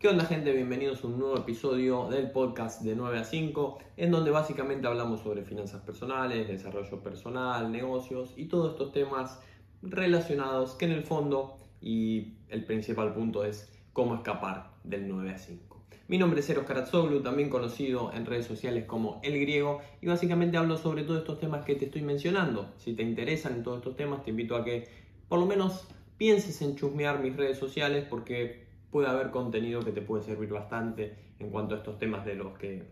¿Qué 0.00 0.06
onda 0.06 0.24
gente? 0.26 0.52
Bienvenidos 0.52 1.02
a 1.02 1.08
un 1.08 1.18
nuevo 1.18 1.36
episodio 1.36 2.06
del 2.08 2.30
podcast 2.30 2.82
de 2.82 2.94
9 2.94 3.18
a 3.18 3.24
5, 3.24 3.78
en 3.96 4.12
donde 4.12 4.30
básicamente 4.30 4.86
hablamos 4.86 5.22
sobre 5.22 5.42
finanzas 5.42 5.82
personales, 5.82 6.46
desarrollo 6.46 7.02
personal, 7.02 7.72
negocios 7.72 8.32
y 8.36 8.44
todos 8.44 8.74
estos 8.74 8.92
temas 8.92 9.40
relacionados 9.82 10.76
que 10.76 10.84
en 10.84 10.92
el 10.92 11.02
fondo 11.02 11.56
y 11.80 12.34
el 12.48 12.64
principal 12.64 13.12
punto 13.12 13.44
es 13.44 13.72
cómo 13.92 14.14
escapar 14.14 14.70
del 14.84 15.08
9 15.08 15.30
a 15.32 15.38
5. 15.38 15.84
Mi 16.06 16.16
nombre 16.16 16.38
es 16.38 16.48
Eros 16.48 16.64
Karatsoglu, 16.64 17.20
también 17.20 17.50
conocido 17.50 18.12
en 18.14 18.24
redes 18.24 18.46
sociales 18.46 18.84
como 18.84 19.18
El 19.24 19.40
Griego, 19.40 19.80
y 20.00 20.06
básicamente 20.06 20.58
hablo 20.58 20.76
sobre 20.76 21.02
todos 21.02 21.22
estos 21.22 21.40
temas 21.40 21.64
que 21.64 21.74
te 21.74 21.86
estoy 21.86 22.02
mencionando. 22.02 22.72
Si 22.76 22.92
te 22.92 23.02
interesan 23.02 23.54
en 23.54 23.62
todos 23.64 23.78
estos 23.78 23.96
temas, 23.96 24.22
te 24.22 24.30
invito 24.30 24.54
a 24.54 24.64
que 24.64 24.86
por 25.28 25.40
lo 25.40 25.46
menos 25.46 25.88
pienses 26.18 26.62
en 26.62 26.76
chusmear 26.76 27.20
mis 27.20 27.36
redes 27.36 27.58
sociales 27.58 28.06
porque 28.08 28.67
puede 28.90 29.08
haber 29.08 29.30
contenido 29.30 29.84
que 29.84 29.92
te 29.92 30.02
puede 30.02 30.22
servir 30.22 30.50
bastante 30.50 31.16
en 31.38 31.50
cuanto 31.50 31.74
a 31.74 31.78
estos 31.78 31.98
temas 31.98 32.24
de 32.24 32.34
los 32.34 32.58
que 32.58 32.84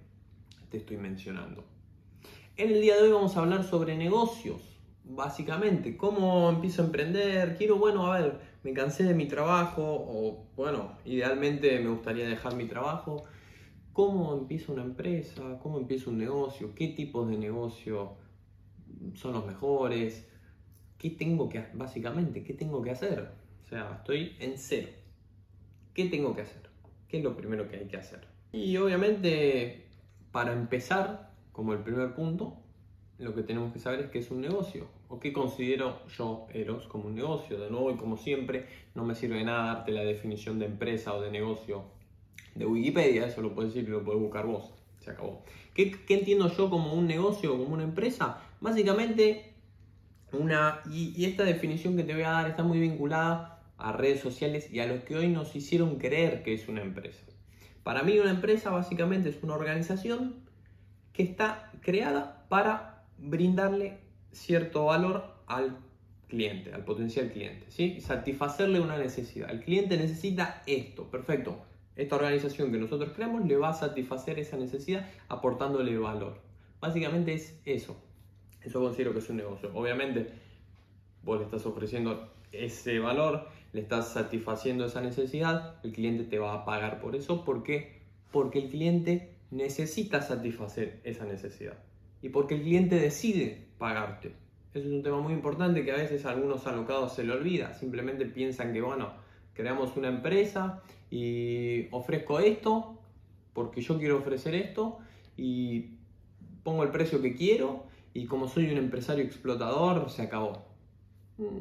te 0.70 0.78
estoy 0.78 0.96
mencionando. 0.96 1.64
En 2.56 2.70
el 2.70 2.80
día 2.80 2.96
de 2.96 3.02
hoy 3.02 3.12
vamos 3.12 3.37
a 3.37 3.41
hablar 3.41 3.64
sobre 3.64 3.96
negocios, 3.96 4.62
básicamente, 5.04 5.96
cómo 5.96 6.48
empiezo 6.51 6.82
a 6.82 6.87
emprender, 6.87 7.56
quiero, 7.56 7.77
bueno, 7.77 8.10
a 8.10 8.18
ver, 8.18 8.40
me 8.62 8.73
cansé 8.73 9.04
de 9.04 9.14
mi 9.14 9.27
trabajo 9.27 9.82
o, 9.84 10.46
bueno, 10.56 10.92
idealmente 11.04 11.78
me 11.80 11.90
gustaría 11.90 12.26
dejar 12.26 12.56
mi 12.56 12.65
trabajo, 12.65 13.24
cómo 13.92 14.34
empiezo 14.34 14.73
una 14.73 14.82
empresa, 14.82 15.59
cómo 15.62 15.78
empiezo 15.78 16.10
un 16.10 16.18
negocio, 16.18 16.74
qué 16.74 16.88
tipos 16.88 17.28
de 17.28 17.38
negocio 17.38 18.15
son 19.15 19.34
los 19.34 19.46
mejores, 19.46 20.26
qué 20.98 21.10
tengo 21.10 21.48
que, 21.48 21.65
básicamente, 21.74 22.42
qué 22.42 22.54
tengo 22.54 22.82
que 22.82 22.90
hacer. 22.90 23.30
O 23.65 23.68
sea, 23.68 23.96
estoy 23.98 24.37
en 24.40 24.56
cero. 24.56 24.88
¿Qué 25.96 26.05
tengo 26.10 26.36
que 26.36 26.42
hacer? 26.42 26.60
¿Qué 27.09 27.16
es 27.16 27.24
lo 27.24 27.34
primero 27.34 27.70
que 27.70 27.77
hay 27.77 27.86
que 27.86 27.96
hacer? 27.96 28.20
Y 28.52 28.77
obviamente, 28.77 29.87
para 30.30 30.52
empezar, 30.52 31.30
como 31.52 31.73
el 31.73 31.79
primer 31.79 32.15
punto, 32.15 32.59
lo 33.18 33.34
que 33.34 33.43
tenemos 33.43 33.73
que 33.73 33.79
saber 33.79 34.01
es 34.01 34.10
qué 34.10 34.18
es 34.18 34.30
un 34.30 34.43
negocio 34.43 34.88
o 35.09 35.18
qué 35.18 35.32
considero 35.32 36.06
yo, 36.09 36.48
Eros, 36.52 36.87
como 36.87 37.06
un 37.06 37.15
negocio. 37.15 37.59
De 37.59 37.71
nuevo, 37.71 37.90
y 37.90 37.96
como 37.96 38.18
siempre, 38.18 38.66
no 38.95 39.06
me 39.06 39.15
sirve 39.15 39.38
de 39.38 39.45
nada 39.45 39.76
darte 39.76 39.93
la 39.93 40.02
definición 40.02 40.59
de 40.59 40.66
empresa 40.66 41.15
o 41.15 41.23
de 41.23 41.30
negocio 41.30 41.84
de 42.54 42.66
Wikipedia, 42.66 43.26
eso 43.26 43.40
lo 43.40 43.54
puedes 43.54 43.73
decir 43.73 43.88
y 43.88 43.93
lo 43.93 44.04
puedes 44.04 44.21
buscar 44.21 44.45
vos. 44.45 44.74
Se 45.01 45.12
acabó. 45.12 45.45
¿Qué, 45.73 45.96
entiendo 46.10 46.54
yo 46.54 46.68
como 46.68 46.93
un 46.93 47.06
negocio 47.06 47.54
o 47.54 47.59
como 47.59 47.73
una 47.73 47.84
empresa? 47.84 48.43
Básicamente, 48.60 49.54
una. 50.30 50.82
y 50.90 51.24
esta 51.24 51.45
definición 51.45 51.96
que 51.96 52.02
te 52.02 52.12
voy 52.12 52.24
a 52.24 52.32
dar 52.32 52.51
está 52.51 52.62
muy 52.65 52.80
vinculada 52.80 53.55
a 53.79 53.93
redes 53.93 54.21
sociales 54.21 54.73
y 54.73 54.80
a 54.80 54.87
lo 54.87 55.05
que 55.05 55.16
hoy 55.16 55.29
nos 55.29 55.55
hicieron 55.55 55.96
creer 55.96 56.43
que 56.43 56.55
es 56.55 56.69
una 56.69 56.82
empresa. 56.82 57.24
Para 57.83 58.02
mí 58.02 58.18
una 58.18 58.30
empresa 58.30 58.71
básicamente 58.71 59.29
es 59.29 59.43
una 59.43 59.55
organización 59.55 60.37
que 61.13 61.23
está 61.23 61.71
creada 61.80 62.46
para 62.49 63.05
brindarle 63.18 63.99
cierto 64.33 64.87
valor 64.87 65.25
al 65.47 65.78
cliente, 66.28 66.72
al 66.72 66.84
potencial 66.84 67.31
cliente, 67.31 67.66
¿sí? 67.69 68.00
satisfacerle 68.00 68.81
una 68.81 68.99
necesidad. 68.99 69.50
El 69.50 69.60
cliente 69.60 69.97
necesita 69.97 70.62
esto, 70.66 71.11
perfecto. 71.11 71.59
Esta 71.94 72.16
organización 72.16 72.72
que 72.72 72.78
nosotros 72.78 73.12
creamos 73.15 73.47
le 73.47 73.56
va 73.56 73.71
a 73.71 73.75
satisfacer 73.75 74.38
esa 74.38 74.56
necesidad 74.56 75.09
aportándole 75.28 75.97
valor. 75.97 76.41
Básicamente 76.81 77.33
es 77.33 77.59
eso. 77.65 77.97
Eso 78.61 78.81
considero 78.81 79.12
que 79.12 79.21
es 79.21 79.31
un 79.31 79.37
negocio. 79.37 79.71
Obviamente, 79.72 80.28
vos 81.22 81.38
le 81.38 81.44
estás 81.44 81.65
ofreciendo 81.65 82.33
ese 82.53 82.99
valor, 82.99 83.49
le 83.72 83.81
estás 83.81 84.12
satisfaciendo 84.12 84.86
esa 84.86 85.00
necesidad, 85.00 85.76
el 85.84 85.92
cliente 85.92 86.25
te 86.25 86.38
va 86.38 86.54
a 86.54 86.64
pagar 86.64 87.00
por 87.00 87.14
eso. 87.14 87.44
¿Por 87.44 87.62
qué? 87.62 88.00
Porque 88.31 88.59
el 88.60 88.70
cliente 88.70 89.36
necesita 89.50 90.22
satisfacer 90.22 91.00
esa 91.04 91.25
necesidad 91.25 91.78
y 92.22 92.28
porque 92.28 92.54
el 92.54 92.62
cliente 92.62 92.97
decide 92.98 93.66
pagarte. 93.78 94.34
Eso 94.75 94.87
es 94.88 94.92
un 94.92 95.03
tema 95.03 95.21
muy 95.21 95.32
importante 95.32 95.84
que 95.84 95.93
a 95.93 95.97
veces 95.97 96.26
algunos 96.26 96.66
alocados 96.66 97.15
se 97.15 97.25
le 97.25 97.32
olvida. 97.32 97.72
Simplemente 97.75 98.26
piensan 98.26 98.72
que, 98.72 98.82
bueno, 98.82 99.12
creamos 99.55 99.97
una 99.97 100.09
empresa 100.09 100.82
y 101.10 101.88
ofrezco 101.93 102.41
esto 102.41 102.99
porque 103.53 103.81
yo 103.81 103.99
quiero 103.99 104.19
ofrecer 104.19 104.55
esto 104.55 104.99
y 105.37 105.97
pongo 106.62 106.82
el 106.82 106.91
precio 106.91 107.22
que 107.22 107.34
quiero 107.34 107.87
y 108.12 108.26
como 108.26 108.49
soy 108.49 108.71
un 108.71 108.78
empresario 108.78 109.25
explotador, 109.25 110.10
se 110.10 110.22
acabó. 110.22 110.66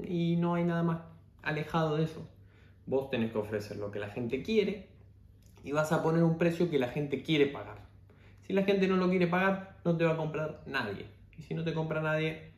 Y 0.08 0.36
no 0.38 0.56
hay 0.56 0.64
nada 0.64 0.84
más 0.84 1.02
alejado 1.46 1.98
de 1.98 2.04
eso. 2.04 2.28
Vos 2.86 3.10
tenés 3.10 3.32
que 3.32 3.38
ofrecer 3.38 3.78
lo 3.78 3.92
que 3.92 4.00
la 4.00 4.10
gente 4.10 4.44
quiere 4.44 4.88
y 5.64 5.72
vas 5.72 5.92
a 5.92 6.04
poner 6.04 6.24
un 6.24 6.38
precio 6.38 6.70
que 6.70 6.78
la 6.78 6.90
gente 6.90 7.24
quiere 7.24 7.48
pagar. 7.48 7.86
Si 8.46 8.54
la 8.54 8.64
gente 8.64 8.88
no 8.88 8.98
lo 8.98 9.10
quiere 9.10 9.28
pagar, 9.28 9.78
no 9.84 9.98
te 9.98 10.04
va 10.04 10.14
a 10.14 10.18
comprar 10.18 10.62
nadie. 10.68 11.08
Y 11.38 11.42
si 11.42 11.54
no 11.54 11.64
te 11.64 11.74
compra 11.74 12.02
nadie, 12.02 12.52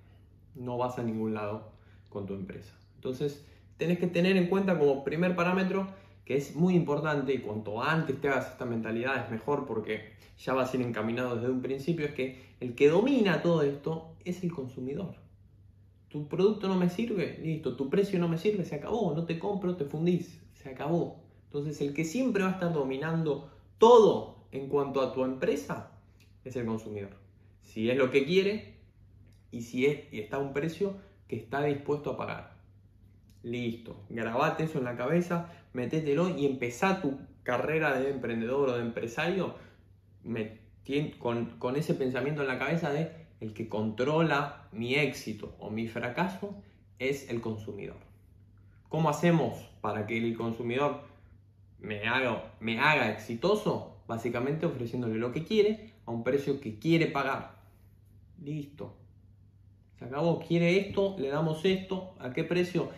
no 0.56 0.78
vas 0.78 1.00
a 1.00 1.04
ningún 1.04 1.34
lado 1.34 1.72
con 2.10 2.26
tu 2.26 2.34
empresa. 2.34 2.74
Entonces, 2.96 3.46
tenés 3.78 4.00
que 4.00 4.08
tener 4.08 4.36
en 4.36 4.48
cuenta 4.48 4.78
como 4.78 5.04
primer 5.04 5.36
parámetro 5.36 5.88
que 6.26 6.36
es 6.36 6.56
muy 6.56 6.76
importante 6.76 7.34
y 7.34 7.40
cuanto 7.40 7.82
antes 7.82 8.20
te 8.20 8.28
hagas 8.28 8.52
esta 8.52 8.66
mentalidad 8.66 9.24
es 9.24 9.32
mejor 9.32 9.66
porque 9.66 10.12
ya 10.38 10.54
vas 10.54 10.74
a 10.74 10.78
ir 10.78 10.84
encaminado 10.84 11.36
desde 11.36 11.50
un 11.50 11.62
principio, 11.62 12.06
es 12.06 12.14
que 12.14 12.42
el 12.60 12.76
que 12.76 12.90
domina 12.90 13.42
todo 13.42 13.62
esto 13.62 14.14
es 14.26 14.44
el 14.44 14.52
consumidor 14.52 15.27
tu 16.10 16.28
producto 16.28 16.68
no 16.68 16.76
me 16.76 16.90
sirve, 16.90 17.40
listo, 17.42 17.76
tu 17.76 17.90
precio 17.90 18.20
no 18.20 18.28
me 18.28 18.38
sirve, 18.38 18.64
se 18.64 18.76
acabó, 18.76 19.14
no 19.14 19.26
te 19.26 19.38
compro, 19.40 19.76
te 19.76 19.86
fundís, 19.86 20.42
se 20.54 20.70
acabó. 20.70 21.22
Entonces 21.46 21.80
el 21.82 21.94
que 21.94 22.06
siempre 22.06 22.44
va 22.44 22.50
a 22.50 22.54
estar 22.54 22.74
dominando 22.74 23.52
todo 23.78 24.48
en 24.52 24.70
cuanto 24.70 25.02
a 25.02 25.14
tu 25.14 25.24
empresa 25.24 25.92
es 26.44 26.56
el 26.56 26.66
consumidor. 26.66 27.12
Si 27.62 27.90
es 27.90 27.98
lo 27.98 28.10
que 28.12 28.26
quiere 28.26 28.76
y 29.52 29.62
si 29.62 29.86
es, 29.86 30.12
y 30.12 30.20
está 30.20 30.38
a 30.38 30.40
un 30.40 30.54
precio 30.54 30.96
que 31.28 31.36
está 31.36 31.64
dispuesto 31.64 32.12
a 32.12 32.18
pagar. 32.18 32.58
Listo, 33.44 34.04
grabate 34.10 34.64
eso 34.64 34.78
en 34.78 34.86
la 34.86 34.96
cabeza, 34.96 35.52
metételo 35.74 36.30
y 36.38 36.46
empezá 36.46 37.02
tu 37.02 37.20
carrera 37.44 38.00
de 38.00 38.10
emprendedor 38.12 38.70
o 38.70 38.74
de 38.78 38.82
empresario 38.82 39.56
con, 41.20 41.58
con 41.58 41.76
ese 41.76 41.94
pensamiento 41.94 42.42
en 42.42 42.48
la 42.48 42.60
cabeza 42.60 42.92
de 42.92 43.12
el 43.40 43.54
que 43.54 43.70
controla 43.70 44.68
mi 44.72 44.96
éxito 44.96 45.56
o 45.60 45.70
mi 45.70 45.88
fracaso 45.88 46.56
es 47.00 47.30
el 47.30 47.42
consumidor. 47.42 47.98
¿Cómo 48.90 49.10
hacemos 49.10 49.58
para 49.82 50.08
que 50.08 50.18
el 50.18 50.36
consumidor 50.36 51.02
me 51.80 52.08
haga, 52.08 52.54
me 52.60 52.80
haga 52.80 53.12
exitoso? 53.12 53.98
Básicamente 54.08 54.66
ofreciéndole 54.66 55.16
lo 55.16 55.32
que 55.32 55.44
quiere 55.44 55.94
a 56.06 56.12
un 56.12 56.24
precio 56.24 56.62
que 56.62 56.80
quiere 56.80 57.08
pagar. 57.08 57.60
Listo. 58.42 58.96
Se 60.00 60.06
acabó. 60.06 60.40
Quiere 60.40 60.78
esto, 60.80 61.16
le 61.20 61.28
damos 61.28 61.66
esto. 61.66 62.16
¿A 62.20 62.32
qué 62.32 62.44
precio? 62.44 62.90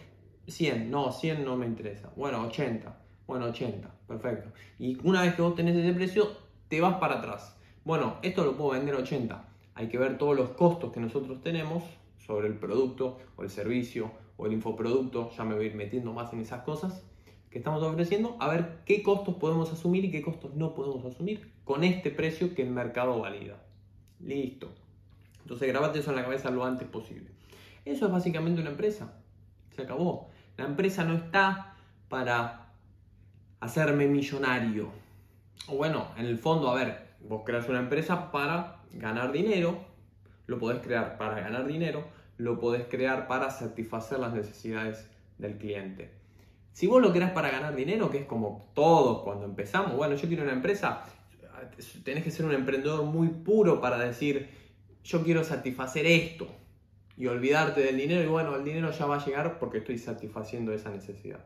100. 0.47 0.91
No, 0.91 1.11
100 1.11 1.43
no 1.43 1.57
me 1.57 1.65
interesa. 1.65 2.11
Bueno, 2.15 2.41
80. 2.43 2.95
Bueno, 3.25 3.45
80. 3.45 3.89
Perfecto. 4.07 4.51
Y 4.77 4.97
una 5.03 5.23
vez 5.23 5.33
que 5.33 5.41
vos 5.41 5.55
tenés 5.55 5.75
ese 5.75 5.93
precio, 5.93 6.29
te 6.67 6.79
vas 6.79 6.99
para 6.99 7.15
atrás. 7.15 7.57
Bueno, 7.83 8.17
esto 8.21 8.45
lo 8.45 8.55
puedo 8.55 8.71
vender 8.71 8.93
80 8.95 9.48
hay 9.79 9.87
que 9.87 9.97
ver 9.97 10.17
todos 10.17 10.35
los 10.35 10.49
costos 10.49 10.91
que 10.91 10.99
nosotros 10.99 11.41
tenemos 11.41 11.85
sobre 12.17 12.49
el 12.49 12.55
producto 12.55 13.17
o 13.37 13.43
el 13.43 13.49
servicio 13.49 14.11
o 14.35 14.45
el 14.45 14.51
infoproducto, 14.51 15.31
ya 15.31 15.45
me 15.45 15.55
voy 15.55 15.63
a 15.63 15.67
ir 15.69 15.75
metiendo 15.75 16.11
más 16.11 16.33
en 16.33 16.41
esas 16.41 16.63
cosas 16.63 17.01
que 17.49 17.59
estamos 17.59 17.81
ofreciendo, 17.81 18.35
a 18.41 18.49
ver 18.49 18.79
qué 18.85 19.01
costos 19.01 19.35
podemos 19.35 19.71
asumir 19.71 20.03
y 20.03 20.11
qué 20.11 20.21
costos 20.21 20.53
no 20.53 20.75
podemos 20.75 21.05
asumir 21.05 21.53
con 21.63 21.85
este 21.85 22.11
precio 22.11 22.53
que 22.53 22.63
el 22.63 22.71
mercado 22.71 23.21
valida. 23.21 23.63
Listo. 24.19 24.69
Entonces 25.43 25.69
grabate 25.69 25.99
eso 25.99 26.09
en 26.09 26.17
la 26.17 26.23
cabeza 26.23 26.51
lo 26.51 26.65
antes 26.65 26.85
posible. 26.85 27.31
Eso 27.85 28.07
es 28.07 28.11
básicamente 28.11 28.59
una 28.59 28.71
empresa. 28.71 29.13
Se 29.73 29.83
acabó. 29.83 30.29
La 30.57 30.65
empresa 30.65 31.05
no 31.05 31.15
está 31.15 31.77
para 32.09 32.73
hacerme 33.61 34.07
millonario. 34.07 34.89
O 35.69 35.77
bueno, 35.77 36.09
en 36.17 36.25
el 36.25 36.37
fondo, 36.37 36.69
a 36.69 36.75
ver, 36.75 37.15
vos 37.21 37.43
creas 37.45 37.69
una 37.69 37.79
empresa 37.79 38.29
para 38.29 38.78
ganar 38.93 39.31
dinero, 39.31 39.79
lo 40.47 40.59
podés 40.59 40.81
crear 40.81 41.17
para 41.17 41.39
ganar 41.39 41.67
dinero, 41.67 42.05
lo 42.37 42.59
podés 42.59 42.85
crear 42.87 43.27
para 43.27 43.51
satisfacer 43.51 44.19
las 44.19 44.33
necesidades 44.33 45.09
del 45.37 45.57
cliente. 45.57 46.11
Si 46.71 46.87
vos 46.87 47.01
lo 47.01 47.11
creas 47.11 47.31
para 47.31 47.49
ganar 47.49 47.75
dinero, 47.75 48.09
que 48.09 48.19
es 48.19 48.25
como 48.25 48.71
todos 48.73 49.23
cuando 49.23 49.45
empezamos, 49.45 49.95
bueno, 49.95 50.15
yo 50.15 50.27
quiero 50.27 50.43
una 50.43 50.53
empresa, 50.53 51.03
tenés 52.03 52.23
que 52.23 52.31
ser 52.31 52.45
un 52.45 52.53
emprendedor 52.53 53.03
muy 53.03 53.27
puro 53.27 53.81
para 53.81 53.97
decir, 53.99 54.49
yo 55.03 55.23
quiero 55.23 55.43
satisfacer 55.43 56.05
esto 56.05 56.47
y 57.17 57.27
olvidarte 57.27 57.81
del 57.81 57.97
dinero 57.97 58.23
y 58.23 58.27
bueno, 58.27 58.55
el 58.55 58.63
dinero 58.63 58.91
ya 58.91 59.05
va 59.05 59.17
a 59.17 59.25
llegar 59.25 59.59
porque 59.59 59.79
estoy 59.79 59.97
satisfaciendo 59.97 60.71
esa 60.71 60.89
necesidad. 60.89 61.43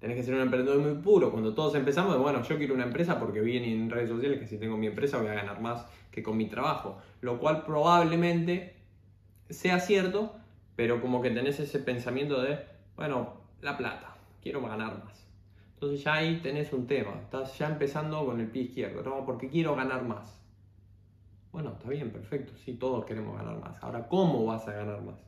Tenés 0.00 0.16
que 0.16 0.22
ser 0.22 0.34
un 0.34 0.42
emprendedor 0.42 0.78
muy 0.78 1.02
puro. 1.02 1.30
Cuando 1.30 1.54
todos 1.54 1.74
empezamos, 1.74 2.18
bueno, 2.18 2.42
yo 2.42 2.58
quiero 2.58 2.74
una 2.74 2.84
empresa 2.84 3.18
porque 3.18 3.40
vi 3.40 3.56
en 3.56 3.90
redes 3.90 4.10
sociales 4.10 4.38
que 4.38 4.46
si 4.46 4.58
tengo 4.58 4.76
mi 4.76 4.86
empresa 4.86 5.18
voy 5.18 5.28
a 5.28 5.34
ganar 5.34 5.60
más 5.60 5.86
que 6.10 6.22
con 6.22 6.36
mi 6.36 6.46
trabajo. 6.46 6.98
Lo 7.20 7.38
cual 7.38 7.64
probablemente 7.64 8.74
sea 9.48 9.80
cierto, 9.80 10.34
pero 10.76 11.00
como 11.00 11.22
que 11.22 11.30
tenés 11.30 11.60
ese 11.60 11.78
pensamiento 11.78 12.42
de, 12.42 12.58
bueno, 12.96 13.34
la 13.62 13.76
plata, 13.76 14.16
quiero 14.42 14.60
ganar 14.62 15.02
más. 15.04 15.26
Entonces 15.74 16.04
ya 16.04 16.14
ahí 16.14 16.40
tenés 16.42 16.72
un 16.72 16.86
tema, 16.86 17.12
estás 17.22 17.58
ya 17.58 17.68
empezando 17.68 18.24
con 18.24 18.40
el 18.40 18.48
pie 18.48 18.62
izquierdo, 18.62 19.02
¿no? 19.02 19.24
Porque 19.24 19.48
quiero 19.48 19.74
ganar 19.74 20.04
más. 20.04 20.40
Bueno, 21.52 21.72
está 21.72 21.88
bien, 21.88 22.10
perfecto, 22.10 22.52
sí, 22.56 22.74
todos 22.74 23.04
queremos 23.04 23.36
ganar 23.36 23.58
más. 23.60 23.82
Ahora, 23.82 24.08
¿cómo 24.08 24.44
vas 24.44 24.66
a 24.66 24.72
ganar 24.72 25.02
más? 25.02 25.20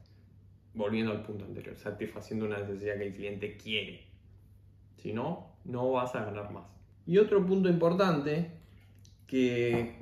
Volviendo 0.75 1.13
al 1.13 1.23
punto 1.23 1.45
anterior, 1.45 1.77
satisfaciendo 1.77 2.47
una 2.47 2.59
necesidad 2.59 2.97
que 2.97 3.07
el 3.07 3.15
cliente 3.15 3.57
quiere. 3.57 4.07
Si 4.96 5.12
no, 5.12 5.56
no 5.64 5.93
vas 5.93 6.14
a 6.14 6.25
ganar 6.25 6.52
más. 6.52 6.64
Y 7.06 7.19
otro 7.19 7.44
punto 7.44 7.69
importante 7.69 8.50
que 9.26 9.98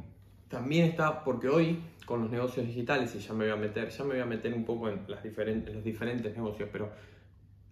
también 0.49 0.87
está, 0.87 1.25
porque 1.25 1.49
hoy 1.49 1.83
con 2.07 2.23
los 2.23 2.31
negocios 2.31 2.67
digitales, 2.67 3.15
y 3.15 3.19
ya 3.19 3.33
me 3.33 3.45
voy 3.45 3.53
a 3.53 3.57
meter, 3.57 3.89
ya 3.89 4.05
me 4.05 4.11
voy 4.11 4.21
a 4.21 4.27
meter 4.27 4.55
un 4.55 4.65
poco 4.65 4.89
en, 4.89 5.05
las 5.09 5.23
diferentes, 5.23 5.75
los 5.75 5.85
diferentes 5.85 6.37
negocios, 6.37 6.69
pero 6.71 6.91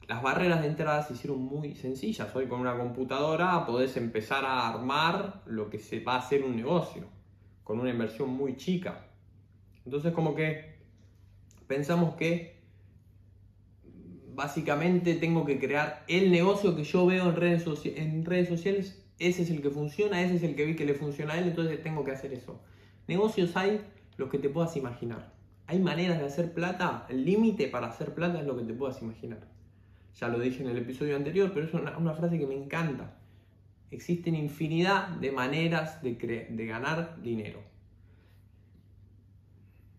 las 0.08 0.22
barreras 0.22 0.62
de 0.62 0.69
entrada 0.69 1.02
se 1.02 1.14
hicieron 1.14 1.40
muy 1.40 1.74
sencillas. 1.74 2.34
Hoy 2.34 2.46
con 2.46 2.60
una 2.60 2.76
computadora 2.76 3.64
podés 3.66 3.96
empezar 3.96 4.44
a 4.44 4.69
armar 4.69 5.42
lo 5.46 5.70
que 5.70 5.78
se 5.78 6.00
va 6.00 6.14
a 6.14 6.19
hacer 6.19 6.42
un 6.42 6.56
negocio, 6.56 7.04
con 7.62 7.78
una 7.78 7.90
inversión 7.90 8.30
muy 8.30 8.56
chica. 8.56 9.06
Entonces 9.84 10.12
como 10.12 10.34
que 10.34 10.76
pensamos 11.66 12.14
que 12.14 12.62
básicamente 14.43 15.15
tengo 15.15 15.44
que 15.44 15.61
crear 15.61 16.03
el 16.09 16.33
negocio 16.33 16.75
que 16.75 16.83
yo 16.83 17.06
veo 17.06 17.29
en 17.29 17.37
redes, 17.37 17.62
sociales 17.62 18.99
ese 19.21 19.43
es 19.43 19.50
el 19.50 19.62
que 19.62 19.71
funciona, 19.71 20.21
ese 20.21 20.35
es 20.35 20.43
el 20.43 20.56
que 20.56 20.67
vi 20.67 20.75
que 20.75 20.85
le 20.85 20.94
funciona 20.94 21.35
a 21.35 21.39
él, 21.39 21.47
entonces 21.47 21.81
tengo 21.81 22.05
que 22.05 22.11
hacer 22.11 22.33
eso. 22.33 22.61
Negocios 23.06 23.56
hay 23.56 23.81
los 24.17 24.29
que 24.31 24.39
te 24.39 24.49
puedas 24.49 24.77
imaginar. 24.77 25.33
Hay 25.69 25.79
maneras 25.79 26.19
de 26.19 26.27
hacer 26.27 26.53
plata, 26.55 27.06
el 27.09 27.25
límite 27.25 27.69
para 27.69 27.87
hacer 27.87 28.15
plata 28.15 28.41
es 28.41 28.47
lo 28.47 28.56
que 28.56 28.65
te 28.65 28.75
puedas 28.75 29.00
imaginar. 29.00 29.47
Ya 30.19 30.27
lo 30.27 30.41
dije 30.41 30.65
en 30.65 30.71
el 30.71 30.79
episodio 30.79 31.15
anterior, 31.15 31.53
pero 31.55 31.67
es 31.67 31.75
una, 31.75 32.15
frase 32.15 32.37
que 32.37 32.47
me 32.47 32.56
encanta. 32.56 33.17
Existen 33.93 34.35
infinidad 34.35 35.06
de 35.21 35.31
maneras 35.31 36.03
de, 36.03 36.15
de 36.50 36.67
ganar 36.67 37.23
dinero. 37.23 37.61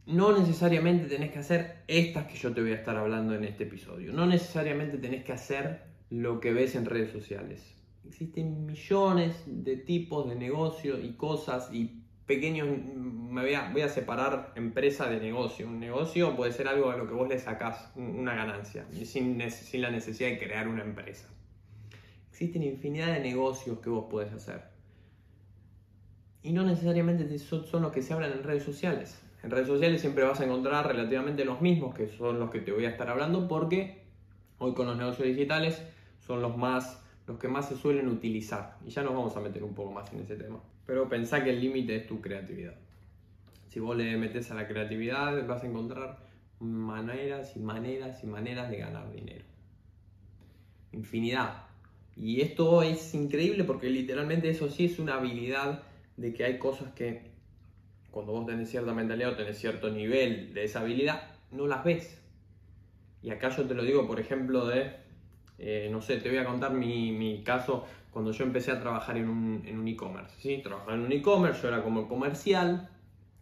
No 0.05 0.37
necesariamente 0.37 1.05
tenés 1.07 1.31
que 1.31 1.39
hacer 1.39 1.83
estas 1.87 2.27
que 2.27 2.37
yo 2.37 2.53
te 2.53 2.61
voy 2.61 2.71
a 2.71 2.75
estar 2.75 2.97
hablando 2.97 3.35
en 3.35 3.45
este 3.45 3.63
episodio. 3.63 4.11
No 4.13 4.25
necesariamente 4.25 4.97
tenés 4.97 5.23
que 5.23 5.31
hacer 5.31 5.83
lo 6.09 6.39
que 6.39 6.53
ves 6.53 6.75
en 6.75 6.85
redes 6.85 7.11
sociales 7.11 7.73
existen 8.07 8.65
millones 8.65 9.43
de 9.45 9.77
tipos 9.77 10.27
de 10.29 10.35
negocios 10.35 10.99
y 11.03 11.13
cosas 11.13 11.69
y 11.71 12.03
pequeños, 12.25 12.67
me 12.67 13.41
voy 13.41 13.81
a, 13.81 13.89
separar 13.89 14.53
empresa 14.55 15.09
de 15.09 15.19
negocio. 15.19 15.67
Un 15.67 15.79
negocio 15.79 16.35
puede 16.35 16.51
ser 16.51 16.67
algo 16.67 16.89
a 16.89 16.97
lo 16.97 17.07
que 17.07 17.13
vos 17.13 17.27
le 17.27 17.39
sacás 17.39 17.91
una 17.95 18.33
ganancia, 18.35 18.85
sin, 19.03 19.39
sin 19.51 19.81
la 19.81 19.91
necesidad 19.91 20.29
de 20.29 20.39
crear 20.39 20.67
una 20.67 20.83
empresa. 20.83 21.27
Existen 22.29 22.63
infinidad 22.63 23.13
de 23.13 23.19
negocios 23.19 23.79
que 23.79 23.89
vos 23.89 24.05
podés 24.09 24.31
hacer. 24.33 24.63
Y 26.41 26.51
no 26.51 26.63
necesariamente 26.63 27.37
son 27.39 27.81
los 27.81 27.91
que 27.91 28.01
se 28.01 28.13
hablan 28.13 28.31
en 28.31 28.43
redes 28.43 28.63
sociales. 28.63 29.22
En 29.43 29.51
redes 29.51 29.67
sociales 29.67 30.01
siempre 30.01 30.23
vas 30.23 30.39
a 30.39 30.45
encontrar 30.45 30.87
relativamente 30.87 31.45
los 31.45 31.61
mismos, 31.61 31.93
que 31.93 32.07
son 32.07 32.39
los 32.39 32.49
que 32.49 32.61
te 32.61 32.71
voy 32.71 32.85
a 32.85 32.89
estar 32.89 33.09
hablando, 33.09 33.47
porque 33.47 34.03
hoy 34.57 34.73
con 34.73 34.87
los 34.87 34.97
negocios 34.97 35.27
digitales 35.27 35.83
son 36.19 36.41
los 36.41 36.57
más 36.57 37.03
los 37.27 37.39
que 37.39 37.47
más 37.47 37.69
se 37.69 37.77
suelen 37.77 38.07
utilizar. 38.07 38.77
Y 38.85 38.89
ya 38.89 39.03
nos 39.03 39.13
vamos 39.13 39.35
a 39.37 39.39
meter 39.39 39.63
un 39.63 39.73
poco 39.73 39.91
más 39.91 40.11
en 40.13 40.19
ese 40.19 40.35
tema. 40.35 40.61
Pero 40.85 41.07
pensá 41.07 41.43
que 41.43 41.51
el 41.51 41.61
límite 41.61 41.95
es 41.95 42.07
tu 42.07 42.21
creatividad. 42.21 42.75
Si 43.69 43.79
vos 43.79 43.95
le 43.95 44.17
metes 44.17 44.51
a 44.51 44.55
la 44.55 44.67
creatividad, 44.67 45.47
vas 45.47 45.63
a 45.63 45.67
encontrar 45.67 46.19
maneras 46.59 47.55
y 47.55 47.59
maneras 47.59 48.23
y 48.23 48.27
maneras 48.27 48.69
de 48.69 48.77
ganar 48.77 49.11
dinero. 49.11 49.45
Infinidad. 50.91 51.63
Y 52.15 52.41
esto 52.41 52.83
es 52.83 53.13
increíble 53.13 53.63
porque 53.63 53.89
literalmente 53.89 54.49
eso 54.49 54.69
sí 54.69 54.85
es 54.85 54.99
una 54.99 55.15
habilidad 55.15 55.83
de 56.17 56.33
que 56.33 56.43
hay 56.43 56.59
cosas 56.59 56.91
que 56.93 57.32
cuando 58.13 58.31
vos 58.31 58.45
tenés 58.45 58.69
cierta 58.69 58.93
mentalidad 58.93 59.31
o 59.31 59.35
tenés 59.35 59.57
cierto 59.57 59.89
nivel 59.89 60.53
de 60.53 60.63
esa 60.63 60.81
habilidad, 60.81 61.23
no 61.51 61.67
las 61.67 61.83
ves. 61.83 62.21
Y 63.21 63.31
acá 63.31 63.49
yo 63.49 63.63
te 63.63 63.73
lo 63.73 63.83
digo, 63.83 64.07
por 64.07 64.19
ejemplo, 64.19 64.67
de 64.67 65.03
eh, 65.57 65.89
no 65.91 66.01
sé, 66.01 66.17
te 66.17 66.29
voy 66.29 66.37
a 66.37 66.45
contar 66.45 66.73
mi, 66.73 67.41
caso 67.45 67.85
cuando 68.11 68.31
yo 68.31 68.43
empecé 68.43 68.71
a 68.71 68.79
trabajar 68.79 69.17
en 69.17 69.29
un 69.29 69.87
e-commerce. 69.87 70.35
¿sí? 70.39 70.61
Trabajaba 70.61 70.93
en 70.93 71.01
un 71.01 71.11
e-commerce, 71.11 71.61
yo 71.61 71.69
era 71.69 71.83
como 71.83 72.07
comercial, 72.07 72.89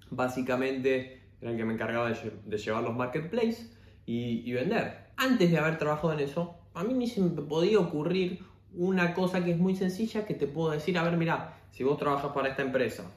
básicamente 0.09 1.21
era 1.41 1.51
el 1.51 1.57
que 1.57 1.65
me 1.65 1.73
encargaba 1.73 2.09
de, 2.09 2.57
llevar 2.57 2.83
los 2.83 2.95
marketplaces 2.95 3.77
y, 4.05 4.49
y, 4.49 4.53
vender. 4.53 5.11
Antes 5.17 5.51
de 5.51 5.57
haber 5.57 5.77
trabajado 5.77 6.13
en 6.13 6.21
eso, 6.21 6.55
a 6.73 6.83
mí 6.83 6.93
ni 6.93 7.07
se 7.07 7.21
me 7.21 7.29
podía 7.41 7.79
ocurrir 7.79 8.39
una 8.73 9.13
cosa 9.13 9.43
que 9.43 9.51
es 9.51 9.57
muy 9.57 9.75
sencilla 9.75 10.25
que 10.25 10.33
te 10.33 10.47
puedo 10.47 10.71
decir, 10.71 10.97
a 10.97 11.03
ver, 11.03 11.17
mira, 11.17 11.57
si 11.71 11.83
vos 11.83 11.97
trabajas 11.97 12.31
para 12.31 12.49
esta 12.49 12.61
empresa, 12.61 13.11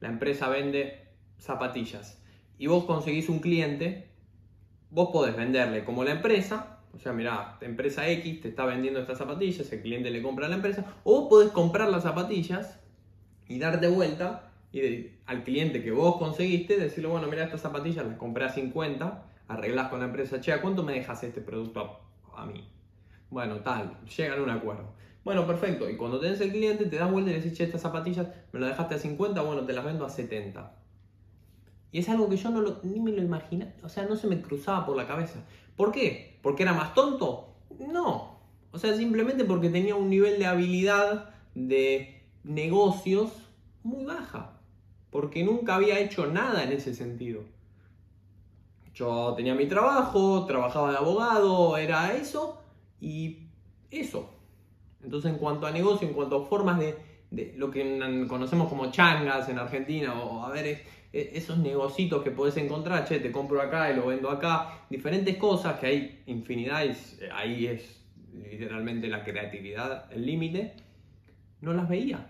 la 0.00 0.08
empresa 0.08 0.48
vende 0.48 1.08
zapatillas 1.38 2.22
y 2.58 2.66
vos 2.66 2.84
conseguís 2.84 3.28
un 3.28 3.38
cliente, 3.40 4.10
vos 4.90 5.10
podés 5.12 5.36
venderle 5.36 5.84
como 5.84 6.04
la 6.04 6.12
empresa 6.12 6.78
o 6.94 6.98
sea, 6.98 7.12
mira, 7.12 7.58
empresa 7.60 8.08
X 8.08 8.40
te 8.40 8.48
está 8.48 8.64
vendiendo 8.64 9.00
estas 9.00 9.18
zapatillas, 9.18 9.70
el 9.72 9.82
cliente 9.82 10.10
le 10.10 10.22
compra 10.22 10.46
a 10.46 10.48
la 10.48 10.56
empresa, 10.56 10.84
o 11.04 11.28
podés 11.28 11.50
comprar 11.52 11.88
las 11.90 12.02
zapatillas 12.02 12.80
y 13.46 13.58
darte 13.58 13.88
vuelta 13.88 14.50
y 14.72 15.10
al 15.26 15.44
cliente 15.44 15.82
que 15.82 15.90
vos 15.90 16.16
conseguiste 16.16 16.76
decirle, 16.76 17.08
bueno, 17.08 17.26
mira, 17.28 17.44
estas 17.44 17.60
zapatillas 17.60 18.06
las 18.06 18.16
compré 18.16 18.44
a 18.44 18.48
50, 18.48 19.24
arreglás 19.48 19.88
con 19.88 20.00
la 20.00 20.06
empresa, 20.06 20.40
che, 20.40 20.52
¿a 20.52 20.60
cuánto 20.60 20.82
me 20.82 20.94
dejas 20.94 21.22
este 21.22 21.40
producto 21.40 22.00
a, 22.34 22.46
mí? 22.46 22.68
Bueno, 23.30 23.56
tal, 23.56 23.98
llegan 24.16 24.40
a 24.40 24.42
un 24.42 24.50
acuerdo. 24.50 24.94
Bueno, 25.28 25.46
perfecto. 25.46 25.90
Y 25.90 25.98
cuando 25.98 26.18
tenés 26.18 26.40
el 26.40 26.50
cliente, 26.50 26.86
te 26.86 26.96
das 26.96 27.12
vuelta 27.12 27.28
y 27.30 27.34
le 27.34 27.40
decís, 27.40 27.58
che, 27.58 27.64
estas 27.64 27.82
zapatillas 27.82 28.28
me 28.50 28.60
las 28.60 28.70
dejaste 28.70 28.94
a 28.94 28.98
50, 28.98 29.42
bueno, 29.42 29.60
te 29.66 29.74
las 29.74 29.84
vendo 29.84 30.06
a 30.06 30.08
70. 30.08 30.74
Y 31.92 31.98
es 31.98 32.08
algo 32.08 32.30
que 32.30 32.38
yo 32.38 32.48
no 32.48 32.78
ni 32.82 32.98
me 32.98 33.12
lo 33.12 33.20
imaginaba, 33.20 33.72
o 33.82 33.90
sea, 33.90 34.06
no 34.06 34.16
se 34.16 34.26
me 34.26 34.40
cruzaba 34.40 34.86
por 34.86 34.96
la 34.96 35.06
cabeza. 35.06 35.40
¿Por 35.76 35.92
qué? 35.92 36.38
¿Porque 36.40 36.62
era 36.62 36.72
más 36.72 36.94
tonto? 36.94 37.56
No. 37.78 38.38
O 38.72 38.78
sea, 38.78 38.96
simplemente 38.96 39.44
porque 39.44 39.68
tenía 39.68 39.96
un 39.96 40.08
nivel 40.08 40.38
de 40.38 40.46
habilidad 40.46 41.28
de 41.54 42.22
negocios 42.42 43.30
muy 43.82 44.06
baja. 44.06 44.58
Porque 45.10 45.44
nunca 45.44 45.74
había 45.74 46.00
hecho 46.00 46.26
nada 46.26 46.64
en 46.64 46.72
ese 46.72 46.94
sentido. 46.94 47.42
Yo 48.94 49.34
tenía 49.36 49.54
mi 49.54 49.66
trabajo, 49.66 50.46
trabajaba 50.46 50.90
de 50.90 50.96
abogado, 50.96 51.76
era 51.76 52.14
eso 52.14 52.62
y 52.98 53.40
eso. 53.90 54.37
Entonces, 55.02 55.30
en 55.32 55.38
cuanto 55.38 55.66
a 55.66 55.70
negocio, 55.70 56.08
en 56.08 56.14
cuanto 56.14 56.42
a 56.42 56.46
formas 56.46 56.78
de, 56.78 57.54
lo 57.56 57.70
que 57.70 58.26
conocemos 58.28 58.68
como 58.68 58.90
changas 58.90 59.48
en 59.48 59.58
Argentina, 59.58 60.20
o 60.20 60.42
a 60.44 60.50
ver, 60.50 60.66
e, 61.12 61.30
esos 61.34 61.58
negocios 61.58 62.22
que 62.22 62.30
puedes 62.30 62.56
encontrar, 62.56 63.04
che, 63.06 63.20
te 63.20 63.30
compro 63.30 63.60
acá 63.60 63.90
y 63.92 63.96
lo 63.96 64.06
vendo 64.06 64.30
acá, 64.30 64.84
diferentes 64.90 65.36
cosas 65.36 65.78
que 65.78 65.86
hay 65.86 66.22
infinidad, 66.26 66.84
y 66.84 66.92
ahí 67.32 67.66
es 67.66 68.04
literalmente 68.32 69.08
la 69.08 69.24
creatividad 69.24 70.10
el 70.12 70.26
límite, 70.26 70.74
no 71.60 71.72
las 71.72 71.88
veía. 71.88 72.26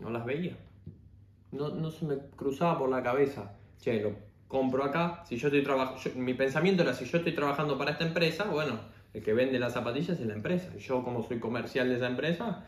No 0.00 0.10
las 0.10 0.24
veía. 0.24 0.56
No, 1.52 1.68
no, 1.68 1.90
se 1.90 2.06
me 2.06 2.16
cruzaba 2.34 2.78
por 2.78 2.88
la 2.88 3.02
cabeza, 3.02 3.52
che, 3.78 4.00
lo 4.00 4.12
compro 4.48 4.84
acá, 4.84 5.22
si 5.26 5.36
yo 5.36 5.48
estoy 5.48 5.62
trabajando, 5.62 6.00
mi 6.16 6.34
pensamiento 6.34 6.82
era, 6.82 6.94
si 6.94 7.04
yo 7.04 7.18
estoy 7.18 7.34
trabajando 7.34 7.78
para 7.78 7.92
esta 7.92 8.06
empresa, 8.06 8.44
bueno, 8.44 8.78
el 9.14 9.22
que 9.22 9.32
vende 9.32 9.58
las 9.58 9.74
zapatillas 9.74 10.18
es 10.18 10.26
la 10.26 10.34
empresa, 10.34 10.74
yo 10.76 11.04
como 11.04 11.22
soy 11.22 11.38
comercial 11.38 11.88
de 11.88 11.96
esa 11.96 12.06
empresa, 12.06 12.64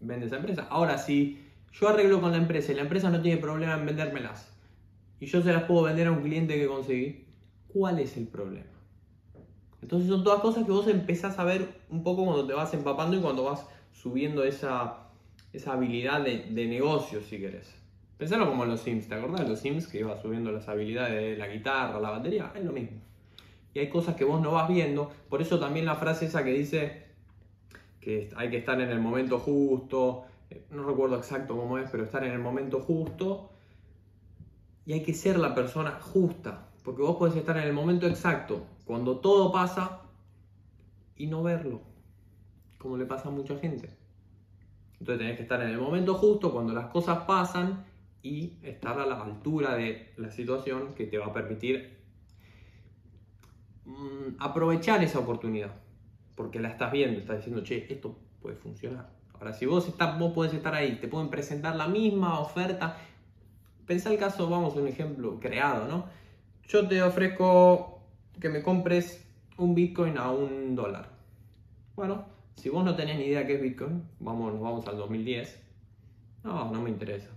vende 0.00 0.26
esa 0.26 0.36
empresa. 0.36 0.66
Ahora, 0.70 0.98
si 0.98 1.42
yo 1.72 1.88
arreglo 1.88 2.20
con 2.20 2.32
la 2.32 2.38
empresa 2.38 2.72
y 2.72 2.74
la 2.74 2.82
empresa 2.82 3.10
no 3.10 3.20
tiene 3.20 3.40
problema 3.40 3.74
en 3.74 3.86
vendérmelas 3.86 4.52
y 5.20 5.26
yo 5.26 5.42
se 5.42 5.52
las 5.52 5.64
puedo 5.64 5.82
vender 5.82 6.06
a 6.08 6.12
un 6.12 6.22
cliente 6.22 6.56
que 6.58 6.66
conseguí, 6.66 7.26
¿cuál 7.68 7.98
es 7.98 8.16
el 8.16 8.26
problema? 8.26 8.66
Entonces 9.80 10.08
son 10.08 10.22
todas 10.22 10.40
cosas 10.40 10.64
que 10.64 10.70
vos 10.70 10.86
empezás 10.86 11.38
a 11.38 11.44
ver 11.44 11.68
un 11.90 12.02
poco 12.02 12.24
cuando 12.24 12.46
te 12.46 12.52
vas 12.54 12.72
empapando 12.72 13.16
y 13.16 13.20
cuando 13.20 13.44
vas 13.44 13.66
subiendo 13.92 14.44
esa, 14.44 15.08
esa 15.52 15.72
habilidad 15.72 16.22
de, 16.22 16.46
de 16.50 16.66
negocio, 16.66 17.20
si 17.20 17.38
querés. 17.38 17.74
Pensalo 18.16 18.48
como 18.48 18.64
los 18.64 18.80
Sims, 18.80 19.08
¿te 19.08 19.16
acordás 19.16 19.48
los 19.48 19.58
Sims 19.58 19.88
que 19.88 19.98
ibas 19.98 20.22
subiendo 20.22 20.52
las 20.52 20.68
habilidades 20.68 21.14
de 21.14 21.36
la 21.36 21.48
guitarra, 21.48 21.98
la 21.98 22.10
batería? 22.10 22.52
Es 22.54 22.64
lo 22.64 22.72
mismo. 22.72 23.00
Y 23.74 23.78
hay 23.78 23.88
cosas 23.88 24.16
que 24.16 24.24
vos 24.24 24.40
no 24.40 24.52
vas 24.52 24.68
viendo, 24.68 25.10
por 25.28 25.40
eso 25.40 25.58
también 25.58 25.86
la 25.86 25.96
frase 25.96 26.26
esa 26.26 26.44
que 26.44 26.52
dice 26.52 27.06
que 28.00 28.28
hay 28.36 28.50
que 28.50 28.58
estar 28.58 28.80
en 28.80 28.90
el 28.90 29.00
momento 29.00 29.38
justo, 29.38 30.24
no 30.70 30.84
recuerdo 30.84 31.16
exacto 31.16 31.56
cómo 31.56 31.78
es, 31.78 31.88
pero 31.90 32.04
estar 32.04 32.24
en 32.24 32.32
el 32.32 32.38
momento 32.38 32.80
justo 32.80 33.50
y 34.84 34.92
hay 34.92 35.02
que 35.02 35.14
ser 35.14 35.38
la 35.38 35.54
persona 35.54 35.92
justa, 36.00 36.68
porque 36.82 37.02
vos 37.02 37.16
podés 37.16 37.36
estar 37.36 37.56
en 37.56 37.64
el 37.64 37.72
momento 37.72 38.06
exacto, 38.06 38.66
cuando 38.84 39.18
todo 39.18 39.52
pasa 39.52 40.02
y 41.16 41.26
no 41.26 41.42
verlo, 41.42 41.80
como 42.78 42.96
le 42.96 43.06
pasa 43.06 43.28
a 43.28 43.32
mucha 43.32 43.56
gente. 43.58 43.88
Entonces 44.98 45.18
tenés 45.18 45.36
que 45.36 45.42
estar 45.42 45.62
en 45.62 45.68
el 45.68 45.78
momento 45.78 46.14
justo, 46.14 46.52
cuando 46.52 46.72
las 46.72 46.86
cosas 46.86 47.24
pasan 47.24 47.84
y 48.22 48.54
estar 48.62 48.98
a 48.98 49.06
la 49.06 49.22
altura 49.22 49.74
de 49.74 50.12
la 50.16 50.30
situación 50.30 50.94
que 50.94 51.06
te 51.06 51.18
va 51.18 51.26
a 51.26 51.32
permitir 51.32 52.01
mm, 53.84 54.36
aprovechar 54.38 55.02
esa 55.02 55.18
oportunidad. 55.18 55.72
porque 56.34 56.58
la 56.60 56.68
estás 56.68 56.90
viendo, 56.90 57.20
estás 57.20 57.36
diciendo, 57.36 57.62
che, 57.62 57.86
esto 57.92 58.16
puede 58.40 58.56
funcionar. 58.56 59.10
Ahora, 59.34 59.52
si 59.52 59.66
vos, 59.66 59.86
estás, 59.86 60.18
vos 60.18 60.32
podés 60.32 60.54
estar 60.54 60.74
ahí, 60.74 60.96
te 61.00 61.08
pueden 61.08 61.28
presentar 61.28 61.76
la 61.76 61.88
misma 61.88 62.40
oferta. 62.40 62.96
Pensá 63.86 64.10
el 64.10 64.18
caso, 64.18 64.48
vamos 64.48 64.74
un 64.76 64.88
ejemplo 64.88 65.38
creado, 65.40 65.86
¿no? 65.88 66.06
Yo 66.68 66.88
te 66.88 67.02
ofrezco 67.02 68.00
que 68.40 68.48
me 68.48 68.62
compres 68.62 69.26
un 69.58 69.74
Bitcoin 69.74 70.16
a 70.16 70.30
un 70.30 70.74
dólar. 70.74 71.10
Bueno, 71.94 72.24
si 72.56 72.68
vos 72.68 72.84
no 72.84 72.94
tenés 72.96 73.18
ni 73.18 73.24
idea 73.24 73.46
qué 73.46 73.56
es 73.56 73.62
Bitcoin, 73.62 74.02
vamos, 74.20 74.58
vamos 74.60 74.86
al 74.88 74.96
2010. 74.96 75.60
No, 76.44 76.70
no 76.70 76.80
me 76.80 76.90
interesa. 76.90 77.30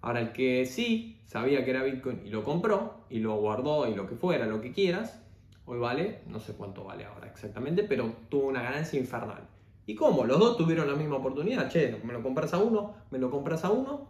Ahora, 0.00 0.20
el 0.20 0.32
que 0.32 0.66
sí 0.66 1.22
sabía 1.24 1.64
que 1.64 1.70
era 1.70 1.82
Bitcoin 1.82 2.20
y 2.26 2.30
lo 2.30 2.44
compró 2.44 3.06
y 3.08 3.20
lo 3.20 3.36
guardó 3.36 3.88
y 3.88 3.94
lo 3.94 4.06
que 4.06 4.16
fuera, 4.16 4.46
lo 4.46 4.60
que 4.60 4.72
quieras, 4.72 5.23
hoy 5.66 5.78
vale, 5.78 6.20
no 6.26 6.40
sé 6.40 6.54
cuánto 6.54 6.84
vale 6.84 7.04
ahora 7.04 7.26
exactamente, 7.26 7.84
pero 7.84 8.12
tuvo 8.28 8.48
una 8.48 8.62
ganancia 8.62 8.98
infernal. 8.98 9.48
¿Y 9.86 9.94
cómo? 9.94 10.24
Los 10.24 10.38
dos 10.38 10.56
tuvieron 10.56 10.88
la 10.88 10.94
misma 10.94 11.16
oportunidad. 11.16 11.68
Che, 11.68 12.00
me 12.04 12.12
lo 12.12 12.22
compras 12.22 12.54
a 12.54 12.58
uno, 12.58 12.94
me 13.10 13.18
lo 13.18 13.30
compras 13.30 13.64
a 13.64 13.70
uno 13.70 14.08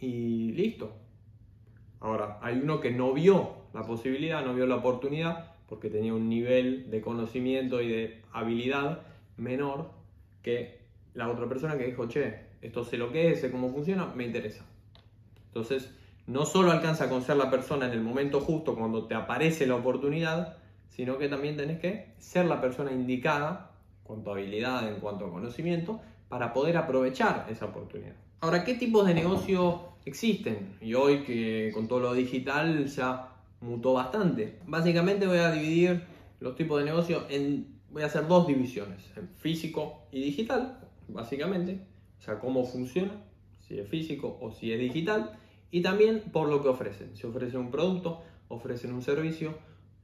y 0.00 0.52
listo. 0.52 0.92
Ahora, 2.00 2.38
hay 2.42 2.58
uno 2.58 2.80
que 2.80 2.90
no 2.90 3.12
vio 3.12 3.64
la 3.72 3.82
posibilidad, 3.82 4.44
no 4.44 4.54
vio 4.54 4.66
la 4.66 4.76
oportunidad 4.76 5.52
porque 5.68 5.90
tenía 5.90 6.14
un 6.14 6.28
nivel 6.28 6.90
de 6.90 7.00
conocimiento 7.00 7.80
y 7.80 7.88
de 7.88 8.22
habilidad 8.32 9.00
menor 9.36 9.90
que 10.42 10.80
la 11.14 11.28
otra 11.28 11.48
persona 11.48 11.78
que 11.78 11.86
dijo, 11.86 12.06
che, 12.06 12.40
esto 12.60 12.84
sé 12.84 12.98
lo 12.98 13.10
que 13.10 13.32
es, 13.32 13.40
sé 13.40 13.50
cómo 13.50 13.70
funciona, 13.70 14.06
me 14.14 14.24
interesa. 14.24 14.64
Entonces, 15.46 15.90
no 16.26 16.44
solo 16.44 16.70
alcanza 16.70 17.08
con 17.08 17.22
ser 17.22 17.36
la 17.36 17.50
persona 17.50 17.86
en 17.86 17.92
el 17.92 18.00
momento 18.00 18.40
justo 18.40 18.74
cuando 18.74 19.06
te 19.06 19.14
aparece 19.14 19.66
la 19.66 19.76
oportunidad, 19.76 20.58
sino 20.88 21.18
que 21.18 21.28
también 21.28 21.56
tenés 21.56 21.80
que 21.80 22.14
ser 22.18 22.46
la 22.46 22.60
persona 22.60 22.92
indicada 22.92 23.72
cuanto 24.04 24.30
a 24.30 24.34
habilidad, 24.34 24.88
en 24.88 25.00
cuanto 25.00 25.26
a 25.26 25.30
conocimiento, 25.30 26.00
para 26.28 26.52
poder 26.52 26.76
aprovechar 26.76 27.46
esa 27.50 27.66
oportunidad. 27.66 28.14
Ahora, 28.40 28.64
¿qué 28.64 28.74
tipos 28.74 29.06
de 29.06 29.14
negocio 29.14 29.94
existen? 30.04 30.76
Y 30.80 30.94
hoy 30.94 31.22
que 31.22 31.70
con 31.72 31.88
todo 31.88 32.00
lo 32.00 32.14
digital 32.14 32.86
ya 32.86 33.30
mutó 33.60 33.94
bastante. 33.94 34.58
Básicamente 34.66 35.26
voy 35.26 35.38
a 35.38 35.50
dividir 35.50 36.04
los 36.40 36.54
tipos 36.54 36.78
de 36.78 36.84
negocio 36.84 37.24
en, 37.30 37.78
voy 37.90 38.02
a 38.02 38.06
hacer 38.06 38.28
dos 38.28 38.46
divisiones, 38.46 39.10
en 39.16 39.28
físico 39.28 40.02
y 40.12 40.20
digital, 40.22 40.78
básicamente. 41.08 41.80
O 42.18 42.22
sea, 42.22 42.38
cómo 42.38 42.64
funciona, 42.64 43.12
si 43.60 43.78
es 43.78 43.88
físico 43.88 44.38
o 44.40 44.50
si 44.50 44.72
es 44.72 44.78
digital. 44.78 45.38
Y 45.70 45.82
también 45.82 46.20
por 46.32 46.48
lo 46.48 46.62
que 46.62 46.68
ofrecen. 46.68 47.16
Si 47.16 47.26
ofrecen 47.26 47.60
un 47.60 47.70
producto, 47.70 48.22
ofrecen 48.48 48.92
un 48.92 49.02
servicio 49.02 49.54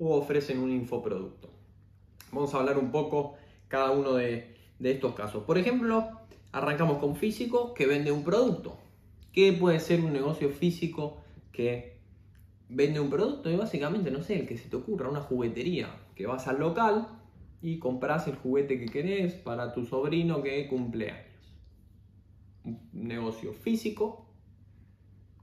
o 0.00 0.16
ofrecen 0.16 0.58
un 0.58 0.72
infoproducto. 0.72 1.50
Vamos 2.32 2.54
a 2.54 2.58
hablar 2.58 2.78
un 2.78 2.90
poco 2.90 3.34
cada 3.68 3.90
uno 3.90 4.14
de, 4.14 4.56
estos 4.80 5.14
casos. 5.14 5.44
Por 5.44 5.58
ejemplo, 5.58 6.08
arrancamos 6.52 6.98
con 6.98 7.14
físico 7.14 7.74
que 7.74 7.86
vende 7.86 8.10
un 8.10 8.24
producto. 8.24 8.78
¿Qué 9.32 9.52
puede 9.52 9.78
ser 9.78 10.00
un 10.00 10.12
negocio 10.12 10.48
físico 10.48 11.18
que 11.52 11.98
vende 12.70 12.98
un 12.98 13.10
producto? 13.10 13.50
Y 13.50 13.56
básicamente, 13.56 14.10
no 14.10 14.22
sé, 14.22 14.40
el 14.40 14.48
que 14.48 14.56
se 14.56 14.70
te 14.70 14.76
ocurra, 14.76 15.10
una 15.10 15.20
juguetería, 15.20 15.94
que 16.16 16.26
vas 16.26 16.48
al 16.48 16.58
local 16.58 17.06
y 17.60 17.78
compras 17.78 18.26
el 18.26 18.36
juguete 18.36 18.80
que 18.80 18.86
querés 18.86 19.34
para 19.34 19.74
tu 19.74 19.84
sobrino 19.84 20.42
que 20.42 20.66
cumple 20.66 21.10
años. 21.10 21.54
Un 22.64 22.88
negocio 22.92 23.52
físico 23.52 24.26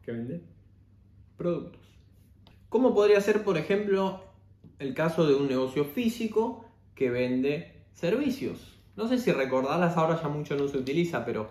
que 0.04 0.14
vende 0.14 0.42
productos. 1.38 1.82
¿Cómo 2.70 2.96
podría 2.96 3.22
ser, 3.22 3.44
por 3.44 3.58
ejemplo, 3.58 4.27
el 4.80 4.94
caso 4.94 5.26
de 5.28 5.36
un 5.36 5.48
negocio 5.48 5.86
físico 5.86 6.66
que 6.96 7.10
vende 7.10 7.86
servicios. 7.94 8.80
No 8.96 9.08
sé 9.08 9.20
si 9.20 9.32
recordarlas, 9.32 9.98
ahora 9.98 10.20
ya 10.22 10.28
mucho 10.30 10.56
no 10.56 10.68
se 10.68 10.78
utiliza, 10.78 11.26
pero 11.26 11.50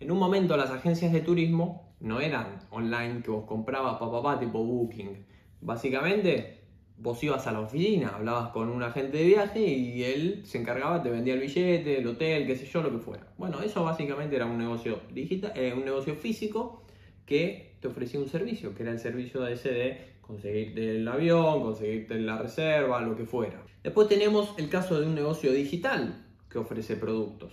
en 0.00 0.10
un 0.10 0.18
momento 0.18 0.56
las 0.56 0.70
agencias 0.70 1.12
de 1.12 1.20
turismo 1.20 1.94
no 2.00 2.20
eran 2.20 2.60
online 2.70 3.22
que 3.22 3.30
vos 3.30 3.44
comprabas 3.44 3.98
papá, 3.98 4.22
pa, 4.22 4.38
tipo 4.38 4.62
Booking. 4.64 5.24
Básicamente 5.60 6.60
vos 6.98 7.22
ibas 7.22 7.46
a 7.46 7.52
la 7.52 7.60
oficina, 7.60 8.12
hablabas 8.14 8.50
con 8.50 8.68
un 8.68 8.82
agente 8.82 9.18
de 9.18 9.24
viaje 9.24 9.60
y 9.60 10.04
él 10.04 10.42
se 10.44 10.58
encargaba, 10.58 11.02
te 11.02 11.10
vendía 11.10 11.34
el 11.34 11.40
billete, 11.40 11.98
el 11.98 12.06
hotel, 12.06 12.46
qué 12.46 12.56
sé 12.56 12.66
yo, 12.66 12.82
lo 12.82 12.90
que 12.90 12.98
fuera. 12.98 13.26
Bueno, 13.36 13.60
eso 13.62 13.84
básicamente 13.84 14.36
era 14.36 14.46
un 14.46 14.58
negocio 14.58 15.00
digital, 15.12 15.52
eh, 15.54 15.74
un 15.74 15.84
negocio 15.84 16.14
físico 16.14 16.82
que 17.26 17.76
te 17.80 17.88
ofrecía 17.88 18.20
un 18.20 18.28
servicio, 18.28 18.74
que 18.74 18.82
era 18.82 18.92
el 18.92 18.98
servicio 18.98 19.42
de 19.42 19.52
ese 19.54 19.70
de 19.70 20.15
conseguirte 20.26 20.96
el 20.96 21.08
avión, 21.08 21.62
conseguirte 21.62 22.18
la 22.18 22.38
reserva, 22.38 23.00
lo 23.00 23.16
que 23.16 23.24
fuera. 23.24 23.62
Después 23.82 24.08
tenemos 24.08 24.54
el 24.58 24.68
caso 24.68 25.00
de 25.00 25.06
un 25.06 25.14
negocio 25.14 25.52
digital 25.52 26.26
que 26.50 26.58
ofrece 26.58 26.96
productos. 26.96 27.52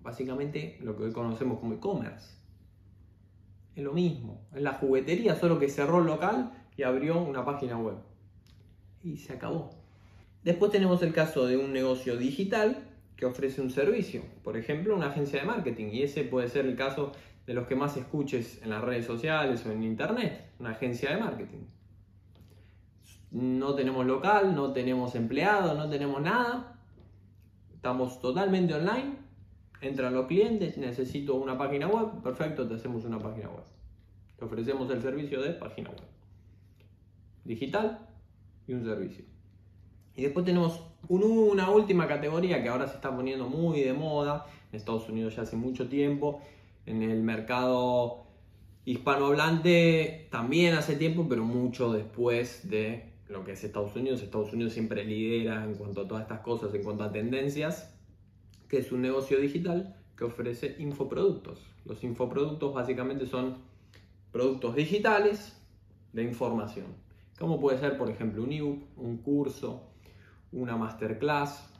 Básicamente 0.00 0.78
lo 0.80 0.96
que 0.96 1.04
hoy 1.04 1.12
conocemos 1.12 1.58
como 1.58 1.74
e-commerce. 1.74 2.36
Es 3.74 3.82
lo 3.82 3.92
mismo, 3.92 4.46
es 4.54 4.62
la 4.62 4.74
juguetería, 4.74 5.36
solo 5.36 5.58
que 5.58 5.68
cerró 5.68 5.98
el 5.98 6.06
local 6.06 6.52
y 6.76 6.82
abrió 6.84 7.20
una 7.20 7.44
página 7.44 7.76
web. 7.76 7.96
Y 9.02 9.16
se 9.16 9.32
acabó. 9.32 9.70
Después 10.44 10.70
tenemos 10.70 11.02
el 11.02 11.12
caso 11.12 11.46
de 11.46 11.56
un 11.56 11.72
negocio 11.72 12.16
digital 12.16 12.84
que 13.16 13.26
ofrece 13.26 13.60
un 13.60 13.70
servicio, 13.70 14.22
por 14.44 14.56
ejemplo, 14.56 14.94
una 14.94 15.08
agencia 15.08 15.40
de 15.40 15.46
marketing, 15.46 15.88
y 15.92 16.02
ese 16.02 16.22
puede 16.22 16.48
ser 16.48 16.66
el 16.66 16.76
caso 16.76 17.10
de 17.46 17.54
los 17.54 17.66
que 17.66 17.74
más 17.74 17.96
escuches 17.96 18.62
en 18.62 18.70
las 18.70 18.82
redes 18.82 19.06
sociales 19.06 19.66
o 19.66 19.72
en 19.72 19.82
internet, 19.82 20.52
una 20.60 20.70
agencia 20.70 21.10
de 21.10 21.20
marketing 21.20 21.64
no 23.30 23.74
tenemos 23.74 24.06
local, 24.06 24.54
no 24.54 24.72
tenemos 24.72 25.14
empleado, 25.14 25.74
no 25.74 25.88
tenemos 25.88 26.20
nada. 26.22 26.78
Estamos 27.74 28.20
totalmente 28.20 28.74
online. 28.74 29.16
Entran 29.80 30.14
los 30.14 30.26
clientes, 30.26 30.76
necesito 30.76 31.36
una 31.36 31.56
página 31.56 31.86
web, 31.86 32.22
perfecto, 32.22 32.66
te 32.66 32.74
hacemos 32.74 33.04
una 33.04 33.18
página 33.18 33.48
web. 33.48 33.64
Te 34.36 34.44
ofrecemos 34.44 34.90
el 34.90 35.00
servicio 35.02 35.40
de 35.40 35.50
página 35.50 35.90
web. 35.90 36.00
Digital 37.44 37.98
y 38.66 38.72
un 38.72 38.84
servicio. 38.84 39.24
Y 40.16 40.22
después 40.22 40.44
tenemos 40.44 40.82
una 41.08 41.70
última 41.70 42.08
categoría 42.08 42.60
que 42.60 42.68
ahora 42.68 42.88
se 42.88 42.96
está 42.96 43.14
poniendo 43.14 43.48
muy 43.48 43.82
de 43.82 43.92
moda, 43.92 44.46
en 44.72 44.76
Estados 44.76 45.08
Unidos 45.08 45.36
ya 45.36 45.42
hace 45.42 45.56
mucho 45.56 45.88
tiempo, 45.88 46.40
en 46.84 47.02
el 47.02 47.22
mercado 47.22 48.24
hispanohablante 48.84 50.26
también 50.30 50.74
hace 50.74 50.96
tiempo, 50.96 51.26
pero 51.28 51.44
mucho 51.44 51.92
después 51.92 52.68
de 52.68 53.07
lo 53.28 53.44
que 53.44 53.52
es 53.52 53.64
Estados 53.64 53.94
Unidos. 53.96 54.22
Estados 54.22 54.52
Unidos 54.52 54.72
siempre 54.72 55.04
lidera 55.04 55.64
en 55.64 55.74
cuanto 55.74 56.02
a 56.02 56.08
todas 56.08 56.22
estas 56.22 56.40
cosas, 56.40 56.74
en 56.74 56.82
cuanto 56.82 57.04
a 57.04 57.12
tendencias, 57.12 57.94
que 58.68 58.78
es 58.78 58.92
un 58.92 59.02
negocio 59.02 59.38
digital 59.40 59.96
que 60.16 60.24
ofrece 60.24 60.76
infoproductos. 60.78 61.64
Los 61.84 62.02
infoproductos 62.04 62.74
básicamente 62.74 63.26
son 63.26 63.58
productos 64.32 64.74
digitales 64.74 65.56
de 66.12 66.24
información. 66.24 66.86
Como 67.38 67.60
puede 67.60 67.78
ser, 67.78 67.96
por 67.96 68.10
ejemplo, 68.10 68.42
un 68.42 68.52
ebook, 68.52 68.82
un 68.96 69.18
curso, 69.18 69.90
una 70.52 70.76
masterclass, 70.76 71.70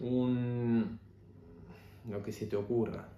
un 0.00 0.98
lo 2.08 2.22
que 2.22 2.32
se 2.32 2.46
te 2.46 2.56
ocurra, 2.56 3.08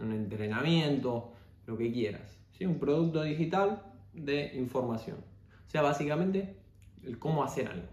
un 0.00 0.12
entrenamiento, 0.12 1.32
lo 1.66 1.76
que 1.76 1.90
quieras. 1.92 2.38
¿sí? 2.52 2.66
Un 2.66 2.78
producto 2.78 3.22
digital 3.22 3.82
de 4.12 4.54
información. 4.54 5.16
O 5.66 5.70
sea, 5.70 5.82
básicamente 5.82 6.56
el 7.06 7.18
cómo 7.18 7.44
hacer 7.44 7.68
algo. 7.68 7.88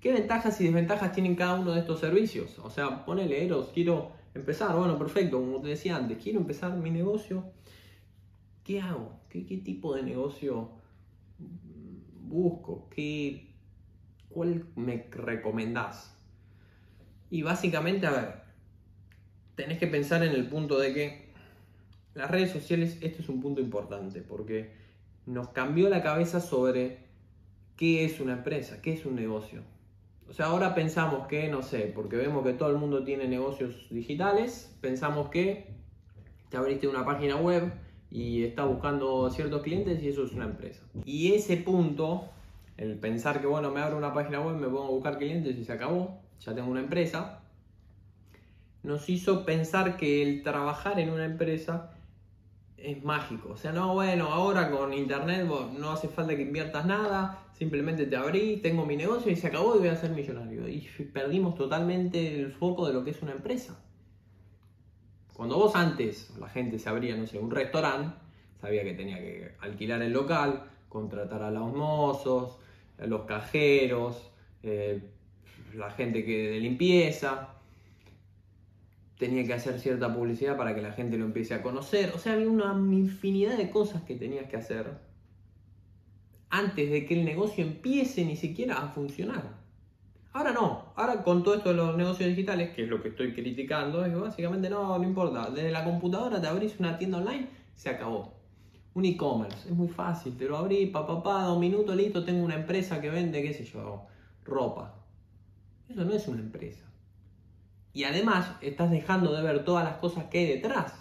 ¿Qué 0.00 0.12
ventajas 0.12 0.58
y 0.60 0.64
desventajas 0.64 1.12
tienen 1.12 1.36
cada 1.36 1.60
uno 1.60 1.72
de 1.72 1.80
estos 1.80 2.00
servicios? 2.00 2.58
O 2.60 2.70
sea, 2.70 3.04
ponele 3.04 3.44
Eros, 3.44 3.70
quiero 3.74 4.12
empezar, 4.34 4.74
bueno, 4.74 4.98
perfecto, 4.98 5.38
como 5.38 5.60
te 5.60 5.68
decía 5.68 5.96
antes, 5.96 6.22
quiero 6.22 6.40
empezar 6.40 6.74
mi 6.76 6.90
negocio. 6.90 7.44
¿Qué 8.64 8.80
hago? 8.80 9.20
¿Qué, 9.28 9.40
tipo 9.42 9.94
de 9.94 10.02
negocio 10.02 10.70
busco? 12.22 12.88
¿Qué, 12.88 13.52
¿Cuál 14.30 14.66
me 14.74 15.06
recomendás? 15.10 16.16
Y 17.30 17.42
básicamente, 17.42 18.06
a 18.06 18.10
ver, 18.10 18.34
tenés 19.54 19.78
que 19.78 19.86
pensar 19.86 20.22
en 20.22 20.32
el 20.32 20.48
punto 20.48 20.78
de 20.78 20.94
que 20.94 21.30
las 22.14 22.30
redes 22.30 22.50
sociales, 22.52 22.96
este 23.02 23.20
es 23.22 23.28
un 23.28 23.42
punto 23.42 23.60
importante, 23.60 24.22
porque 24.22 24.72
nos 25.26 25.50
cambió 25.50 25.90
la 25.90 26.02
cabeza 26.02 26.40
sobre 26.40 27.09
qué 27.80 28.04
es 28.04 28.20
una 28.20 28.34
empresa, 28.34 28.82
qué 28.82 28.92
es 28.92 29.06
un 29.06 29.14
negocio. 29.16 29.62
O 30.28 30.34
sea, 30.34 30.46
ahora 30.46 30.74
pensamos 30.74 31.26
que, 31.28 31.48
no 31.48 31.62
sé, 31.62 31.90
porque 31.94 32.14
vemos 32.14 32.44
que 32.44 32.52
todo 32.52 32.68
el 32.68 32.76
mundo 32.76 33.04
tiene 33.04 33.26
negocios 33.26 33.86
digitales, 33.88 34.76
pensamos 34.82 35.30
que 35.30 35.66
te 36.50 36.58
abriste 36.58 36.86
una 36.88 37.06
página 37.06 37.36
web 37.36 37.72
y 38.10 38.44
estás 38.44 38.68
buscando 38.68 39.30
ciertos 39.30 39.62
clientes 39.62 40.02
y 40.02 40.08
eso 40.08 40.24
es 40.24 40.32
una 40.32 40.44
empresa. 40.44 40.82
Y 41.06 41.32
ese 41.32 41.56
punto, 41.56 42.28
el 42.76 42.98
pensar 42.98 43.40
que, 43.40 43.46
bueno, 43.46 43.70
me 43.70 43.80
abro 43.80 43.96
una 43.96 44.12
página 44.12 44.42
web, 44.42 44.56
me 44.56 44.66
pongo 44.66 44.84
a 44.84 44.90
buscar 44.90 45.16
clientes 45.16 45.56
y 45.56 45.64
se 45.64 45.72
acabó, 45.72 46.20
ya 46.40 46.54
tengo 46.54 46.70
una 46.70 46.80
empresa, 46.80 47.40
nos 48.82 49.08
hizo 49.08 49.46
pensar 49.46 49.96
que 49.96 50.22
el 50.22 50.42
trabajar 50.42 51.00
en 51.00 51.08
una 51.08 51.24
empresa 51.24 51.92
es 52.82 53.04
mágico. 53.04 53.50
O 53.50 53.56
sea, 53.56 53.72
no, 53.72 53.94
bueno, 53.94 54.26
ahora 54.26 54.70
con 54.70 54.92
internet 54.92 55.46
no 55.46 55.90
hace 55.90 56.08
falta 56.08 56.34
que 56.36 56.42
inviertas 56.42 56.86
nada, 56.86 57.46
simplemente 57.52 58.06
te 58.06 58.16
abrí, 58.16 58.58
tengo 58.58 58.86
mi 58.86 58.96
negocio 58.96 59.30
y 59.30 59.36
se 59.36 59.48
acabó 59.48 59.76
y 59.76 59.80
voy 59.80 59.88
a 59.88 59.96
ser 59.96 60.10
millonario. 60.10 60.68
Y 60.68 60.80
perdimos 61.12 61.54
totalmente 61.54 62.40
el 62.40 62.52
foco 62.52 62.86
de 62.86 62.94
lo 62.94 63.04
que 63.04 63.10
es 63.10 63.22
una 63.22 63.32
empresa. 63.32 63.78
Cuando 65.34 65.56
vos 65.56 65.74
antes, 65.74 66.36
la 66.38 66.48
gente 66.48 66.78
se 66.78 66.88
abría, 66.88 67.16
no 67.16 67.26
sé, 67.26 67.38
un 67.38 67.50
restaurante, 67.50 68.14
sabía 68.60 68.84
que 68.84 68.92
tenía 68.94 69.18
que 69.18 69.54
alquilar 69.60 70.02
el 70.02 70.12
local, 70.12 70.64
contratar 70.88 71.42
a 71.42 71.50
los 71.50 71.72
mozos, 71.72 72.58
a 72.98 73.06
los 73.06 73.22
cajeros, 73.22 74.30
eh, 74.62 75.00
la 75.74 75.90
gente 75.92 76.24
que 76.24 76.50
de 76.50 76.60
limpieza, 76.60 77.59
tenía 79.20 79.44
que 79.44 79.52
hacer 79.52 79.78
cierta 79.78 80.12
publicidad 80.12 80.56
para 80.56 80.74
que 80.74 80.80
la 80.80 80.92
gente 80.92 81.18
lo 81.18 81.26
empiece 81.26 81.52
a 81.52 81.62
conocer. 81.62 82.10
O 82.14 82.18
sea, 82.18 82.32
había 82.32 82.48
una 82.48 82.72
infinidad 82.90 83.56
de 83.58 83.70
cosas 83.70 84.02
que 84.02 84.16
tenías 84.16 84.48
que 84.48 84.56
hacer 84.56 84.98
antes 86.48 86.90
de 86.90 87.04
que 87.04 87.20
el 87.20 87.24
negocio 87.26 87.62
empiece 87.62 88.24
ni 88.24 88.34
siquiera 88.34 88.78
a 88.78 88.88
funcionar. 88.88 89.60
Ahora 90.32 90.52
no, 90.52 90.92
ahora 90.96 91.22
con 91.22 91.44
todo 91.44 91.54
esto 91.54 91.68
de 91.68 91.76
los 91.76 91.96
negocios 91.96 92.30
digitales, 92.30 92.70
que 92.70 92.84
es 92.84 92.88
lo 92.88 93.02
que 93.02 93.08
estoy 93.08 93.34
criticando, 93.34 94.04
es 94.04 94.18
básicamente 94.18 94.70
no, 94.70 94.96
no 94.98 95.04
importa. 95.04 95.50
Desde 95.50 95.70
la 95.70 95.84
computadora 95.84 96.40
te 96.40 96.46
abrís 96.46 96.80
una 96.80 96.96
tienda 96.96 97.18
online, 97.18 97.48
se 97.74 97.90
acabó. 97.90 98.32
Un 98.94 99.04
e-commerce, 99.04 99.68
es 99.68 99.74
muy 99.74 99.88
fácil, 99.88 100.36
te 100.36 100.46
lo 100.46 100.56
abrí, 100.56 100.86
papá, 100.86 101.22
pa, 101.22 101.44
dos 101.44 101.60
minutos, 101.60 101.94
listo, 101.94 102.24
tengo 102.24 102.44
una 102.44 102.56
empresa 102.56 103.00
que 103.00 103.10
vende, 103.10 103.42
qué 103.42 103.52
sé 103.52 103.64
yo, 103.64 104.06
ropa. 104.44 104.94
Eso 105.88 106.04
no 106.04 106.12
es 106.12 106.26
una 106.26 106.40
empresa. 106.40 106.89
Y 107.92 108.04
además 108.04 108.52
estás 108.60 108.90
dejando 108.90 109.32
de 109.34 109.42
ver 109.42 109.64
todas 109.64 109.84
las 109.84 109.96
cosas 109.96 110.26
que 110.26 110.38
hay 110.38 110.46
detrás. 110.46 110.94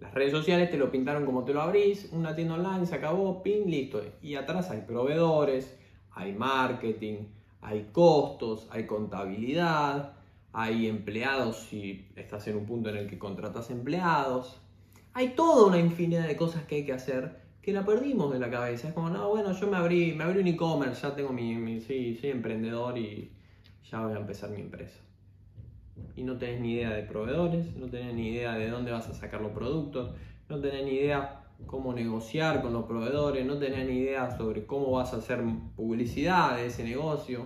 Las 0.00 0.12
redes 0.14 0.32
sociales 0.32 0.70
te 0.70 0.76
lo 0.76 0.90
pintaron 0.90 1.24
como 1.24 1.44
te 1.44 1.52
lo 1.52 1.60
abrís, 1.60 2.08
una 2.12 2.34
tienda 2.34 2.54
online, 2.54 2.86
se 2.86 2.94
acabó, 2.94 3.42
pin, 3.42 3.70
listo. 3.70 4.02
Y 4.20 4.34
atrás 4.34 4.70
hay 4.70 4.82
proveedores, 4.82 5.76
hay 6.12 6.32
marketing, 6.32 7.26
hay 7.60 7.88
costos, 7.92 8.68
hay 8.70 8.86
contabilidad, 8.86 10.12
hay 10.52 10.86
empleados 10.86 11.66
si 11.68 12.06
estás 12.16 12.46
en 12.48 12.56
un 12.56 12.66
punto 12.66 12.90
en 12.90 12.96
el 12.96 13.08
que 13.08 13.18
contratas 13.18 13.70
empleados. 13.70 14.60
Hay 15.14 15.30
toda 15.30 15.66
una 15.66 15.78
infinidad 15.78 16.26
de 16.26 16.36
cosas 16.36 16.64
que 16.64 16.76
hay 16.76 16.86
que 16.86 16.92
hacer 16.92 17.48
que 17.62 17.72
la 17.72 17.84
perdimos 17.84 18.32
de 18.32 18.38
la 18.38 18.50
cabeza. 18.50 18.88
Es 18.88 18.94
como, 18.94 19.10
no, 19.10 19.28
bueno, 19.28 19.52
yo 19.52 19.66
me 19.68 19.76
abrí, 19.76 20.14
me 20.14 20.24
abrí 20.24 20.40
un 20.40 20.46
e-commerce, 20.48 21.02
ya 21.02 21.14
tengo 21.14 21.32
mi, 21.32 21.54
mi 21.56 21.80
sí, 21.80 22.16
soy 22.20 22.30
emprendedor 22.30 22.96
y 22.98 23.32
ya 23.90 24.00
voy 24.00 24.14
a 24.14 24.16
empezar 24.16 24.50
mi 24.50 24.60
empresa 24.60 25.07
y 26.16 26.22
no 26.22 26.36
tenés 26.36 26.60
ni 26.60 26.74
idea 26.74 26.90
de 26.90 27.02
proveedores, 27.02 27.76
no 27.76 27.86
tenés 27.88 28.14
ni 28.14 28.28
idea 28.28 28.54
de 28.54 28.68
dónde 28.70 28.90
vas 28.90 29.08
a 29.08 29.14
sacar 29.14 29.40
los 29.40 29.52
productos, 29.52 30.10
no 30.48 30.60
tenés 30.60 30.84
ni 30.84 30.92
idea 30.92 31.44
cómo 31.66 31.92
negociar 31.92 32.62
con 32.62 32.72
los 32.72 32.84
proveedores, 32.84 33.44
no 33.44 33.58
tenés 33.58 33.86
ni 33.86 33.98
idea 33.98 34.36
sobre 34.36 34.66
cómo 34.66 34.90
vas 34.92 35.12
a 35.12 35.18
hacer 35.18 35.42
publicidad 35.76 36.56
de 36.56 36.66
ese 36.66 36.84
negocio. 36.84 37.44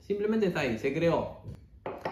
Simplemente 0.00 0.46
está 0.46 0.60
ahí, 0.60 0.78
se 0.78 0.94
creó. 0.94 1.40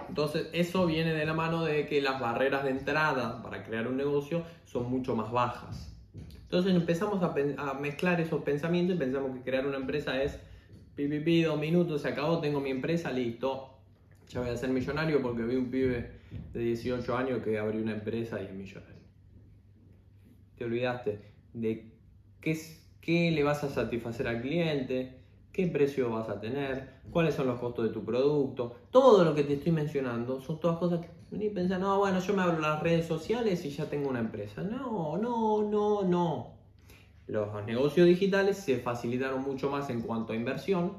Entonces 0.08 0.48
eso 0.52 0.86
viene 0.86 1.12
de 1.12 1.26
la 1.26 1.34
mano 1.34 1.64
de 1.64 1.86
que 1.86 2.00
las 2.00 2.20
barreras 2.20 2.64
de 2.64 2.70
entrada 2.70 3.42
para 3.42 3.64
crear 3.64 3.86
un 3.88 3.96
negocio 3.96 4.44
son 4.64 4.90
mucho 4.90 5.16
más 5.16 5.30
bajas. 5.32 5.94
Entonces 6.42 6.74
empezamos 6.74 7.20
a, 7.22 7.74
mezclar 7.74 8.20
esos 8.20 8.42
pensamientos 8.42 8.94
y 8.94 8.98
pensamos 8.98 9.36
que 9.36 9.42
crear 9.42 9.66
una 9.66 9.76
empresa 9.76 10.22
es 10.22 10.38
pi, 10.94 11.42
dos 11.42 11.58
minutos, 11.58 12.02
se 12.02 12.08
acabó, 12.08 12.38
tengo 12.38 12.60
mi 12.60 12.70
empresa, 12.70 13.10
listo, 13.10 13.73
ya 14.28 14.40
voy 14.40 14.50
a 14.50 14.56
ser 14.56 14.70
millonario 14.70 15.22
porque 15.22 15.42
vi 15.42 15.56
un 15.56 15.70
pibe 15.70 16.10
de 16.52 16.60
18 16.60 17.16
años 17.16 17.42
que 17.42 17.58
abrió 17.58 17.80
una 17.82 17.92
empresa 17.92 18.40
y 18.40 18.46
es 18.46 18.52
millonario. 18.52 18.94
Te 20.56 20.64
olvidaste 20.64 21.20
de 21.52 21.92
qué, 22.40 22.58
qué 23.00 23.30
le 23.30 23.42
vas 23.42 23.64
a 23.64 23.70
satisfacer 23.70 24.28
al 24.28 24.40
cliente, 24.40 25.20
qué 25.52 25.66
precio 25.68 26.10
vas 26.10 26.28
a 26.28 26.40
tener, 26.40 27.00
cuáles 27.10 27.34
son 27.34 27.46
los 27.46 27.60
costos 27.60 27.86
de 27.86 27.92
tu 27.92 28.04
producto. 28.04 28.76
Todo 28.90 29.24
lo 29.24 29.34
que 29.34 29.44
te 29.44 29.54
estoy 29.54 29.72
mencionando 29.72 30.40
son 30.40 30.60
todas 30.60 30.78
cosas 30.78 31.00
que 31.00 31.08
ni 31.30 31.50
pensar, 31.50 31.80
no, 31.80 31.98
bueno, 31.98 32.20
yo 32.20 32.34
me 32.34 32.42
abro 32.42 32.60
las 32.60 32.82
redes 32.82 33.06
sociales 33.06 33.64
y 33.64 33.70
ya 33.70 33.86
tengo 33.86 34.08
una 34.08 34.20
empresa. 34.20 34.62
No, 34.62 35.16
no, 35.16 35.62
no, 35.62 36.02
no. 36.02 36.54
Los 37.26 37.64
negocios 37.64 38.06
digitales 38.06 38.58
se 38.58 38.78
facilitaron 38.78 39.42
mucho 39.42 39.70
más 39.70 39.90
en 39.90 40.02
cuanto 40.02 40.32
a 40.32 40.36
inversión, 40.36 40.98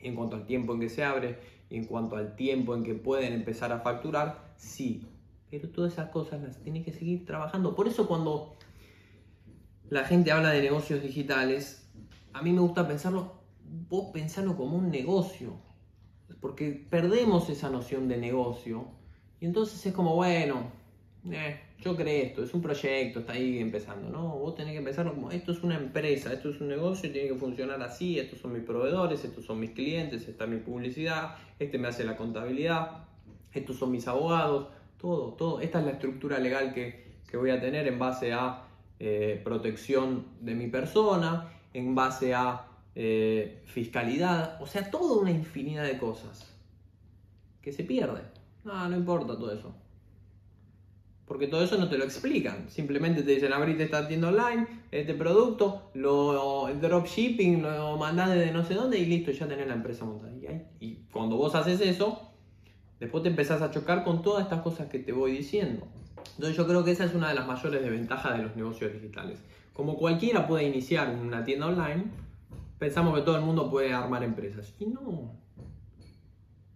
en 0.00 0.14
cuanto 0.14 0.36
al 0.36 0.46
tiempo 0.46 0.74
en 0.74 0.80
que 0.80 0.88
se 0.88 1.02
abre, 1.02 1.38
en 1.70 1.84
cuanto 1.84 2.16
al 2.16 2.36
tiempo 2.36 2.74
en 2.74 2.84
que 2.84 2.94
pueden 2.94 3.32
empezar 3.32 3.72
a 3.72 3.80
facturar, 3.80 4.52
sí, 4.56 5.06
pero 5.50 5.68
todas 5.68 5.92
esas 5.92 6.10
cosas 6.10 6.42
las 6.42 6.62
tiene 6.62 6.82
que 6.82 6.92
seguir 6.92 7.24
trabajando. 7.24 7.74
Por 7.74 7.88
eso 7.88 8.06
cuando 8.06 8.56
la 9.88 10.04
gente 10.04 10.32
habla 10.32 10.50
de 10.50 10.62
negocios 10.62 11.02
digitales, 11.02 11.88
a 12.32 12.42
mí 12.42 12.52
me 12.52 12.60
gusta 12.60 12.86
pensarlo, 12.86 13.42
vos 13.88 14.10
pensarlo 14.12 14.56
como 14.56 14.76
un 14.76 14.90
negocio, 14.90 15.54
porque 16.40 16.86
perdemos 16.90 17.48
esa 17.48 17.70
noción 17.70 18.08
de 18.08 18.18
negocio 18.18 18.88
y 19.40 19.46
entonces 19.46 19.84
es 19.84 19.92
como, 19.92 20.14
bueno, 20.14 20.70
eh, 21.30 21.60
yo 21.78 21.94
creo 21.94 22.24
esto, 22.24 22.42
es 22.42 22.54
un 22.54 22.62
proyecto, 22.62 23.20
está 23.20 23.34
ahí 23.34 23.58
empezando, 23.58 24.08
¿no? 24.08 24.38
Vos 24.38 24.54
tenés 24.54 24.72
que 24.72 24.78
empezar 24.78 25.08
como, 25.08 25.30
esto 25.30 25.52
es 25.52 25.62
una 25.62 25.76
empresa, 25.76 26.32
esto 26.32 26.50
es 26.50 26.60
un 26.60 26.68
negocio, 26.68 27.12
tiene 27.12 27.28
que 27.28 27.34
funcionar 27.34 27.82
así, 27.82 28.18
estos 28.18 28.40
son 28.40 28.54
mis 28.54 28.62
proveedores, 28.62 29.24
estos 29.24 29.44
son 29.44 29.60
mis 29.60 29.70
clientes, 29.70 30.26
esta 30.26 30.44
es 30.44 30.50
mi 30.50 30.58
publicidad, 30.58 31.36
este 31.58 31.78
me 31.78 31.88
hace 31.88 32.04
la 32.04 32.16
contabilidad, 32.16 33.04
estos 33.52 33.76
son 33.76 33.90
mis 33.90 34.08
abogados, 34.08 34.68
todo, 34.98 35.34
todo. 35.34 35.60
Esta 35.60 35.80
es 35.80 35.84
la 35.84 35.92
estructura 35.92 36.38
legal 36.38 36.72
que, 36.74 37.06
voy 37.36 37.50
a 37.50 37.60
tener 37.60 37.86
en 37.86 37.98
base 37.98 38.32
a 38.32 38.64
eh, 38.98 39.38
protección 39.44 40.24
de 40.40 40.54
mi 40.54 40.68
persona, 40.68 41.52
en 41.74 41.94
base 41.94 42.34
a 42.34 42.64
eh, 42.94 43.62
fiscalidad, 43.66 44.60
o 44.62 44.66
sea, 44.66 44.90
toda 44.90 45.20
una 45.20 45.30
infinidad 45.30 45.84
de 45.84 45.98
cosas 45.98 46.50
que 47.60 47.72
se 47.72 47.84
pierde. 47.84 48.22
No, 48.64 48.88
no 48.88 48.96
importa 48.96 49.36
todo 49.36 49.52
eso. 49.52 49.74
Porque 51.26 51.48
todo 51.48 51.64
eso 51.64 51.76
no 51.76 51.88
te 51.88 51.98
lo 51.98 52.04
explican. 52.04 52.70
Simplemente 52.70 53.22
te 53.22 53.32
dicen, 53.32 53.52
abrite 53.52 53.82
esta 53.82 54.06
tienda 54.06 54.28
online, 54.28 54.66
este 54.92 55.14
producto, 55.14 55.90
lo, 55.94 56.68
dropshipping 56.80 57.62
lo 57.62 57.96
mandás 57.96 58.30
desde 58.30 58.52
no 58.52 58.64
sé 58.64 58.74
dónde 58.74 58.98
y 58.98 59.06
listo, 59.06 59.32
ya 59.32 59.48
tenés 59.48 59.66
la 59.66 59.74
empresa 59.74 60.04
montada. 60.04 60.32
Y, 60.32 60.86
y 60.86 61.06
cuando 61.12 61.36
vos 61.36 61.54
haces 61.56 61.80
eso, 61.80 62.30
después 63.00 63.24
te 63.24 63.28
empezás 63.28 63.60
a 63.60 63.70
chocar 63.70 64.04
con 64.04 64.22
todas 64.22 64.44
estas 64.44 64.62
cosas 64.62 64.88
que 64.88 65.00
te 65.00 65.12
voy 65.12 65.32
diciendo. 65.32 65.86
Entonces 66.34 66.56
yo 66.56 66.66
creo 66.66 66.84
que 66.84 66.92
esa 66.92 67.04
es 67.04 67.14
una 67.14 67.28
de 67.28 67.34
las 67.34 67.46
mayores 67.46 67.82
desventajas 67.82 68.36
de 68.36 68.44
los 68.44 68.56
negocios 68.56 68.92
digitales. 68.92 69.42
Como 69.72 69.96
cualquiera 69.96 70.46
puede 70.46 70.64
iniciar 70.64 71.10
una 71.10 71.44
tienda 71.44 71.66
online, 71.66 72.04
pensamos 72.78 73.14
que 73.14 73.22
todo 73.22 73.36
el 73.36 73.42
mundo 73.42 73.70
puede 73.70 73.92
armar 73.92 74.22
empresas. 74.22 74.74
Y 74.78 74.86
no. 74.86 75.34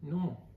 No. 0.02 0.49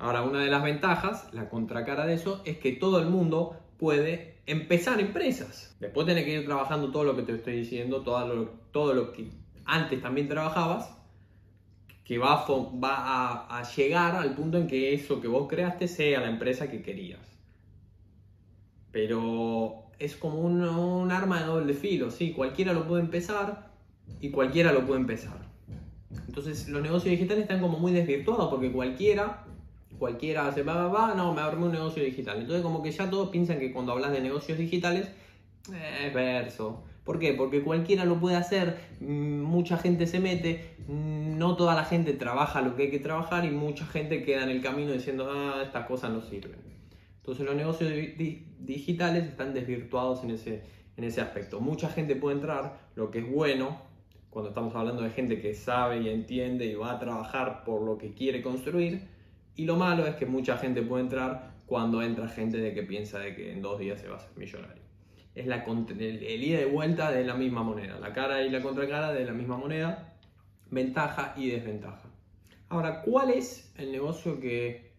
Ahora, 0.00 0.22
una 0.22 0.40
de 0.40 0.50
las 0.50 0.62
ventajas, 0.62 1.28
la 1.32 1.50
contracara 1.50 2.06
de 2.06 2.14
eso, 2.14 2.40
es 2.46 2.56
que 2.56 2.72
todo 2.72 3.00
el 3.00 3.06
mundo 3.10 3.60
puede 3.76 4.38
empezar 4.46 4.98
empresas. 4.98 5.76
Después 5.78 6.06
tenés 6.06 6.24
que 6.24 6.40
ir 6.40 6.46
trabajando 6.46 6.90
todo 6.90 7.04
lo 7.04 7.14
que 7.14 7.22
te 7.22 7.32
estoy 7.32 7.56
diciendo, 7.56 8.00
todo 8.00 8.34
lo, 8.34 8.44
todo 8.72 8.94
lo 8.94 9.12
que 9.12 9.30
antes 9.66 10.00
también 10.00 10.26
trabajabas, 10.26 10.96
que 12.02 12.16
va, 12.16 12.44
a, 12.46 13.62
llegar 13.76 14.16
al 14.16 14.34
punto 14.34 14.56
en 14.56 14.66
que 14.66 14.94
eso 14.94 15.20
que 15.20 15.28
vos 15.28 15.46
creaste 15.48 15.86
sea 15.86 16.20
la 16.20 16.30
empresa 16.30 16.70
que 16.70 16.80
querías. 16.80 17.20
Pero 18.90 19.90
es 19.98 20.16
como 20.16 20.40
un, 20.40 20.62
un 20.62 21.12
arma 21.12 21.40
de 21.40 21.46
doble 21.46 21.74
filo, 21.74 22.10
¿sí? 22.10 22.32
Cualquiera 22.32 22.72
lo 22.72 22.88
puede 22.88 23.02
empezar 23.02 23.70
y 24.18 24.30
cualquiera 24.30 24.72
lo 24.72 24.86
puede 24.86 25.00
empezar. 25.00 25.46
Entonces 26.26 26.70
los 26.70 26.82
negocios 26.82 27.10
digitales 27.10 27.42
están 27.42 27.60
como 27.60 27.78
muy 27.78 27.92
desvirtuados 27.92 28.48
porque 28.48 28.72
cualquiera 28.72 29.44
cualquiera 30.00 30.48
hace, 30.48 30.64
va, 30.64 30.88
va, 30.88 31.14
no, 31.14 31.32
me 31.32 31.42
armé 31.42 31.66
un 31.66 31.72
negocio 31.72 32.02
digital. 32.02 32.38
Entonces 32.38 32.62
como 32.62 32.82
que 32.82 32.90
ya 32.90 33.08
todos 33.08 33.28
piensan 33.28 33.60
que 33.60 33.72
cuando 33.72 33.92
hablas 33.92 34.10
de 34.10 34.20
negocios 34.20 34.58
digitales 34.58 35.06
eh, 35.72 36.06
es 36.06 36.14
verso. 36.14 36.82
¿Por 37.04 37.18
qué? 37.18 37.34
Porque 37.34 37.62
cualquiera 37.62 38.04
lo 38.04 38.18
puede 38.18 38.36
hacer, 38.36 38.78
mm, 39.00 39.42
mucha 39.42 39.76
gente 39.76 40.06
se 40.06 40.18
mete, 40.18 40.74
mm, 40.88 41.38
no 41.38 41.56
toda 41.56 41.74
la 41.74 41.84
gente 41.84 42.14
trabaja 42.14 42.62
lo 42.62 42.74
que 42.74 42.84
hay 42.84 42.90
que 42.90 42.98
trabajar 42.98 43.44
y 43.44 43.50
mucha 43.50 43.86
gente 43.86 44.24
queda 44.24 44.42
en 44.42 44.50
el 44.50 44.62
camino 44.62 44.92
diciendo, 44.92 45.30
ah, 45.30 45.62
estas 45.62 45.86
cosas 45.86 46.10
no 46.10 46.22
sirven. 46.22 46.58
Entonces 47.18 47.44
los 47.44 47.54
negocios 47.54 47.92
digitales 48.58 49.24
están 49.24 49.52
desvirtuados 49.54 50.24
en 50.24 50.30
ese, 50.30 50.62
en 50.96 51.04
ese 51.04 51.20
aspecto. 51.20 51.60
Mucha 51.60 51.88
gente 51.90 52.16
puede 52.16 52.36
entrar, 52.36 52.78
lo 52.96 53.10
que 53.10 53.18
es 53.18 53.30
bueno, 53.30 53.82
cuando 54.30 54.48
estamos 54.48 54.74
hablando 54.74 55.02
de 55.02 55.10
gente 55.10 55.40
que 55.40 55.54
sabe 55.54 56.00
y 56.00 56.08
entiende 56.08 56.64
y 56.66 56.74
va 56.74 56.92
a 56.92 56.98
trabajar 56.98 57.64
por 57.64 57.82
lo 57.82 57.98
que 57.98 58.14
quiere 58.14 58.42
construir, 58.42 59.08
y 59.56 59.64
lo 59.64 59.76
malo 59.76 60.06
es 60.06 60.14
que 60.16 60.26
mucha 60.26 60.56
gente 60.56 60.82
puede 60.82 61.04
entrar 61.04 61.54
cuando 61.66 62.02
entra 62.02 62.28
gente 62.28 62.58
de 62.58 62.74
que 62.74 62.82
piensa 62.82 63.18
de 63.18 63.34
que 63.34 63.52
en 63.52 63.62
dos 63.62 63.78
días 63.78 64.00
se 64.00 64.08
va 64.08 64.16
a 64.16 64.20
ser 64.20 64.36
millonario. 64.36 64.82
Es 65.34 65.46
la, 65.46 65.64
el, 65.64 66.44
ida 66.44 66.60
y 66.60 66.64
vuelta 66.64 67.10
de 67.12 67.24
la 67.24 67.34
misma 67.34 67.62
moneda, 67.62 67.98
la 67.98 68.12
cara 68.12 68.42
y 68.42 68.50
la 68.50 68.60
contracara 68.60 69.12
de 69.12 69.24
la 69.24 69.32
misma 69.32 69.56
moneda, 69.56 70.16
ventaja 70.70 71.34
y 71.36 71.50
desventaja. 71.50 72.08
Ahora, 72.68 73.02
¿cuál 73.02 73.30
es 73.30 73.72
el 73.76 73.92
negocio 73.92 74.40
que, 74.40 74.92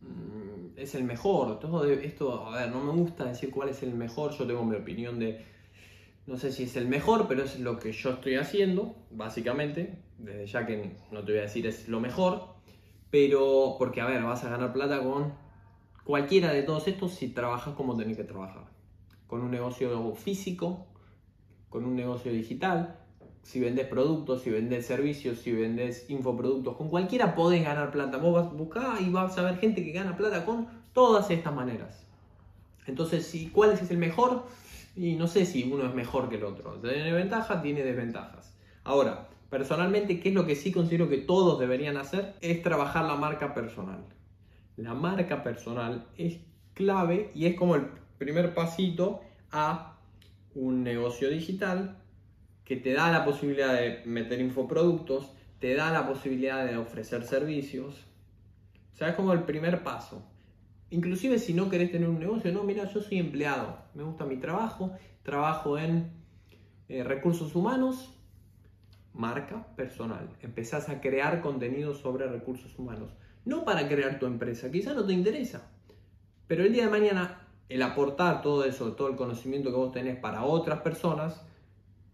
mm, 0.00 0.52
es 0.76 0.94
el 0.94 1.04
mejor. 1.04 1.58
Todo 1.60 1.84
esto, 1.84 2.46
a 2.46 2.58
ver, 2.58 2.70
no 2.70 2.82
me 2.82 2.92
gusta 2.92 3.24
decir 3.24 3.50
cuál 3.50 3.68
es 3.68 3.82
el 3.82 3.94
mejor. 3.94 4.32
Yo 4.32 4.46
tengo 4.46 4.64
mi 4.64 4.76
opinión 4.76 5.18
de, 5.18 5.44
no 6.26 6.36
sé 6.36 6.52
si 6.52 6.64
es 6.64 6.76
el 6.76 6.88
mejor, 6.88 7.26
pero 7.28 7.44
es 7.44 7.58
lo 7.58 7.78
que 7.78 7.92
yo 7.92 8.10
estoy 8.10 8.36
haciendo, 8.36 8.94
básicamente. 9.10 9.98
Desde 10.18 10.46
ya 10.46 10.66
que 10.66 10.96
no 11.10 11.24
te 11.24 11.32
voy 11.32 11.40
a 11.40 11.42
decir 11.42 11.66
es 11.66 11.88
lo 11.88 12.00
mejor. 12.00 12.54
Pero, 13.12 13.76
porque 13.78 14.00
a 14.00 14.06
ver, 14.06 14.22
vas 14.22 14.42
a 14.42 14.48
ganar 14.48 14.72
plata 14.72 15.02
con 15.02 15.34
cualquiera 16.02 16.50
de 16.50 16.62
todos 16.62 16.88
estos 16.88 17.12
si 17.12 17.28
trabajas 17.28 17.74
como 17.74 17.94
tenés 17.94 18.16
que 18.16 18.24
trabajar. 18.24 18.64
Con 19.26 19.42
un 19.42 19.50
negocio 19.50 20.14
físico, 20.14 20.86
con 21.68 21.84
un 21.84 21.94
negocio 21.94 22.32
digital, 22.32 22.98
si 23.42 23.60
vendes 23.60 23.86
productos, 23.86 24.40
si 24.40 24.50
vendes 24.50 24.86
servicios, 24.86 25.40
si 25.40 25.52
vendes 25.52 26.08
infoproductos, 26.08 26.74
con 26.74 26.88
cualquiera 26.88 27.34
podés 27.34 27.62
ganar 27.62 27.90
plata. 27.90 28.16
Vos 28.16 28.32
vas 28.32 28.46
a 28.46 28.56
buscar 28.56 29.02
y 29.02 29.10
vas 29.10 29.36
a 29.36 29.42
ver 29.42 29.58
gente 29.58 29.84
que 29.84 29.92
gana 29.92 30.16
plata 30.16 30.46
con 30.46 30.68
todas 30.94 31.30
estas 31.30 31.54
maneras. 31.54 32.06
Entonces, 32.86 33.30
¿cuál 33.52 33.72
es 33.72 33.90
el 33.90 33.98
mejor? 33.98 34.46
Y 34.96 35.16
no 35.16 35.26
sé 35.26 35.44
si 35.44 35.70
uno 35.70 35.84
es 35.84 35.94
mejor 35.94 36.30
que 36.30 36.36
el 36.36 36.44
otro. 36.44 36.80
Tiene 36.80 37.12
ventajas, 37.12 37.62
tiene 37.62 37.82
desventajas. 37.82 38.56
Ahora, 38.84 39.28
personalmente, 39.52 40.18
¿qué 40.18 40.30
es 40.30 40.34
lo 40.34 40.46
que 40.46 40.56
sí 40.56 40.72
considero 40.72 41.10
que 41.10 41.18
todos 41.18 41.60
deberían 41.60 41.98
hacer? 41.98 42.36
Es 42.40 42.62
trabajar 42.62 43.04
la 43.04 43.16
marca 43.16 43.52
personal. 43.52 44.02
La 44.78 44.94
marca 44.94 45.42
personal 45.42 46.06
es 46.16 46.38
clave 46.72 47.30
y 47.34 47.44
es 47.44 47.54
como 47.54 47.76
el 47.76 47.82
primer 48.16 48.54
pasito 48.54 49.20
a 49.50 49.98
un 50.54 50.82
negocio 50.82 51.28
digital 51.28 51.98
que 52.64 52.76
te 52.76 52.94
da 52.94 53.12
la 53.12 53.26
posibilidad 53.26 53.74
de 53.74 54.02
meter 54.06 54.40
infoproductos, 54.40 55.30
te 55.58 55.74
da 55.74 55.92
la 55.92 56.08
posibilidad 56.08 56.64
de 56.64 56.78
ofrecer 56.78 57.22
servicios. 57.24 58.06
O 58.94 58.96
sea, 58.96 59.10
es 59.10 59.14
como 59.16 59.34
el 59.34 59.42
primer 59.42 59.82
paso. 59.82 60.26
Inclusive 60.88 61.38
si 61.38 61.52
no 61.52 61.68
querés 61.68 61.92
tener 61.92 62.08
un 62.08 62.18
negocio, 62.18 62.50
no, 62.52 62.62
mira, 62.62 62.90
yo 62.90 63.02
soy 63.02 63.18
empleado, 63.18 63.76
me 63.92 64.02
gusta 64.02 64.24
mi 64.24 64.38
trabajo, 64.38 64.92
trabajo 65.22 65.76
en 65.76 66.10
eh, 66.88 67.04
recursos 67.04 67.54
humanos, 67.54 68.18
marca 69.14 69.66
personal. 69.76 70.30
Empezás 70.40 70.88
a 70.88 71.00
crear 71.00 71.40
contenido 71.40 71.94
sobre 71.94 72.26
recursos 72.26 72.78
humanos. 72.78 73.10
No 73.44 73.64
para 73.64 73.88
crear 73.88 74.18
tu 74.18 74.26
empresa, 74.26 74.70
quizá 74.70 74.94
no 74.94 75.04
te 75.04 75.12
interesa. 75.12 75.70
Pero 76.46 76.64
el 76.64 76.72
día 76.72 76.84
de 76.84 76.90
mañana, 76.90 77.48
el 77.68 77.82
aportar 77.82 78.42
todo 78.42 78.64
eso, 78.64 78.92
todo 78.92 79.08
el 79.08 79.16
conocimiento 79.16 79.70
que 79.70 79.76
vos 79.76 79.92
tenés 79.92 80.16
para 80.16 80.44
otras 80.44 80.80
personas, 80.80 81.44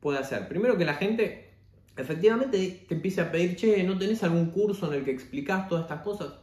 puede 0.01 0.19
hacer. 0.19 0.49
Primero 0.49 0.77
que 0.77 0.85
la 0.85 0.95
gente 0.95 1.55
efectivamente 1.97 2.85
te 2.89 2.95
empiece 2.95 3.21
a 3.21 3.33
pedir, 3.33 3.57
che, 3.57 3.83
¿no 3.83 3.99
tenés 3.99 4.23
algún 4.23 4.51
curso 4.51 4.87
en 4.87 4.99
el 4.99 5.05
que 5.05 5.11
explicás 5.11 5.69
todas 5.69 5.85
estas 5.85 6.03
cosas? 6.03 6.35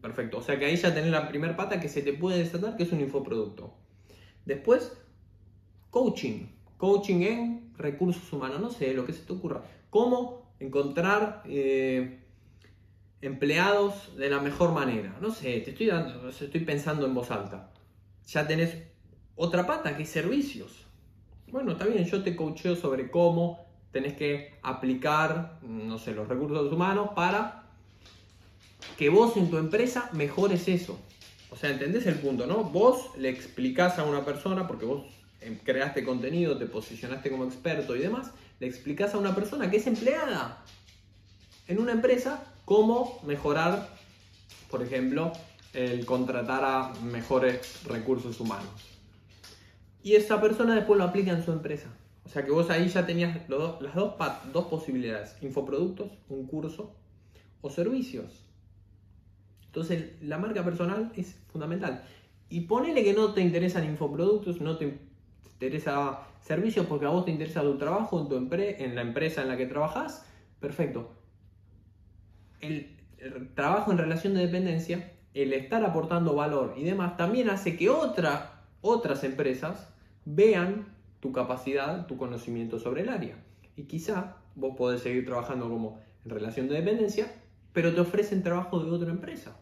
Perfecto, 0.00 0.38
o 0.38 0.42
sea 0.42 0.58
que 0.58 0.66
ahí 0.66 0.76
ya 0.76 0.94
tenés 0.94 1.10
la 1.10 1.28
primera 1.28 1.56
pata 1.56 1.80
que 1.80 1.88
se 1.88 2.02
te 2.02 2.12
puede 2.12 2.38
desatar, 2.38 2.76
que 2.76 2.84
es 2.84 2.92
un 2.92 3.00
infoproducto. 3.00 3.74
Después, 4.46 4.92
coaching. 5.90 6.46
Coaching 6.76 7.22
en 7.22 7.72
recursos 7.76 8.32
humanos, 8.32 8.60
no 8.60 8.70
sé, 8.70 8.94
lo 8.94 9.04
que 9.04 9.12
se 9.12 9.24
te 9.24 9.32
ocurra. 9.32 9.62
¿Cómo 9.90 10.54
encontrar 10.60 11.42
eh, 11.46 12.20
empleados 13.20 14.16
de 14.16 14.30
la 14.30 14.40
mejor 14.40 14.72
manera? 14.72 15.16
No 15.20 15.32
sé, 15.32 15.60
te 15.60 15.70
estoy, 15.70 15.86
dando, 15.86 16.28
estoy 16.28 16.60
pensando 16.60 17.06
en 17.06 17.14
voz 17.14 17.30
alta. 17.30 17.72
Ya 18.28 18.46
tenés 18.46 18.76
otra 19.34 19.66
pata 19.66 19.96
que 19.96 20.06
servicios. 20.06 20.86
Bueno, 21.48 21.72
está 21.72 21.86
bien, 21.86 22.04
yo 22.04 22.22
te 22.22 22.36
coacheo 22.36 22.76
sobre 22.76 23.10
cómo 23.10 23.66
tenés 23.90 24.14
que 24.14 24.54
aplicar, 24.62 25.58
no 25.62 25.98
sé, 25.98 26.12
los 26.12 26.28
recursos 26.28 26.72
humanos 26.72 27.10
para 27.16 27.64
que 28.96 29.08
vos 29.08 29.36
en 29.36 29.50
tu 29.50 29.58
empresa 29.58 30.08
mejores 30.12 30.68
eso. 30.68 30.98
O 31.50 31.56
sea, 31.56 31.70
¿entendés 31.70 32.06
el 32.06 32.14
punto, 32.14 32.46
no? 32.46 32.62
Vos 32.62 33.10
le 33.18 33.28
explicás 33.28 33.98
a 33.98 34.04
una 34.04 34.24
persona, 34.24 34.68
porque 34.68 34.84
vos 34.84 35.04
creaste 35.64 36.04
contenido, 36.04 36.58
te 36.58 36.66
posicionaste 36.66 37.30
como 37.30 37.44
experto 37.44 37.96
y 37.96 38.00
demás, 38.00 38.30
le 38.58 38.66
explicás 38.66 39.14
a 39.14 39.18
una 39.18 39.34
persona 39.34 39.70
que 39.70 39.78
es 39.78 39.86
empleada 39.86 40.64
en 41.66 41.78
una 41.78 41.92
empresa 41.92 42.44
cómo 42.64 43.20
mejorar, 43.24 43.88
por 44.70 44.82
ejemplo, 44.82 45.32
el 45.72 46.04
contratar 46.04 46.64
a 46.64 46.92
mejores 47.02 47.84
recursos 47.84 48.40
humanos 48.40 48.90
y 50.02 50.14
esa 50.14 50.40
persona 50.40 50.74
después 50.74 50.98
lo 50.98 51.04
aplica 51.04 51.32
en 51.32 51.44
su 51.44 51.52
empresa. 51.52 51.88
O 52.24 52.28
sea 52.28 52.44
que 52.44 52.50
vos 52.50 52.70
ahí 52.70 52.88
ya 52.88 53.06
tenías 53.06 53.48
las 53.48 53.94
dos, 53.94 54.14
dos 54.52 54.64
posibilidades, 54.66 55.36
infoproductos, 55.42 56.12
un 56.28 56.46
curso 56.46 56.94
o 57.60 57.70
servicios. 57.70 58.44
Entonces 59.66 60.22
la 60.22 60.38
marca 60.38 60.64
personal 60.64 61.12
es 61.16 61.36
fundamental. 61.52 62.04
Y 62.48 62.62
ponele 62.62 63.04
que 63.04 63.12
no 63.12 63.32
te 63.32 63.40
interesan 63.40 63.84
infoproductos, 63.84 64.60
no 64.60 64.76
te 64.76 64.98
interesa 65.44 66.20
servicios 66.40 66.86
porque 66.86 67.06
a 67.06 67.10
vos 67.10 67.24
te 67.24 67.30
interesa 67.30 67.62
tu 67.62 67.76
trabajo 67.78 68.20
en, 68.20 68.28
tu 68.28 68.54
en 68.54 68.94
la 68.94 69.02
empresa 69.02 69.42
en 69.42 69.48
la 69.48 69.56
que 69.56 69.66
trabajas, 69.66 70.26
perfecto. 70.58 71.10
el 72.60 72.96
trabajo 73.54 73.92
en 73.92 73.98
relación 73.98 74.34
de 74.34 74.46
dependencia, 74.46 75.12
el 75.34 75.52
estar 75.52 75.84
aportando 75.84 76.34
valor 76.34 76.74
y 76.76 76.84
demás, 76.84 77.16
también 77.16 77.50
hace 77.50 77.76
que 77.76 77.88
otra 77.90 78.60
otras 78.80 79.24
empresas 79.24 79.92
vean 80.24 80.86
tu 81.20 81.32
capacidad, 81.32 82.06
tu 82.06 82.16
conocimiento 82.16 82.78
sobre 82.78 83.02
el 83.02 83.10
área. 83.10 83.36
Y 83.76 83.84
quizá 83.84 84.36
vos 84.54 84.76
podés 84.76 85.02
seguir 85.02 85.26
trabajando 85.26 85.68
como 85.68 86.00
en 86.24 86.30
relación 86.30 86.68
de 86.68 86.74
dependencia, 86.74 87.32
pero 87.72 87.94
te 87.94 88.00
ofrecen 88.00 88.42
trabajo 88.42 88.80
de 88.80 88.90
otra 88.90 89.10
empresa. 89.10 89.56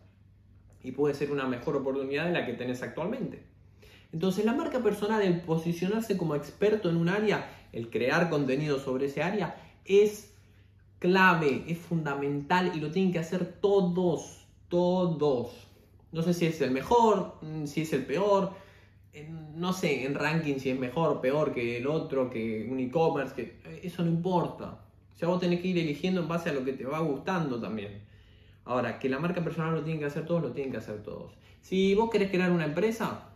Y 0.83 0.93
puede 0.93 1.15
ser 1.15 1.33
una 1.33 1.47
mejor 1.47 1.77
oportunidad 1.77 2.27
de 2.27 2.33
la 2.33 2.47
que 2.47 2.55
tenés 2.55 2.83
actualmente. 2.83 3.43
Entonces 4.13 4.45
la 4.45 4.55
marca 4.55 4.81
personal, 4.81 5.23
el 5.23 5.41
posicionarse 5.43 6.17
como 6.17 6.35
experto 6.35 6.89
en 6.89 6.97
un 6.97 7.09
área, 7.09 7.51
el 7.73 7.91
crear 7.91 8.31
contenido 8.31 8.79
sobre 8.79 9.07
ese 9.07 9.23
área, 9.23 9.57
es 9.85 10.33
clave, 10.99 11.65
es 11.69 11.79
fundamental 11.79 12.73
y 12.75 12.81
lo 12.81 12.91
tienen 12.91 13.13
que 13.13 13.19
hacer 13.19 13.45
todos, 13.61 14.47
todos. 14.69 15.69
No 16.11 16.23
sé 16.23 16.33
si 16.33 16.47
es 16.47 16.61
el 16.61 16.71
mejor, 16.71 17.37
mm, 17.43 17.67
si 17.67 17.83
es 17.83 17.93
el 17.93 18.07
peor, 18.07 18.53
no 19.55 19.73
sé, 19.73 20.05
en 20.05 20.15
ranking 20.15 20.59
si 20.59 20.71
es 20.71 20.79
mejor, 20.79 21.21
peor 21.21 21.53
que 21.53 21.79
el 21.79 21.87
otro, 21.87 22.31
que 22.31 22.69
un 22.71 22.79
e-commerce, 22.79 23.35
que 23.35 23.81
eso 23.83 24.03
no 24.05 24.11
importa. 24.11 24.81
O 25.15 25.19
sea, 25.19 25.29
vos 25.29 25.41
tenés 25.41 25.61
que 25.61 25.69
ir 25.69 25.79
eligiendo 25.79 26.21
en 26.21 26.29
base 26.29 26.51
a 26.51 26.53
lo 26.53 26.65
que 26.65 26.73
te 26.73 26.85
va 26.85 27.01
gustando 27.01 27.61
también. 27.61 28.03
Ahora, 28.65 28.99
que 28.99 29.09
la 29.09 29.19
marca 29.19 29.43
personal 29.43 29.75
lo 29.75 29.83
tienen 29.83 30.01
que 30.01 30.07
hacer 30.07 30.27
todos, 30.27 30.43
lo 30.43 30.53
tienen 30.53 30.71
que 30.71 30.79
hacer 30.79 31.03
todos. 31.03 31.33
Si 31.61 31.95
vos 31.95 32.11
querés 32.11 32.31
crear 32.31 32.53
una 32.53 32.67
empresa, 32.67 33.28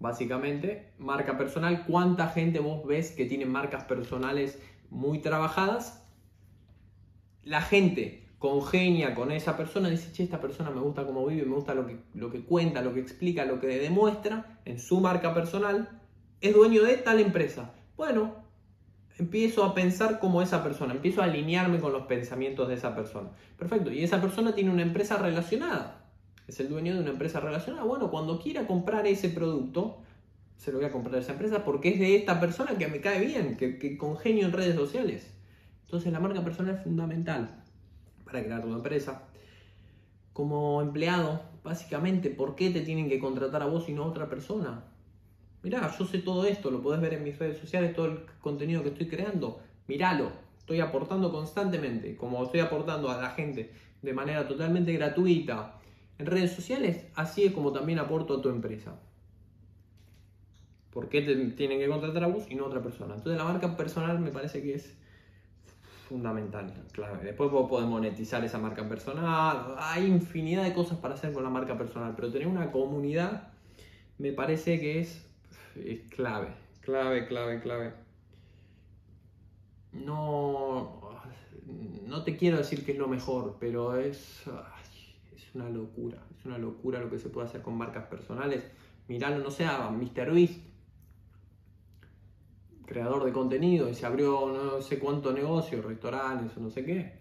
básicamente, 0.00 0.92
marca 0.98 1.38
personal, 1.38 1.84
¿cuánta 1.86 2.28
gente 2.28 2.60
vos 2.60 2.86
ves 2.86 3.10
que 3.12 3.26
tiene 3.26 3.46
marcas 3.46 3.84
personales 3.84 4.60
muy 4.90 5.20
trabajadas? 5.20 6.06
La 7.42 7.62
gente 7.62 8.24
congenia 8.38 9.14
con 9.14 9.32
esa 9.32 9.56
persona, 9.56 9.88
dice, 9.88 10.12
che, 10.12 10.22
esta 10.22 10.40
persona 10.40 10.70
me 10.70 10.80
gusta 10.80 11.06
cómo 11.06 11.24
vive, 11.24 11.46
me 11.46 11.54
gusta 11.54 11.74
lo 11.74 11.86
que, 11.86 11.96
lo 12.14 12.30
que 12.30 12.44
cuenta, 12.44 12.82
lo 12.82 12.92
que 12.92 13.00
explica, 13.00 13.46
lo 13.46 13.58
que 13.58 13.68
demuestra 13.68 14.60
en 14.66 14.78
su 14.78 15.00
marca 15.00 15.32
personal, 15.32 16.00
es 16.42 16.54
dueño 16.54 16.82
de 16.82 16.98
tal 16.98 17.20
empresa. 17.20 17.72
Bueno, 17.96 18.44
empiezo 19.18 19.64
a 19.64 19.74
pensar 19.74 20.18
como 20.18 20.42
esa 20.42 20.62
persona, 20.62 20.92
empiezo 20.92 21.22
a 21.22 21.24
alinearme 21.24 21.78
con 21.78 21.92
los 21.92 22.02
pensamientos 22.02 22.68
de 22.68 22.74
esa 22.74 22.94
persona. 22.94 23.30
Perfecto, 23.58 23.90
y 23.90 24.04
esa 24.04 24.20
persona 24.20 24.54
tiene 24.54 24.70
una 24.70 24.82
empresa 24.82 25.16
relacionada, 25.16 26.03
es 26.46 26.60
el 26.60 26.68
dueño 26.68 26.94
de 26.94 27.00
una 27.00 27.10
empresa 27.10 27.40
relacionada. 27.40 27.84
Bueno, 27.84 28.10
cuando 28.10 28.38
quiera 28.38 28.66
comprar 28.66 29.06
ese 29.06 29.28
producto, 29.28 29.98
se 30.56 30.72
lo 30.72 30.78
voy 30.78 30.86
a 30.86 30.92
comprar 30.92 31.16
a 31.16 31.18
esa 31.18 31.32
empresa 31.32 31.64
porque 31.64 31.90
es 31.90 31.98
de 31.98 32.16
esta 32.16 32.40
persona 32.40 32.76
que 32.76 32.88
me 32.88 33.00
cae 33.00 33.24
bien, 33.24 33.56
que, 33.56 33.78
que 33.78 33.96
congenio 33.96 34.46
en 34.46 34.52
redes 34.52 34.74
sociales. 34.74 35.30
Entonces 35.84 36.12
la 36.12 36.20
marca 36.20 36.42
personal 36.42 36.76
es 36.76 36.82
fundamental 36.82 37.62
para 38.24 38.42
crear 38.42 38.64
una 38.64 38.76
empresa. 38.76 39.22
Como 40.32 40.82
empleado, 40.82 41.42
básicamente, 41.62 42.30
¿por 42.30 42.56
qué 42.56 42.70
te 42.70 42.80
tienen 42.80 43.08
que 43.08 43.18
contratar 43.18 43.62
a 43.62 43.66
vos 43.66 43.88
y 43.88 43.92
no 43.92 44.04
a 44.04 44.06
otra 44.08 44.28
persona? 44.28 44.84
Mirá, 45.62 45.90
yo 45.96 46.04
sé 46.04 46.18
todo 46.18 46.44
esto, 46.44 46.70
lo 46.70 46.82
podés 46.82 47.00
ver 47.00 47.14
en 47.14 47.24
mis 47.24 47.38
redes 47.38 47.58
sociales, 47.58 47.94
todo 47.94 48.06
el 48.06 48.18
contenido 48.40 48.82
que 48.82 48.90
estoy 48.90 49.08
creando. 49.08 49.60
Míralo, 49.86 50.32
estoy 50.58 50.80
aportando 50.80 51.32
constantemente, 51.32 52.16
como 52.16 52.44
estoy 52.44 52.60
aportando 52.60 53.10
a 53.10 53.20
la 53.20 53.30
gente 53.30 53.72
de 54.02 54.12
manera 54.12 54.46
totalmente 54.46 54.92
gratuita 54.92 55.80
en 56.18 56.26
redes 56.26 56.52
sociales, 56.52 57.06
así 57.14 57.44
es 57.44 57.52
como 57.52 57.72
también 57.72 57.98
aporto 57.98 58.38
a 58.38 58.42
tu 58.42 58.48
empresa. 58.48 59.00
¿Por 60.92 61.08
qué 61.08 61.22
te 61.22 61.34
tienen 61.50 61.80
que 61.80 61.88
contratar 61.88 62.22
a 62.24 62.28
vos 62.28 62.44
y 62.48 62.54
no 62.54 62.64
a 62.64 62.68
otra 62.68 62.82
persona? 62.82 63.14
Entonces 63.14 63.36
la 63.36 63.44
marca 63.44 63.76
personal 63.76 64.20
me 64.20 64.30
parece 64.30 64.62
que 64.62 64.74
es 64.74 64.96
fundamental, 66.08 66.72
claro. 66.92 67.18
Después 67.22 67.50
vos 67.50 67.68
podés 67.68 67.88
monetizar 67.88 68.44
esa 68.44 68.58
marca 68.58 68.88
personal. 68.88 69.74
Hay 69.78 70.06
infinidad 70.06 70.62
de 70.62 70.72
cosas 70.72 70.98
para 70.98 71.14
hacer 71.14 71.32
con 71.32 71.42
la 71.42 71.50
marca 71.50 71.76
personal, 71.76 72.12
pero 72.14 72.30
tener 72.30 72.46
una 72.46 72.70
comunidad 72.70 73.48
me 74.18 74.32
parece 74.32 74.78
que 74.78 75.00
es, 75.00 75.26
clave, 76.10 76.48
clave, 76.80 77.26
clave, 77.26 77.60
clave. 77.60 77.92
No, 79.92 81.00
no 82.06 82.22
te 82.22 82.36
quiero 82.36 82.58
decir 82.58 82.84
que 82.84 82.92
es 82.92 82.98
lo 82.98 83.08
mejor, 83.08 83.56
pero 83.58 83.96
es, 83.96 84.44
es 85.54 85.60
una 85.60 85.70
locura, 85.70 86.18
es 86.36 86.44
una 86.46 86.58
locura 86.58 86.98
lo 86.98 87.08
que 87.08 87.18
se 87.18 87.28
puede 87.28 87.46
hacer 87.46 87.62
con 87.62 87.76
marcas 87.76 88.06
personales. 88.06 88.64
Miralo, 89.06 89.38
no 89.38 89.50
sé, 89.50 89.64
a 89.64 89.88
MrBeast, 89.88 90.58
creador 92.86 93.24
de 93.24 93.32
contenido, 93.32 93.88
y 93.88 93.94
se 93.94 94.04
abrió 94.04 94.48
no 94.52 94.82
sé 94.82 94.98
cuánto 94.98 95.32
negocio, 95.32 95.80
restaurantes 95.80 96.56
o 96.56 96.60
no 96.60 96.70
sé 96.70 96.84
qué. 96.84 97.12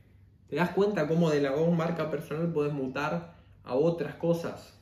¿Te 0.50 0.56
das 0.56 0.72
cuenta 0.72 1.08
cómo 1.08 1.30
de 1.30 1.42
la 1.42 1.56
marca 1.76 2.10
personal 2.10 2.52
puedes 2.52 2.74
mutar 2.74 3.36
a 3.64 3.76
otras 3.76 4.16
cosas? 4.16 4.80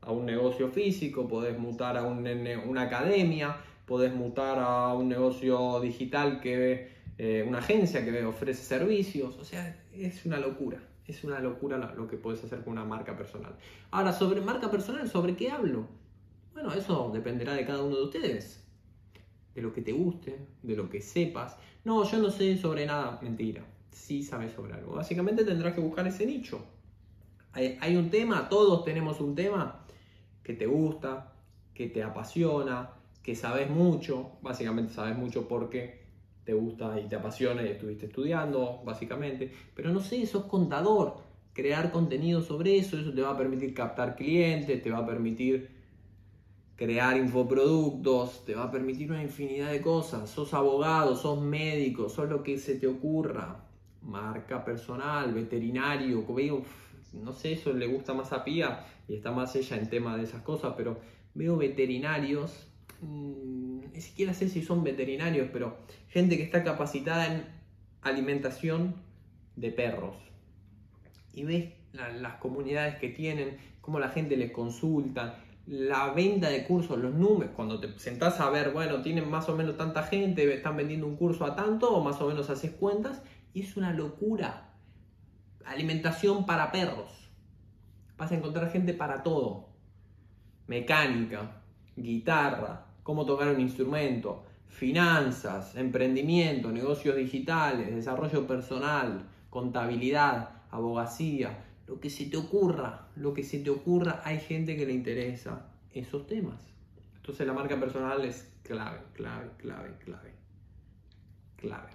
A 0.00 0.12
un 0.12 0.26
negocio 0.26 0.68
físico, 0.68 1.26
podés 1.26 1.58
mutar 1.58 1.96
a 1.96 2.04
una 2.04 2.82
academia, 2.82 3.56
podés 3.86 4.14
mutar 4.14 4.58
a 4.60 4.94
un 4.94 5.08
negocio 5.08 5.80
digital 5.80 6.40
que 6.40 6.92
eh, 7.18 7.44
una 7.46 7.58
agencia 7.58 8.04
que 8.04 8.24
ofrece 8.24 8.62
servicios. 8.62 9.36
O 9.38 9.44
sea, 9.44 9.76
es 9.92 10.24
una 10.26 10.38
locura. 10.38 10.78
Es 11.06 11.24
una 11.24 11.40
locura 11.40 11.78
lo 11.96 12.06
que 12.06 12.16
puedes 12.16 12.42
hacer 12.44 12.62
con 12.62 12.74
una 12.74 12.84
marca 12.84 13.16
personal. 13.16 13.56
Ahora, 13.90 14.12
sobre 14.12 14.40
marca 14.40 14.70
personal, 14.70 15.08
¿sobre 15.08 15.36
qué 15.36 15.50
hablo? 15.50 15.88
Bueno, 16.52 16.72
eso 16.72 17.10
dependerá 17.12 17.54
de 17.54 17.66
cada 17.66 17.82
uno 17.82 17.96
de 17.96 18.04
ustedes. 18.04 18.64
De 19.54 19.62
lo 19.62 19.72
que 19.72 19.82
te 19.82 19.92
guste, 19.92 20.46
de 20.62 20.76
lo 20.76 20.88
que 20.88 21.00
sepas. 21.00 21.56
No, 21.84 22.04
yo 22.04 22.18
no 22.18 22.30
sé 22.30 22.56
sobre 22.56 22.86
nada. 22.86 23.18
Mentira. 23.22 23.64
Sí 23.90 24.22
sabes 24.22 24.52
sobre 24.52 24.74
algo. 24.74 24.94
Básicamente 24.94 25.44
tendrás 25.44 25.74
que 25.74 25.80
buscar 25.80 26.06
ese 26.06 26.24
nicho. 26.24 26.64
Hay, 27.52 27.78
hay 27.80 27.96
un 27.96 28.08
tema, 28.10 28.48
todos 28.48 28.84
tenemos 28.84 29.20
un 29.20 29.34
tema 29.34 29.84
que 30.42 30.54
te 30.54 30.66
gusta, 30.66 31.32
que 31.74 31.88
te 31.88 32.02
apasiona, 32.02 32.90
que 33.22 33.34
sabes 33.34 33.68
mucho. 33.68 34.38
Básicamente 34.40 34.92
sabes 34.92 35.16
mucho 35.16 35.48
porque 35.48 36.01
te 36.44 36.54
gusta 36.54 37.00
y 37.00 37.08
te 37.08 37.16
apasiona 37.16 37.62
y 37.62 37.68
estuviste 37.68 38.06
estudiando, 38.06 38.82
básicamente. 38.84 39.52
Pero 39.74 39.90
no 39.90 40.00
sé, 40.00 40.24
sos 40.26 40.44
contador. 40.44 41.16
Crear 41.52 41.90
contenido 41.90 42.40
sobre 42.40 42.78
eso, 42.78 42.98
eso 42.98 43.12
te 43.12 43.20
va 43.20 43.32
a 43.32 43.36
permitir 43.36 43.74
captar 43.74 44.16
clientes, 44.16 44.82
te 44.82 44.90
va 44.90 44.98
a 44.98 45.06
permitir 45.06 45.70
crear 46.76 47.16
infoproductos, 47.16 48.44
te 48.44 48.54
va 48.54 48.64
a 48.64 48.70
permitir 48.70 49.10
una 49.10 49.22
infinidad 49.22 49.70
de 49.70 49.82
cosas. 49.82 50.30
Sos 50.30 50.54
abogado, 50.54 51.14
sos 51.14 51.40
médico, 51.40 52.08
sos 52.08 52.28
lo 52.28 52.42
que 52.42 52.58
se 52.58 52.76
te 52.76 52.86
ocurra. 52.86 53.64
Marca 54.00 54.64
personal, 54.64 55.32
veterinario, 55.32 56.26
veo, 56.34 56.64
no 57.12 57.32
sé, 57.32 57.52
eso 57.52 57.72
le 57.72 57.86
gusta 57.86 58.14
más 58.14 58.32
a 58.32 58.42
Pía 58.42 58.84
y 59.06 59.14
está 59.14 59.30
más 59.30 59.54
ella 59.54 59.76
en 59.76 59.88
tema 59.88 60.16
de 60.16 60.24
esas 60.24 60.42
cosas, 60.42 60.74
pero 60.76 60.98
veo 61.34 61.56
veterinarios 61.56 62.71
ni 63.02 64.00
siquiera 64.00 64.32
sé 64.34 64.48
si 64.48 64.62
son 64.62 64.84
veterinarios, 64.84 65.48
pero 65.52 65.78
gente 66.08 66.36
que 66.36 66.44
está 66.44 66.62
capacitada 66.62 67.26
en 67.26 67.44
alimentación 68.02 68.94
de 69.56 69.70
perros. 69.70 70.16
Y 71.32 71.44
ves 71.44 71.72
las 71.92 72.34
comunidades 72.34 72.96
que 72.96 73.08
tienen, 73.08 73.58
cómo 73.80 73.98
la 73.98 74.08
gente 74.08 74.36
les 74.36 74.52
consulta, 74.52 75.40
la 75.66 76.12
venta 76.12 76.48
de 76.48 76.64
cursos, 76.64 76.98
los 76.98 77.14
números, 77.14 77.52
cuando 77.54 77.78
te 77.78 77.98
sentás 77.98 78.40
a 78.40 78.50
ver, 78.50 78.72
bueno, 78.72 79.02
tienen 79.02 79.28
más 79.30 79.48
o 79.48 79.56
menos 79.56 79.76
tanta 79.76 80.02
gente, 80.02 80.52
están 80.52 80.76
vendiendo 80.76 81.06
un 81.06 81.16
curso 81.16 81.44
a 81.44 81.54
tanto, 81.54 81.94
o 81.94 82.02
más 82.02 82.20
o 82.20 82.28
menos 82.28 82.50
haces 82.50 82.72
cuentas, 82.72 83.22
y 83.54 83.62
es 83.62 83.76
una 83.76 83.92
locura. 83.92 84.70
Alimentación 85.64 86.46
para 86.46 86.72
perros. 86.72 87.30
Vas 88.16 88.32
a 88.32 88.36
encontrar 88.36 88.70
gente 88.70 88.94
para 88.94 89.22
todo. 89.22 89.68
Mecánica, 90.66 91.62
guitarra, 91.96 92.86
cómo 93.02 93.26
tocar 93.26 93.48
un 93.48 93.60
instrumento, 93.60 94.44
finanzas, 94.68 95.76
emprendimiento, 95.76 96.70
negocios 96.72 97.16
digitales, 97.16 97.94
desarrollo 97.94 98.46
personal, 98.46 99.28
contabilidad, 99.50 100.50
abogacía, 100.70 101.64
lo 101.86 102.00
que 102.00 102.10
se 102.10 102.26
te 102.26 102.36
ocurra, 102.36 103.08
lo 103.16 103.34
que 103.34 103.42
se 103.42 103.58
te 103.58 103.70
ocurra, 103.70 104.22
hay 104.24 104.38
gente 104.40 104.76
que 104.76 104.86
le 104.86 104.92
interesa 104.92 105.66
esos 105.92 106.26
temas. 106.26 106.60
Entonces 107.16 107.46
la 107.46 107.52
marca 107.52 107.78
personal 107.78 108.24
es 108.24 108.50
clave, 108.62 108.98
clave, 109.12 109.50
clave, 109.58 109.94
clave, 109.98 110.32
clave. 111.56 111.90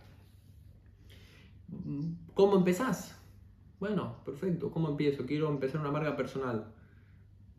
¿Cómo 2.33 2.55
empezás? 2.55 3.15
Bueno, 3.79 4.17
perfecto. 4.23 4.71
¿Cómo 4.71 4.89
empiezo? 4.89 5.25
Quiero 5.25 5.49
empezar 5.49 5.81
una 5.81 5.91
marca 5.91 6.15
personal. 6.15 6.73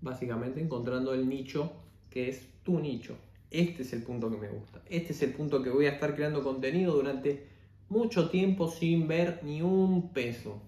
Básicamente 0.01 0.61
encontrando 0.61 1.13
el 1.13 1.29
nicho 1.29 1.73
que 2.11 2.29
es 2.29 2.49
tu 2.63 2.79
nicho. 2.79 3.17
Este 3.51 3.83
es 3.83 3.93
el 3.93 4.03
punto 4.03 4.31
que 4.31 4.37
me 4.37 4.49
gusta. 4.49 4.83
Este 4.87 5.13
es 5.13 5.23
el 5.23 5.33
punto 5.33 5.63
que 5.63 5.71
voy 5.71 5.87
a 5.87 5.93
estar 5.93 6.15
creando 6.15 6.43
contenido 6.43 6.95
durante 6.95 7.49
mucho 7.89 8.29
tiempo 8.29 8.69
sin 8.69 9.09
ver 9.09 9.41
ni 9.43 9.63
un 9.63 10.13
peso. 10.13 10.61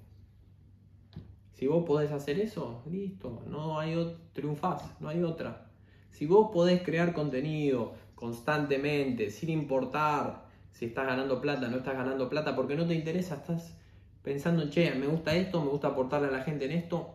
Si 1.53 1.67
vos 1.67 1.85
podés 1.85 2.11
hacer 2.11 2.41
eso, 2.41 2.83
listo, 2.91 3.43
no 3.47 3.79
hay 3.79 3.95
otro, 3.95 4.19
triunfás, 4.33 4.99
no 4.99 5.11
hay 5.11 5.23
otra. 5.23 5.71
Si 6.11 6.25
vos 6.25 6.51
podés 6.53 6.83
crear 6.83 7.13
contenido 7.13 7.93
constantemente, 8.15 9.31
sin 9.31 9.51
importar 9.51 10.47
si 10.73 10.87
estás 10.87 11.07
ganando 11.07 11.41
plata, 11.43 11.69
no 11.69 11.79
estás 11.79 11.95
ganando 11.95 12.31
plata, 12.31 12.57
porque 12.57 12.77
no 12.77 12.87
te 12.87 12.95
interesa, 12.95 13.35
estás 13.35 13.77
pensando, 14.23 14.71
che, 14.71 14.95
me 14.95 15.07
gusta 15.07 15.35
esto, 15.37 15.63
me 15.63 15.69
gusta 15.69 15.89
aportarle 15.89 16.29
a 16.29 16.31
la 16.31 16.43
gente 16.43 16.65
en 16.65 16.73
esto, 16.73 17.15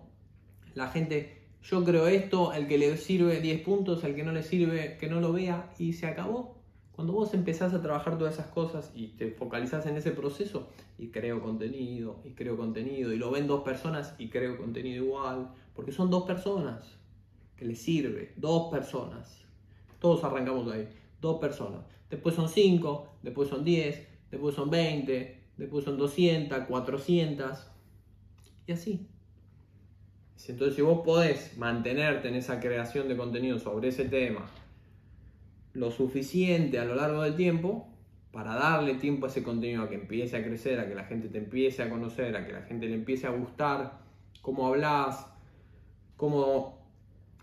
la 0.76 0.90
gente 0.90 1.35
yo 1.70 1.84
creo 1.84 2.08
esto, 2.08 2.54
el 2.54 2.68
que 2.68 2.78
le 2.78 2.96
sirve 2.96 3.42
10 3.42 3.62
puntos, 3.62 4.04
el 4.04 4.14
que 4.16 4.24
no 4.24 4.32
le 4.32 4.44
sirve, 4.44 4.98
que 5.00 5.10
no 5.10 5.20
lo 5.20 5.34
vea 5.34 5.74
y 5.80 5.94
se 5.94 6.06
acabó. 6.06 6.56
Cuando 6.92 7.14
vos 7.14 7.34
empezás 7.34 7.74
a 7.74 7.82
trabajar 7.82 8.18
todas 8.18 8.36
esas 8.36 8.48
cosas 8.48 8.92
y 8.96 9.08
te 9.08 9.32
focalizás 9.32 9.86
en 9.88 9.98
ese 9.98 10.12
proceso 10.12 10.70
y 10.98 11.08
creo 11.08 11.42
contenido 11.42 12.22
y 12.24 12.32
creo 12.32 12.56
contenido 12.56 13.12
y 13.12 13.18
lo 13.18 13.32
ven 13.32 13.48
dos 13.48 13.64
personas 13.64 14.14
y 14.20 14.30
creo 14.30 14.58
contenido 14.58 15.04
igual, 15.04 15.50
porque 15.74 15.92
son 15.92 16.12
dos 16.12 16.26
personas 16.26 16.86
que 17.58 17.66
le 17.66 17.76
sirve, 17.76 18.34
dos 18.38 18.72
personas. 18.72 19.42
Todos 20.00 20.24
arrancamos 20.24 20.72
ahí, 20.72 20.88
dos 21.20 21.40
personas. 21.40 21.82
Después 22.12 22.36
son 22.36 22.48
cinco, 22.48 23.08
después 23.24 23.50
son 23.50 23.64
10, 23.64 24.08
después 24.30 24.54
son 24.54 24.70
20, 24.70 25.42
después 25.58 25.84
son 25.84 25.98
200, 25.98 26.60
400 26.60 27.68
y 28.68 28.72
así. 28.72 29.10
Entonces, 30.48 30.76
si 30.76 30.82
vos 30.82 31.02
podés 31.04 31.58
mantenerte 31.58 32.28
en 32.28 32.36
esa 32.36 32.60
creación 32.60 33.08
de 33.08 33.18
contenido 33.18 33.58
sobre 33.58 33.88
ese 33.90 34.06
tema 34.06 34.46
lo 35.74 35.92
suficiente 35.92 36.80
a 36.80 36.86
lo 36.86 36.96
largo 36.96 37.24
del 37.24 37.36
tiempo, 37.36 37.88
para 38.32 38.56
darle 38.56 38.96
tiempo 38.96 39.26
a 39.26 39.30
ese 39.30 39.44
contenido 39.44 39.84
a 39.84 39.90
que 39.90 39.96
empiece 39.96 40.36
a 40.36 40.44
crecer, 40.44 40.80
a 40.80 40.88
que 40.88 40.94
la 40.94 41.06
gente 41.06 41.30
te 41.30 41.38
empiece 41.38 41.82
a 41.82 41.90
conocer, 41.90 42.36
a 42.36 42.46
que 42.46 42.52
la 42.52 42.64
gente 42.64 42.88
le 42.88 42.96
empiece 42.96 43.28
a 43.28 43.30
gustar 43.30 44.00
cómo 44.42 44.68
hablas, 44.68 45.26
cómo 46.18 46.86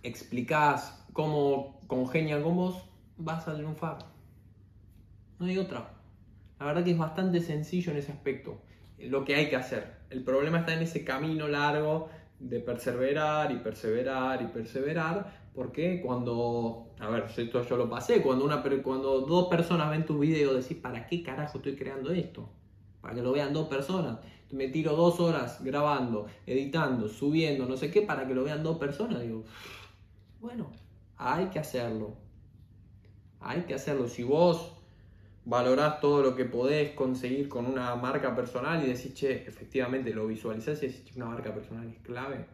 explicás, 0.02 1.02
cómo 1.12 1.80
congenian 1.86 2.42
con 2.42 2.56
vos, 2.56 2.84
vas 3.16 3.48
a 3.48 3.54
triunfar. 3.54 3.98
No 5.38 5.46
hay 5.46 5.58
otra. 5.58 5.94
La 6.60 6.66
verdad 6.66 6.84
que 6.84 6.92
es 6.92 6.98
bastante 6.98 7.40
sencillo 7.40 7.92
en 7.92 7.98
ese 7.98 8.12
aspecto, 8.12 8.60
lo 8.98 9.24
que 9.24 9.34
hay 9.34 9.48
que 9.48 9.56
hacer. 9.56 9.96
El 10.10 10.22
problema 10.22 10.60
está 10.60 10.74
en 10.74 10.82
ese 10.82 11.04
camino 11.04 11.48
largo 11.48 12.10
de 12.42 12.58
perseverar 12.58 13.52
y 13.52 13.56
perseverar 13.58 14.42
y 14.42 14.46
perseverar, 14.46 15.48
porque 15.54 16.00
cuando, 16.04 16.88
a 16.98 17.08
ver, 17.08 17.26
esto 17.36 17.62
yo 17.62 17.76
lo 17.76 17.88
pasé, 17.88 18.20
cuando, 18.20 18.44
una, 18.44 18.62
cuando 18.82 19.20
dos 19.20 19.48
personas 19.48 19.90
ven 19.90 20.04
tu 20.04 20.18
video, 20.18 20.54
decís, 20.54 20.76
¿para 20.76 21.06
qué 21.06 21.22
carajo 21.22 21.58
estoy 21.58 21.76
creando 21.76 22.10
esto? 22.10 22.50
Para 23.00 23.14
que 23.14 23.22
lo 23.22 23.32
vean 23.32 23.52
dos 23.52 23.68
personas. 23.68 24.18
Me 24.50 24.68
tiro 24.68 24.94
dos 24.96 25.18
horas 25.20 25.62
grabando, 25.62 26.26
editando, 26.46 27.08
subiendo, 27.08 27.64
no 27.66 27.76
sé 27.76 27.90
qué, 27.90 28.02
para 28.02 28.26
que 28.26 28.34
lo 28.34 28.44
vean 28.44 28.62
dos 28.62 28.76
personas. 28.76 29.22
Digo, 29.22 29.44
bueno, 30.40 30.72
hay 31.16 31.46
que 31.46 31.58
hacerlo. 31.58 32.16
Hay 33.40 33.62
que 33.62 33.74
hacerlo. 33.74 34.08
Si 34.08 34.22
vos 34.22 34.72
valorás 35.44 36.00
todo 36.00 36.22
lo 36.22 36.36
que 36.36 36.44
podés 36.44 36.92
conseguir 36.92 37.48
con 37.48 37.66
una 37.66 37.94
marca 37.96 38.34
personal 38.34 38.82
y 38.84 38.88
decís, 38.88 39.14
che, 39.14 39.46
efectivamente 39.46 40.14
lo 40.14 40.26
visualizás 40.26 40.82
y 40.82 40.86
decís, 40.86 41.04
che, 41.04 41.12
una 41.16 41.26
marca 41.26 41.52
personal 41.52 41.88
es 41.88 41.98
clave. 42.02 42.46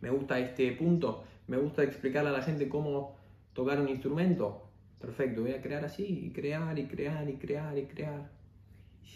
Me 0.00 0.10
gusta 0.10 0.38
este 0.38 0.72
punto, 0.72 1.24
me 1.46 1.56
gusta 1.58 1.82
explicarle 1.82 2.30
a 2.30 2.32
la 2.32 2.42
gente 2.42 2.68
cómo 2.68 3.16
tocar 3.52 3.80
un 3.80 3.88
instrumento. 3.88 4.66
Perfecto, 5.00 5.42
voy 5.42 5.52
a 5.52 5.62
crear 5.62 5.84
así, 5.84 6.26
y 6.26 6.30
crear, 6.30 6.78
y 6.78 6.86
crear, 6.86 7.28
y 7.28 7.34
crear, 7.34 7.76
y 7.76 7.86
crear. 7.86 8.30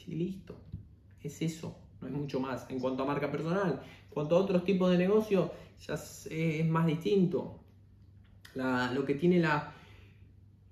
Y 0.06 0.14
listo. 0.14 0.56
Es 1.22 1.40
eso, 1.40 1.76
no 2.00 2.08
es 2.08 2.12
mucho 2.12 2.40
más. 2.40 2.68
En 2.70 2.80
cuanto 2.80 3.02
a 3.02 3.06
marca 3.06 3.30
personal, 3.30 3.80
en 3.82 4.10
cuanto 4.10 4.37
a 4.37 4.40
otros 4.40 4.64
tipos 4.64 4.90
de 4.90 4.98
negocio, 4.98 5.52
ya 5.87 5.94
es, 5.94 6.66
más 6.66 6.87
distinto. 6.87 7.60
lo 8.54 9.04
que 9.04 9.14
tiene 9.14 9.38
la, 9.38 9.73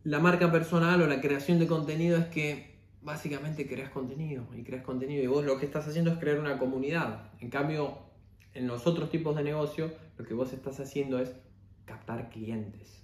la 0.04 0.18
marca 0.18 0.50
personal 0.50 1.00
o 1.02 1.06
la 1.06 1.20
creación 1.20 1.58
de 1.58 1.66
contenido 1.66 2.18
es 2.18 2.26
que 2.26 2.72
básicamente 3.02 3.68
creas 3.68 3.90
contenido 3.90 4.46
y 4.56 4.62
creas 4.62 4.84
contenido 4.84 5.22
y 5.22 5.26
vos 5.26 5.44
lo 5.44 5.58
que 5.58 5.66
estás 5.66 5.86
haciendo 5.86 6.12
es 6.12 6.18
crear 6.18 6.38
una 6.38 6.58
comunidad. 6.58 7.30
En 7.40 7.50
cambio, 7.50 7.98
en 8.54 8.66
los 8.66 8.86
otros 8.86 9.10
tipos 9.10 9.36
de 9.36 9.44
negocio, 9.44 9.92
lo 10.16 10.24
que 10.24 10.34
vos 10.34 10.52
estás 10.52 10.80
haciendo 10.80 11.18
es 11.18 11.32
captar 11.84 12.30
clientes. 12.30 13.02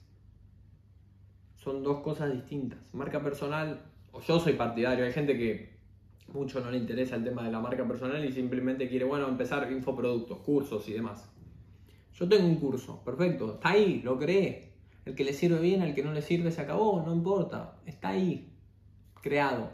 Son 1.57 1.83
dos 1.83 2.01
cosas 2.01 2.33
distintas. 2.33 2.79
Marca 2.93 3.23
personal, 3.23 3.81
o 4.13 4.21
yo 4.21 4.41
soy 4.41 4.55
partidario, 4.55 5.05
hay 5.05 5.13
gente 5.13 5.37
que 5.37 5.79
mucho 6.33 6.61
no 6.61 6.71
le 6.71 6.79
interesa 6.79 7.17
el 7.17 7.25
tema 7.25 7.45
de 7.45 7.51
la 7.51 7.61
marca 7.61 7.87
personal 7.87 8.25
y 8.25 8.33
simplemente 8.33 8.89
quiere, 8.89 9.05
bueno, 9.05 9.29
empezar 9.29 9.71
infoproductos, 9.71 10.39
cursos 10.39 10.89
y 10.89 10.93
demás. 10.93 11.29
Yo 12.15 12.29
tengo 12.29 12.47
un 12.47 12.57
curso, 12.57 13.03
perfecto, 13.05 13.55
está 13.55 13.71
ahí, 13.71 14.03
lo 14.03 14.19
creé. 14.19 14.68
El 15.09 15.15
que 15.15 15.25
le 15.25 15.33
sirve 15.33 15.59
bien, 15.61 15.81
el 15.81 15.95
que 15.95 16.03
no 16.03 16.13
le 16.13 16.21
sirve 16.21 16.51
se 16.51 16.61
acabó, 16.61 17.03
no 17.03 17.15
importa, 17.15 17.79
está 17.87 18.11
ahí, 18.11 18.53
creado. 19.23 19.71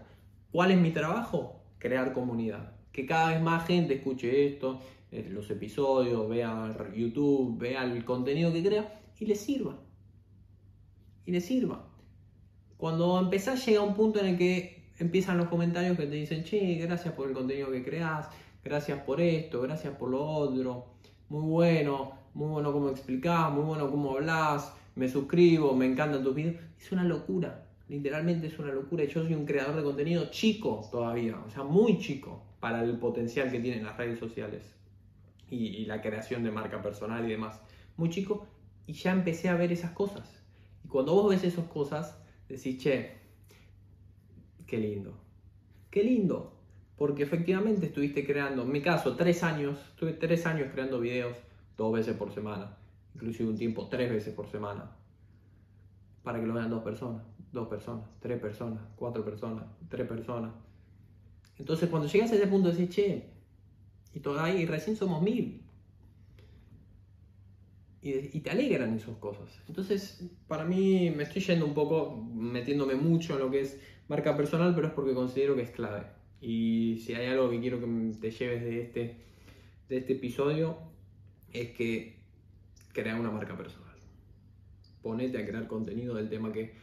¿Cuál 0.52 0.70
es 0.70 0.78
mi 0.78 0.92
trabajo? 0.92 1.60
Crear 1.78 2.12
comunidad. 2.12 2.76
Que 2.92 3.04
cada 3.04 3.30
vez 3.30 3.42
más 3.42 3.66
gente 3.66 3.94
escuche 3.94 4.46
esto, 4.46 4.78
eh, 5.10 5.26
los 5.28 5.50
episodios, 5.50 6.28
vea 6.28 6.72
YouTube, 6.94 7.58
vea 7.58 7.82
el 7.82 8.04
contenido 8.04 8.52
que 8.52 8.62
crea 8.62 9.02
y 9.18 9.26
le 9.26 9.34
sirva. 9.34 9.76
Y 11.26 11.32
le 11.32 11.40
sirva. 11.40 11.84
Cuando 12.76 13.18
empezás 13.18 13.66
llega 13.66 13.82
un 13.82 13.94
punto 13.94 14.20
en 14.20 14.26
el 14.26 14.38
que 14.38 14.84
empiezan 15.00 15.36
los 15.36 15.48
comentarios 15.48 15.96
que 15.96 16.06
te 16.06 16.14
dicen, 16.14 16.44
che, 16.44 16.76
gracias 16.76 17.12
por 17.12 17.26
el 17.26 17.34
contenido 17.34 17.72
que 17.72 17.82
creas, 17.82 18.28
gracias 18.62 19.00
por 19.00 19.20
esto, 19.20 19.62
gracias 19.62 19.96
por 19.96 20.10
lo 20.10 20.24
otro, 20.24 20.94
muy 21.28 21.42
bueno, 21.42 22.12
muy 22.34 22.50
bueno 22.50 22.72
cómo 22.72 22.88
explicás, 22.88 23.50
muy 23.50 23.64
bueno 23.64 23.90
cómo 23.90 24.12
hablas, 24.12 24.72
me 24.94 25.08
suscribo, 25.08 25.74
me 25.74 25.86
encantan 25.86 26.22
tus 26.22 26.34
videos. 26.34 26.56
Es 26.80 26.92
una 26.92 27.04
locura, 27.04 27.66
literalmente 27.88 28.46
es 28.46 28.58
una 28.58 28.72
locura. 28.72 29.04
Yo 29.04 29.22
soy 29.22 29.34
un 29.34 29.46
creador 29.46 29.76
de 29.76 29.82
contenido 29.82 30.30
chico 30.30 30.88
todavía, 30.90 31.38
o 31.46 31.50
sea, 31.50 31.62
muy 31.62 31.98
chico 31.98 32.42
para 32.60 32.82
el 32.82 32.98
potencial 32.98 33.50
que 33.50 33.60
tienen 33.60 33.84
las 33.84 33.96
redes 33.96 34.18
sociales 34.18 34.62
y, 35.50 35.66
y 35.66 35.86
la 35.86 36.00
creación 36.00 36.42
de 36.44 36.50
marca 36.50 36.80
personal 36.82 37.24
y 37.26 37.30
demás. 37.30 37.60
Muy 37.96 38.10
chico 38.10 38.46
y 38.86 38.92
ya 38.92 39.12
empecé 39.12 39.48
a 39.48 39.56
ver 39.56 39.72
esas 39.72 39.92
cosas. 39.92 40.28
Y 40.84 40.88
cuando 40.88 41.14
vos 41.14 41.30
ves 41.30 41.44
esas 41.44 41.66
cosas, 41.66 42.18
decís, 42.48 42.78
che, 42.78 43.12
qué 44.66 44.78
lindo. 44.78 45.18
Qué 45.90 46.02
lindo. 46.02 46.52
Porque 46.96 47.22
efectivamente 47.22 47.86
estuviste 47.86 48.24
creando, 48.24 48.62
en 48.62 48.72
mi 48.72 48.80
caso, 48.80 49.16
tres 49.16 49.42
años, 49.42 49.78
estuve 49.90 50.12
tres 50.12 50.46
años 50.46 50.68
creando 50.72 51.00
videos 51.00 51.36
dos 51.76 51.92
veces 51.92 52.16
por 52.16 52.32
semana. 52.32 52.76
Inclusive 53.14 53.50
un 53.50 53.56
tiempo 53.56 53.88
tres 53.88 54.10
veces 54.10 54.34
por 54.34 54.50
semana. 54.50 54.96
Para 56.22 56.40
que 56.40 56.46
lo 56.46 56.54
vean 56.54 56.70
dos 56.70 56.82
personas, 56.82 57.22
dos 57.52 57.68
personas, 57.68 58.04
tres 58.20 58.40
personas, 58.40 58.80
cuatro 58.96 59.24
personas, 59.24 59.64
tres 59.88 60.06
personas. 60.08 60.52
Entonces 61.58 61.88
cuando 61.88 62.08
llegas 62.08 62.32
a 62.32 62.36
ese 62.36 62.46
punto 62.46 62.70
decís, 62.70 62.88
che, 62.88 63.30
y 64.14 64.20
todavía 64.20 64.60
y 64.60 64.66
recién 64.66 64.96
somos 64.96 65.22
mil. 65.22 65.60
Y, 68.00 68.36
y, 68.36 68.40
te 68.40 68.50
alegran 68.50 68.94
esas 68.94 69.16
cosas. 69.16 69.48
Entonces, 69.66 70.22
para 70.46 70.66
mí 70.66 71.10
me 71.10 71.22
estoy 71.22 71.40
yendo 71.40 71.64
un 71.64 71.72
poco, 71.72 72.14
metiéndome 72.34 72.96
mucho 72.96 73.32
en 73.32 73.38
lo 73.38 73.50
que 73.50 73.60
es 73.60 73.80
marca 74.08 74.36
personal, 74.36 74.74
pero 74.74 74.88
es 74.88 74.92
porque 74.92 75.14
considero 75.14 75.56
que 75.56 75.62
es 75.62 75.70
clave. 75.70 76.04
Y 76.40 76.98
si 76.98 77.14
hay 77.14 77.28
algo 77.28 77.48
que 77.48 77.60
quiero 77.60 77.80
que 77.80 77.86
te 78.20 78.30
lleves 78.30 78.62
de 78.62 78.82
este, 78.82 79.16
de 79.88 79.96
este 79.96 80.12
episodio, 80.12 80.76
es 81.54 81.70
que 81.70 82.23
crea 82.94 83.16
una 83.16 83.30
marca 83.30 83.54
personal. 83.54 83.92
Ponete 85.02 85.36
a 85.36 85.46
crear 85.46 85.66
contenido 85.66 86.14
del 86.14 86.30
tema 86.30 86.50
que 86.50 86.74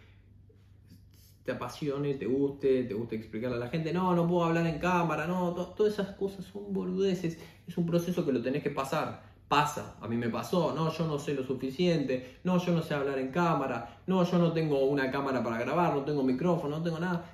te 1.43 1.51
apasione, 1.51 2.13
te 2.15 2.27
guste, 2.27 2.83
te 2.83 2.93
guste 2.93 3.15
explicarle 3.15 3.57
a 3.57 3.59
la 3.59 3.69
gente, 3.69 3.91
no, 3.91 4.13
no 4.15 4.27
puedo 4.27 4.45
hablar 4.45 4.67
en 4.67 4.77
cámara, 4.77 5.25
no, 5.25 5.53
todas 5.53 5.93
esas 5.93 6.15
cosas 6.15 6.45
son 6.45 6.71
boludeces, 6.71 7.39
es 7.67 7.77
un 7.77 7.87
proceso 7.87 8.23
que 8.23 8.31
lo 8.31 8.43
tenés 8.43 8.61
que 8.61 8.69
pasar, 8.69 9.23
pasa, 9.47 9.95
a 9.99 10.07
mí 10.07 10.17
me 10.17 10.29
pasó, 10.29 10.73
no, 10.75 10.91
yo 10.91 11.07
no 11.07 11.17
sé 11.17 11.33
lo 11.33 11.43
suficiente, 11.43 12.39
no, 12.43 12.59
yo 12.59 12.73
no 12.73 12.83
sé 12.83 12.93
hablar 12.93 13.17
en 13.17 13.31
cámara, 13.31 14.01
no, 14.05 14.23
yo 14.23 14.37
no 14.37 14.53
tengo 14.53 14.85
una 14.85 15.09
cámara 15.09 15.43
para 15.43 15.57
grabar, 15.57 15.95
no 15.95 16.03
tengo 16.03 16.21
micrófono, 16.21 16.77
no 16.77 16.83
tengo 16.83 16.99
nada. 16.99 17.25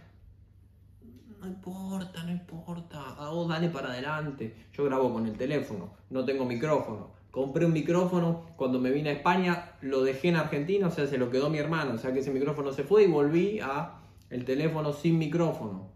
No 1.39 1.47
importa, 1.47 2.23
no 2.23 2.31
importa, 2.31 3.15
a 3.19 3.29
vos 3.29 3.47
dale 3.47 3.69
para 3.69 3.89
adelante. 3.89 4.65
Yo 4.73 4.85
grabo 4.85 5.13
con 5.13 5.27
el 5.27 5.37
teléfono, 5.37 5.91
no 6.09 6.25
tengo 6.25 6.45
micrófono. 6.45 7.11
Compré 7.31 7.65
un 7.65 7.73
micrófono 7.73 8.47
cuando 8.55 8.79
me 8.79 8.91
vine 8.91 9.09
a 9.09 9.13
España, 9.13 9.73
lo 9.81 10.03
dejé 10.03 10.29
en 10.29 10.37
Argentina, 10.37 10.87
o 10.87 10.91
sea, 10.91 11.07
se 11.07 11.17
lo 11.17 11.29
quedó 11.29 11.49
mi 11.49 11.57
hermano, 11.57 11.93
o 11.93 11.97
sea 11.97 12.13
que 12.13 12.19
ese 12.19 12.31
micrófono 12.31 12.71
se 12.71 12.83
fue 12.83 13.03
y 13.03 13.07
volví 13.07 13.59
a 13.59 14.01
el 14.29 14.45
teléfono 14.45 14.93
sin 14.93 15.17
micrófono. 15.17 15.91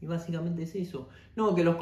Y 0.00 0.06
básicamente 0.06 0.62
es 0.62 0.74
eso. 0.74 1.08
No, 1.34 1.54
que 1.54 1.64
los 1.64 1.76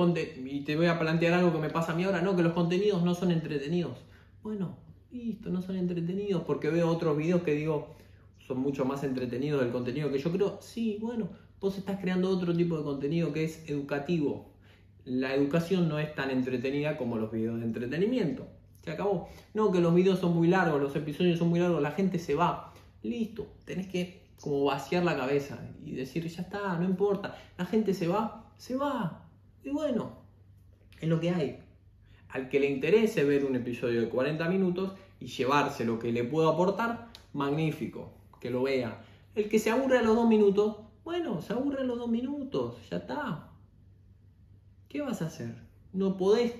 y 0.44 0.60
te 0.62 0.76
voy 0.76 0.86
a 0.86 0.98
plantear 0.98 1.34
algo 1.34 1.52
que 1.52 1.58
me 1.58 1.70
pasa 1.70 1.92
a 1.92 1.96
mí 1.96 2.04
ahora, 2.04 2.22
no, 2.22 2.36
que 2.36 2.42
los 2.42 2.52
contenidos 2.52 3.02
no 3.02 3.14
son 3.14 3.30
entretenidos. 3.30 3.98
Bueno, 4.42 4.78
listo, 5.10 5.50
no 5.50 5.60
son 5.60 5.76
entretenidos 5.76 6.42
porque 6.44 6.70
veo 6.70 6.88
otros 6.88 7.16
videos 7.16 7.42
que 7.42 7.52
digo, 7.52 7.96
son 8.38 8.60
mucho 8.60 8.84
más 8.84 9.02
entretenidos 9.04 9.60
del 9.60 9.72
contenido 9.72 10.10
que 10.10 10.18
yo 10.18 10.30
creo. 10.32 10.58
Sí, 10.60 10.98
bueno, 11.00 11.30
vos 11.60 11.76
estás 11.76 12.00
creando 12.00 12.30
otro 12.30 12.54
tipo 12.54 12.78
de 12.78 12.84
contenido 12.84 13.32
que 13.32 13.44
es 13.44 13.68
educativo. 13.68 14.52
La 15.04 15.34
educación 15.34 15.88
no 15.88 15.98
es 15.98 16.14
tan 16.14 16.30
entretenida 16.30 16.96
como 16.96 17.16
los 17.16 17.30
videos 17.30 17.60
de 17.60 17.66
entretenimiento. 17.66 18.48
Se 18.86 18.92
acabó. 18.92 19.28
No, 19.52 19.72
que 19.72 19.80
los 19.80 19.92
videos 19.92 20.20
son 20.20 20.36
muy 20.36 20.46
largos, 20.46 20.80
los 20.80 20.94
episodios 20.94 21.40
son 21.40 21.48
muy 21.48 21.58
largos, 21.58 21.82
la 21.82 21.90
gente 21.90 22.20
se 22.20 22.36
va. 22.36 22.72
Listo, 23.02 23.48
tenés 23.64 23.88
que 23.88 24.22
como 24.40 24.64
vaciar 24.64 25.02
la 25.02 25.16
cabeza 25.16 25.58
y 25.84 25.90
decir, 25.96 26.24
ya 26.28 26.42
está, 26.42 26.78
no 26.78 26.84
importa, 26.84 27.36
la 27.58 27.66
gente 27.66 27.94
se 27.94 28.06
va, 28.06 28.52
se 28.56 28.76
va. 28.76 29.28
Y 29.64 29.70
bueno, 29.70 30.12
es 31.00 31.08
lo 31.08 31.18
que 31.18 31.30
hay. 31.30 31.58
Al 32.28 32.48
que 32.48 32.60
le 32.60 32.70
interese 32.70 33.24
ver 33.24 33.44
un 33.44 33.56
episodio 33.56 34.00
de 34.00 34.08
40 34.08 34.48
minutos 34.48 34.92
y 35.18 35.26
llevarse 35.26 35.84
lo 35.84 35.98
que 35.98 36.12
le 36.12 36.22
puedo 36.22 36.48
aportar, 36.48 37.08
magnífico, 37.32 38.12
que 38.38 38.50
lo 38.50 38.62
vea. 38.62 39.04
El 39.34 39.48
que 39.48 39.58
se 39.58 39.70
aburre 39.70 39.98
a 39.98 40.02
los 40.02 40.14
dos 40.14 40.28
minutos, 40.28 40.76
bueno, 41.02 41.42
se 41.42 41.54
aburre 41.54 41.80
a 41.80 41.84
los 41.84 41.98
dos 41.98 42.08
minutos, 42.08 42.88
ya 42.88 42.98
está. 42.98 43.50
¿Qué 44.88 45.00
vas 45.00 45.22
a 45.22 45.26
hacer? 45.26 45.56
No 45.92 46.16
podés 46.16 46.52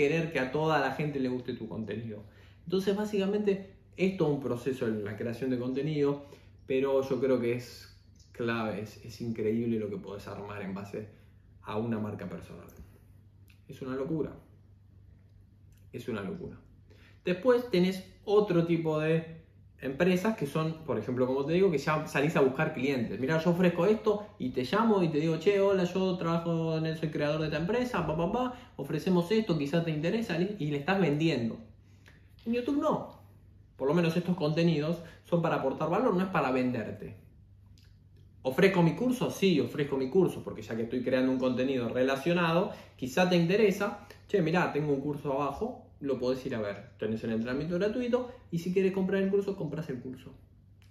querer 0.00 0.32
que 0.32 0.40
a 0.40 0.50
toda 0.50 0.78
la 0.78 0.92
gente 0.92 1.20
le 1.20 1.28
guste 1.28 1.52
tu 1.52 1.68
contenido. 1.68 2.22
Entonces, 2.64 2.96
básicamente, 2.96 3.74
es 3.96 4.18
un 4.20 4.40
proceso 4.40 4.86
en 4.86 5.04
la 5.04 5.16
creación 5.16 5.50
de 5.50 5.58
contenido 5.58 6.24
pero 6.70 7.02
yo 7.02 7.18
creo 7.18 7.40
que 7.40 7.54
es 7.54 8.00
clave, 8.30 8.82
es, 8.82 9.20
increíble 9.20 9.80
lo 9.80 9.90
que 9.90 9.96
puedes 9.96 10.28
armar 10.28 10.62
en 10.62 10.72
base 10.72 11.08
a 11.62 11.76
una 11.76 11.98
marca 11.98 12.28
personal. 12.28 12.68
Es 13.66 13.82
una 13.82 13.96
locura. 13.96 14.32
Es 15.92 16.08
una 16.08 16.22
locura. 16.22 16.56
Después 17.24 17.68
tenés 17.72 18.08
otro 18.24 18.68
tipo 18.68 19.00
de 19.00 19.39
empresas 19.82 20.36
que 20.36 20.46
son, 20.46 20.74
por 20.84 20.98
ejemplo, 20.98 21.26
como 21.26 21.44
te 21.44 21.54
digo, 21.54 21.70
que 21.70 21.78
ya 21.78 22.06
salís 22.06 22.36
a 22.36 22.40
buscar 22.40 22.74
clientes. 22.74 23.18
Mira, 23.18 23.38
yo 23.38 23.50
ofrezco 23.50 23.86
esto 23.86 24.26
y 24.38 24.50
te 24.50 24.64
llamo 24.64 25.02
y 25.02 25.08
te 25.08 25.18
digo, 25.18 25.38
che, 25.38 25.60
hola, 25.60 25.84
yo 25.84 26.16
trabajo 26.16 26.76
en 26.78 26.86
el, 26.86 26.98
soy 26.98 27.10
creador 27.10 27.40
de 27.40 27.46
esta 27.46 27.58
empresa, 27.58 28.06
pa, 28.06 28.16
pa, 28.16 28.32
pa, 28.32 28.54
ofrecemos 28.76 29.30
esto, 29.30 29.56
quizás 29.56 29.84
te 29.84 29.90
interesa 29.90 30.38
y 30.38 30.66
le 30.66 30.78
estás 30.78 31.00
vendiendo. 31.00 31.56
En 32.46 32.54
YouTube 32.54 32.80
no 32.80 33.20
por 33.80 33.88
lo 33.88 33.94
menos 33.94 34.14
estos 34.14 34.36
contenidos, 34.36 34.98
son 35.24 35.40
para 35.40 35.56
aportar 35.56 35.88
valor, 35.88 36.14
no 36.14 36.22
es 36.22 36.28
para 36.28 36.50
venderte. 36.50 37.14
¿Ofrezco 38.42 38.82
mi 38.82 38.94
curso? 38.94 39.30
Sí, 39.30 39.58
ofrezco 39.58 39.96
mi 39.96 40.10
curso, 40.10 40.44
porque 40.44 40.60
ya 40.60 40.76
que 40.76 40.82
estoy 40.82 41.02
creando 41.02 41.32
un 41.32 41.38
contenido 41.38 41.88
relacionado, 41.88 42.72
quizá 42.96 43.30
te 43.30 43.36
interesa, 43.36 44.06
che, 44.28 44.42
mirá, 44.42 44.70
tengo 44.70 44.92
un 44.92 45.00
curso 45.00 45.32
abajo, 45.32 45.86
lo 46.00 46.18
podés 46.18 46.44
ir 46.46 46.54
a 46.54 46.60
ver. 46.60 46.90
Tenés 46.98 47.22
el 47.24 47.32
entrenamiento 47.32 47.78
gratuito 47.78 48.32
y 48.50 48.58
si 48.58 48.72
quieres 48.72 48.92
comprar 48.92 49.22
el 49.22 49.30
curso, 49.30 49.56
compras 49.56 49.88
el 49.90 50.00
curso. 50.00 50.34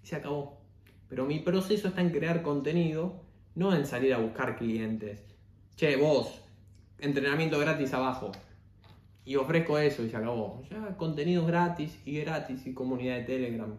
Se 0.04 0.16
acabó. 0.16 0.62
Pero 1.08 1.26
mi 1.26 1.40
proceso 1.40 1.88
está 1.88 2.02
en 2.02 2.12
crear 2.12 2.44
contenido, 2.44 3.24
no 3.56 3.76
en 3.76 3.86
salir 3.86 4.14
a 4.14 4.20
buscar 4.20 4.58
clientes. 4.58 5.24
Che, 5.76 5.96
vos, 5.96 6.42
entrenamiento 7.00 7.58
gratis 7.60 7.94
abajo 7.94 8.32
y 9.26 9.36
ofrezco 9.36 9.78
eso 9.78 10.04
y 10.04 10.10
se 10.10 10.18
acabó. 10.18 10.62
Ya 10.70 10.98
contenidos 10.98 11.48
gratis 11.48 12.00
y 12.06 12.20
gratis 12.20 12.66
y 12.68 12.74
comunidad 12.74 13.18
de 13.18 13.24
Telegram 13.24 13.76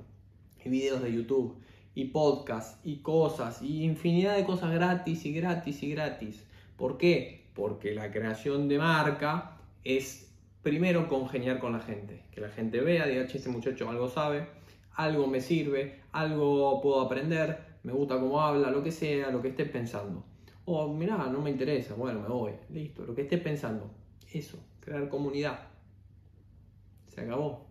y 0.65 0.69
videos 0.69 1.03
de 1.03 1.13
YouTube 1.13 1.61
y 1.95 2.07
podcast 2.07 2.85
y 2.85 2.99
cosas 2.99 3.63
y 3.63 3.85
infinidad 3.85 4.37
de 4.37 4.45
cosas 4.45 4.73
gratis 4.73 5.25
y 5.25 5.33
gratis 5.33 5.83
y 5.83 5.91
gratis. 5.91 6.45
¿Por 6.77 6.99
qué? 6.99 7.49
Porque 7.55 7.95
la 7.95 8.11
creación 8.11 8.69
de 8.69 8.79
marca 8.79 9.59
es 9.85 10.30
primero 10.63 11.09
congeniar 11.09 11.59
con 11.59 11.73
la 11.73 11.81
gente, 11.81 12.25
que 12.31 12.41
la 12.41 12.49
gente 12.49 12.81
vea, 12.81 13.07
diga, 13.07 13.27
che, 13.27 13.39
este 13.39 13.51
muchacho 13.51 13.89
algo 13.89 14.09
sabe, 14.09 14.47
algo 14.95 15.27
me 15.27 15.41
sirve, 15.41 16.01
algo 16.13 16.81
puedo 16.81 17.01
aprender, 17.01 17.59
me 17.83 17.93
gusta 17.93 18.19
cómo 18.19 18.41
habla, 18.41 18.71
lo 18.71 18.83
que 18.83 18.93
sea, 18.93 19.31
lo 19.31 19.41
que 19.41 19.49
estés 19.49 19.69
pensando. 19.71 20.25
O 20.67 20.93
mirá, 20.93 21.17
no 21.17 21.41
me 21.41 21.51
interesa, 21.51 21.95
bueno, 21.95 22.21
me 22.21 22.29
voy, 22.29 22.53
listo, 22.69 23.05
lo 23.05 23.15
que 23.15 23.23
estés 23.23 23.41
pensando. 23.41 23.91
Eso, 24.33 24.59
crear 24.81 25.09
comunidad. 25.09 25.59
Se 27.09 27.23
acabó. 27.23 27.67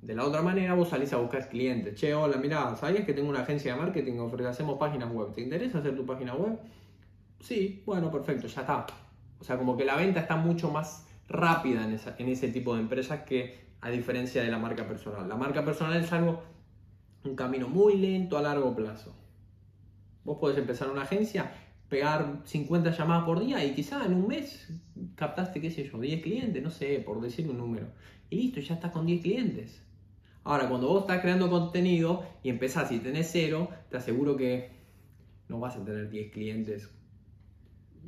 De 0.00 0.14
la 0.14 0.24
otra 0.24 0.42
manera, 0.42 0.74
vos 0.74 0.88
salís 0.88 1.12
a 1.12 1.16
buscar 1.16 1.48
clientes. 1.48 1.96
Che, 1.96 2.14
hola, 2.14 2.36
mira, 2.36 2.74
¿sabías 2.76 3.04
que 3.04 3.12
tengo 3.12 3.28
una 3.28 3.40
agencia 3.40 3.74
de 3.74 3.80
marketing? 3.80 4.18
Hacemos 4.46 4.78
páginas 4.78 5.12
web. 5.12 5.32
¿Te 5.32 5.40
interesa 5.40 5.78
hacer 5.78 5.96
tu 5.96 6.06
página 6.06 6.34
web? 6.34 6.58
Sí, 7.40 7.82
bueno, 7.84 8.10
perfecto, 8.10 8.46
ya 8.46 8.60
está. 8.60 8.86
O 9.40 9.44
sea, 9.44 9.58
como 9.58 9.76
que 9.76 9.84
la 9.84 9.96
venta 9.96 10.20
está 10.20 10.36
mucho 10.36 10.70
más 10.70 11.07
rápida 11.28 11.84
en, 11.84 12.28
ese 12.28 12.48
tipo 12.48 12.74
de 12.74 12.80
empresas 12.80 13.22
que 13.22 13.68
a 13.80 13.90
diferencia 13.90 14.42
de 14.42 14.50
la 14.50 14.58
marca 14.58 14.86
personal. 14.86 15.28
La 15.28 15.36
marca 15.36 15.64
personal 15.64 16.02
es 16.02 16.12
algo, 16.12 16.42
un 17.24 17.36
camino 17.36 17.68
muy 17.68 17.96
lento 17.96 18.38
a 18.38 18.42
largo 18.42 18.74
plazo. 18.74 19.14
Vos 20.24 20.38
podés 20.38 20.58
empezar 20.58 20.90
una 20.90 21.02
agencia 21.02 21.50
pegar 21.88 22.42
50 22.44 22.90
llamadas 22.90 23.24
por 23.24 23.40
día 23.40 23.64
y 23.64 23.74
quizá 23.74 24.04
en 24.04 24.14
un 24.14 24.26
mes 24.26 24.68
captaste, 25.14 25.60
qué 25.60 25.70
sé 25.70 25.88
yo, 25.88 25.98
10 25.98 26.22
clientes, 26.22 26.62
no 26.62 26.70
sé, 26.70 27.02
por 27.04 27.20
decir 27.20 27.48
un 27.48 27.58
número. 27.58 27.86
Y 28.30 28.36
listo, 28.36 28.60
ya 28.60 28.74
estás 28.74 28.92
con 28.92 29.06
10 29.06 29.22
clientes. 29.22 29.82
Ahora, 30.44 30.68
cuando 30.68 30.88
vos 30.88 31.02
estás 31.02 31.20
creando 31.20 31.48
contenido 31.50 32.24
y 32.42 32.50
empezás 32.50 32.92
y 32.92 32.98
tenés 32.98 33.30
cero, 33.32 33.68
te 33.90 33.96
aseguro 33.96 34.36
que 34.36 34.70
no 35.48 35.58
vas 35.58 35.76
a 35.76 35.84
tener 35.84 36.10
10 36.10 36.32
clientes 36.32 36.90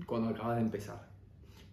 cuando 0.07 0.29
acabas 0.29 0.57
de 0.57 0.62
empezar. 0.62 1.09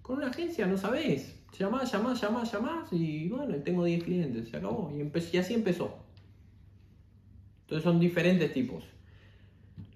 Con 0.02 0.18
una 0.18 0.28
agencia 0.28 0.66
no 0.66 0.78
sabés. 0.78 1.37
Llamás, 1.58 1.92
llamás, 1.92 2.22
llamás, 2.22 2.52
llamás 2.52 2.94
y 2.94 3.30
bueno, 3.30 3.56
tengo 3.64 3.84
10 3.84 4.04
clientes, 4.04 4.50
se 4.50 4.58
acabó. 4.58 4.92
Y, 4.92 5.36
y 5.36 5.38
así 5.38 5.54
empezó. 5.54 5.96
Entonces 7.62 7.84
son 7.84 8.00
diferentes 8.00 8.54
tipos. 8.54 8.84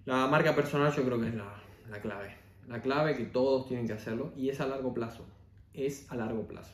La 0.06 0.28
marca 0.28 0.56
personal 0.56 0.94
yo 0.94 1.04
creo 1.04 1.20
que 1.20 1.28
es 1.28 1.36
la, 1.36 1.62
la 1.90 2.02
clave. 2.02 2.36
La 2.68 2.82
clave 2.82 3.16
que 3.16 3.26
todos 3.26 3.68
tienen 3.68 3.88
que 3.88 3.94
hacerlo 3.94 4.34
y 4.36 4.50
es 4.50 4.60
a 4.60 4.68
largo 4.68 4.94
plazo. 4.94 5.26
Es 5.74 6.12
a 6.12 6.16
largo 6.16 6.48
plazo. 6.48 6.74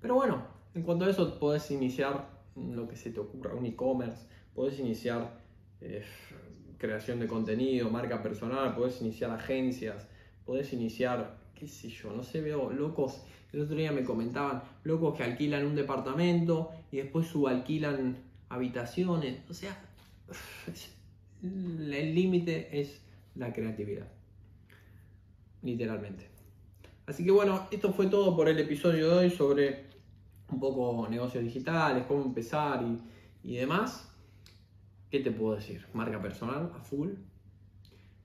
Pero 0.00 0.16
bueno, 0.16 0.46
en 0.74 0.82
cuanto 0.82 1.04
a 1.04 1.10
eso, 1.10 1.38
podés 1.38 1.70
iniciar 1.70 2.28
lo 2.56 2.86
que 2.88 2.96
se 2.96 3.10
te 3.10 3.20
ocurra, 3.20 3.54
un 3.54 3.64
e-commerce, 3.64 4.26
podés 4.54 4.78
iniciar 4.78 5.40
eh, 5.80 6.04
creación 6.78 7.20
de 7.20 7.26
contenido, 7.26 7.90
marca 7.90 8.22
personal, 8.22 8.74
podés 8.74 9.00
iniciar 9.00 9.30
agencias, 9.30 10.06
podés 10.44 10.72
iniciar, 10.72 11.38
qué 11.68 11.90
yo, 11.90 12.12
no 12.12 12.22
sé, 12.22 12.40
veo 12.40 12.70
locos, 12.70 13.22
el 13.52 13.62
otro 13.62 13.76
día 13.76 13.92
me 13.92 14.04
comentaban, 14.04 14.62
locos 14.82 15.16
que 15.16 15.22
alquilan 15.22 15.66
un 15.66 15.74
departamento 15.74 16.70
y 16.90 16.98
después 16.98 17.26
subalquilan 17.26 18.16
habitaciones, 18.48 19.38
o 19.48 19.54
sea, 19.54 19.80
el 21.42 22.14
límite 22.14 22.80
es 22.80 23.00
la 23.34 23.52
creatividad, 23.52 24.06
literalmente. 25.62 26.28
Así 27.06 27.24
que 27.24 27.30
bueno, 27.30 27.68
esto 27.70 27.92
fue 27.92 28.06
todo 28.06 28.34
por 28.34 28.48
el 28.48 28.58
episodio 28.58 29.10
de 29.10 29.26
hoy 29.26 29.30
sobre 29.30 29.84
un 30.50 30.60
poco 30.60 31.06
negocios 31.08 31.44
digitales, 31.44 32.04
cómo 32.06 32.22
empezar 32.24 32.82
y, 32.82 33.50
y 33.50 33.56
demás. 33.56 34.10
¿Qué 35.10 35.20
te 35.20 35.30
puedo 35.30 35.56
decir? 35.56 35.86
Marca 35.92 36.20
personal 36.20 36.72
a 36.74 36.80
full. 36.80 37.10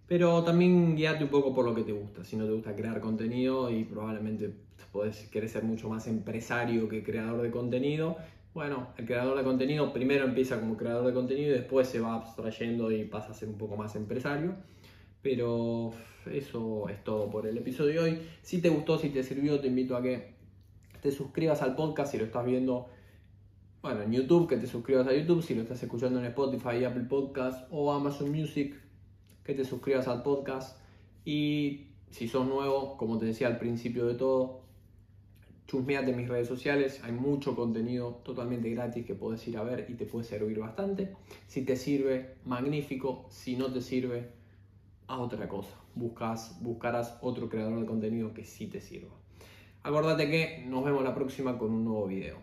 Pero 0.10 0.44
también 0.44 0.96
guíate 0.96 1.24
un 1.24 1.30
poco 1.30 1.54
por 1.54 1.64
lo 1.64 1.76
que 1.76 1.84
te 1.84 1.92
gusta. 1.92 2.26
Si 2.26 2.36
no 2.36 2.46
te 2.46 2.52
gusta 2.52 2.76
crear 2.76 3.00
contenido 3.00 3.70
y 3.70 3.84
probablemente 3.84 4.52
podés 4.92 5.28
querer 5.30 5.48
ser 5.48 5.64
mucho 5.64 5.88
más 5.88 6.08
empresario 6.08 6.90
que 6.90 7.04
creador 7.04 7.44
de 7.44 7.52
contenido. 7.52 8.18
Bueno, 8.56 8.88
el 8.98 9.06
creador 9.06 9.38
de 9.38 9.44
contenido 9.44 9.94
primero 9.94 10.26
empieza 10.26 10.60
como 10.60 10.76
creador 10.78 11.06
de 11.06 11.14
contenido 11.14 11.52
y 11.52 11.54
después 11.60 11.88
se 11.88 12.00
va 12.00 12.16
abstrayendo 12.16 12.92
y 12.92 13.06
pasa 13.06 13.32
a 13.32 13.34
ser 13.36 13.50
un 13.50 13.60
poco 13.60 13.78
más 13.78 13.96
empresario. 13.96 14.56
Pero 15.22 15.92
eso 16.26 16.90
es 16.90 17.04
todo 17.04 17.30
por 17.30 17.46
el 17.46 17.60
episodio 17.60 18.02
de 18.02 18.10
hoy. 18.10 18.22
Si 18.42 18.62
te 18.62 18.70
gustó, 18.70 18.98
si 18.98 19.10
te 19.10 19.22
sirvió, 19.22 19.60
te 19.60 19.68
invito 19.68 19.96
a 19.96 20.02
que 20.02 20.34
te 21.04 21.12
suscribas 21.12 21.62
al 21.62 21.76
podcast 21.76 22.12
si 22.12 22.18
lo 22.18 22.26
estás 22.26 22.46
viendo 22.48 22.88
bueno, 23.84 24.02
en 24.02 24.12
YouTube, 24.12 24.50
que 24.50 24.58
te 24.58 24.66
suscribas 24.66 25.08
a 25.08 25.14
YouTube, 25.14 25.44
si 25.44 25.54
lo 25.54 25.62
estás 25.62 25.82
escuchando 25.82 26.20
en 26.20 26.26
Spotify, 26.26 26.84
Apple 26.84 27.06
Podcast 27.08 27.66
o 27.72 27.94
Amazon 27.94 28.30
Music, 28.30 28.76
que 29.50 29.56
te 29.56 29.66
suscribas 29.66 30.08
al 30.08 30.22
podcast. 30.22 30.78
Y 31.26 31.88
si 32.12 32.28
sos 32.28 32.48
nuevo, 32.48 32.98
como 32.98 33.18
te 33.18 33.26
decía 33.26 33.48
al 33.48 33.58
principio 33.58 34.06
de 34.06 34.14
todo, 34.14 34.62
chusmeate 35.66 36.12
en 36.12 36.18
mis 36.18 36.30
redes 36.30 36.48
sociales, 36.48 37.02
hay 37.04 37.14
mucho 37.14 37.56
contenido 37.56 38.22
totalmente 38.24 38.70
gratis 38.70 39.08
que 39.08 39.16
puedes 39.16 39.48
ir 39.48 39.58
a 39.58 39.64
ver 39.64 39.88
y 39.90 39.96
te 39.96 40.06
puede 40.06 40.24
servir 40.24 40.60
bastante. 40.60 41.16
Si 41.48 41.66
te 41.66 41.76
sirve, 41.76 42.36
magnífico. 42.46 43.26
Si 43.32 43.56
no 43.56 43.74
te 43.74 43.82
sirve, 43.82 44.30
a 45.08 45.18
otra 45.18 45.50
cosa. 45.50 45.76
Buscas, 45.96 46.60
buscarás 46.62 47.18
otro 47.22 47.50
creador 47.50 47.80
de 47.80 47.88
contenido 47.88 48.36
que 48.36 48.46
sí 48.46 48.68
te 48.68 48.80
sirva. 48.80 49.16
Acordate 49.82 50.30
que 50.30 50.64
nos 50.68 50.86
vemos 50.86 51.04
la 51.04 51.16
próxima 51.16 51.58
con 51.58 51.72
un 51.72 51.86
nuevo 51.86 52.06
video. 52.06 52.38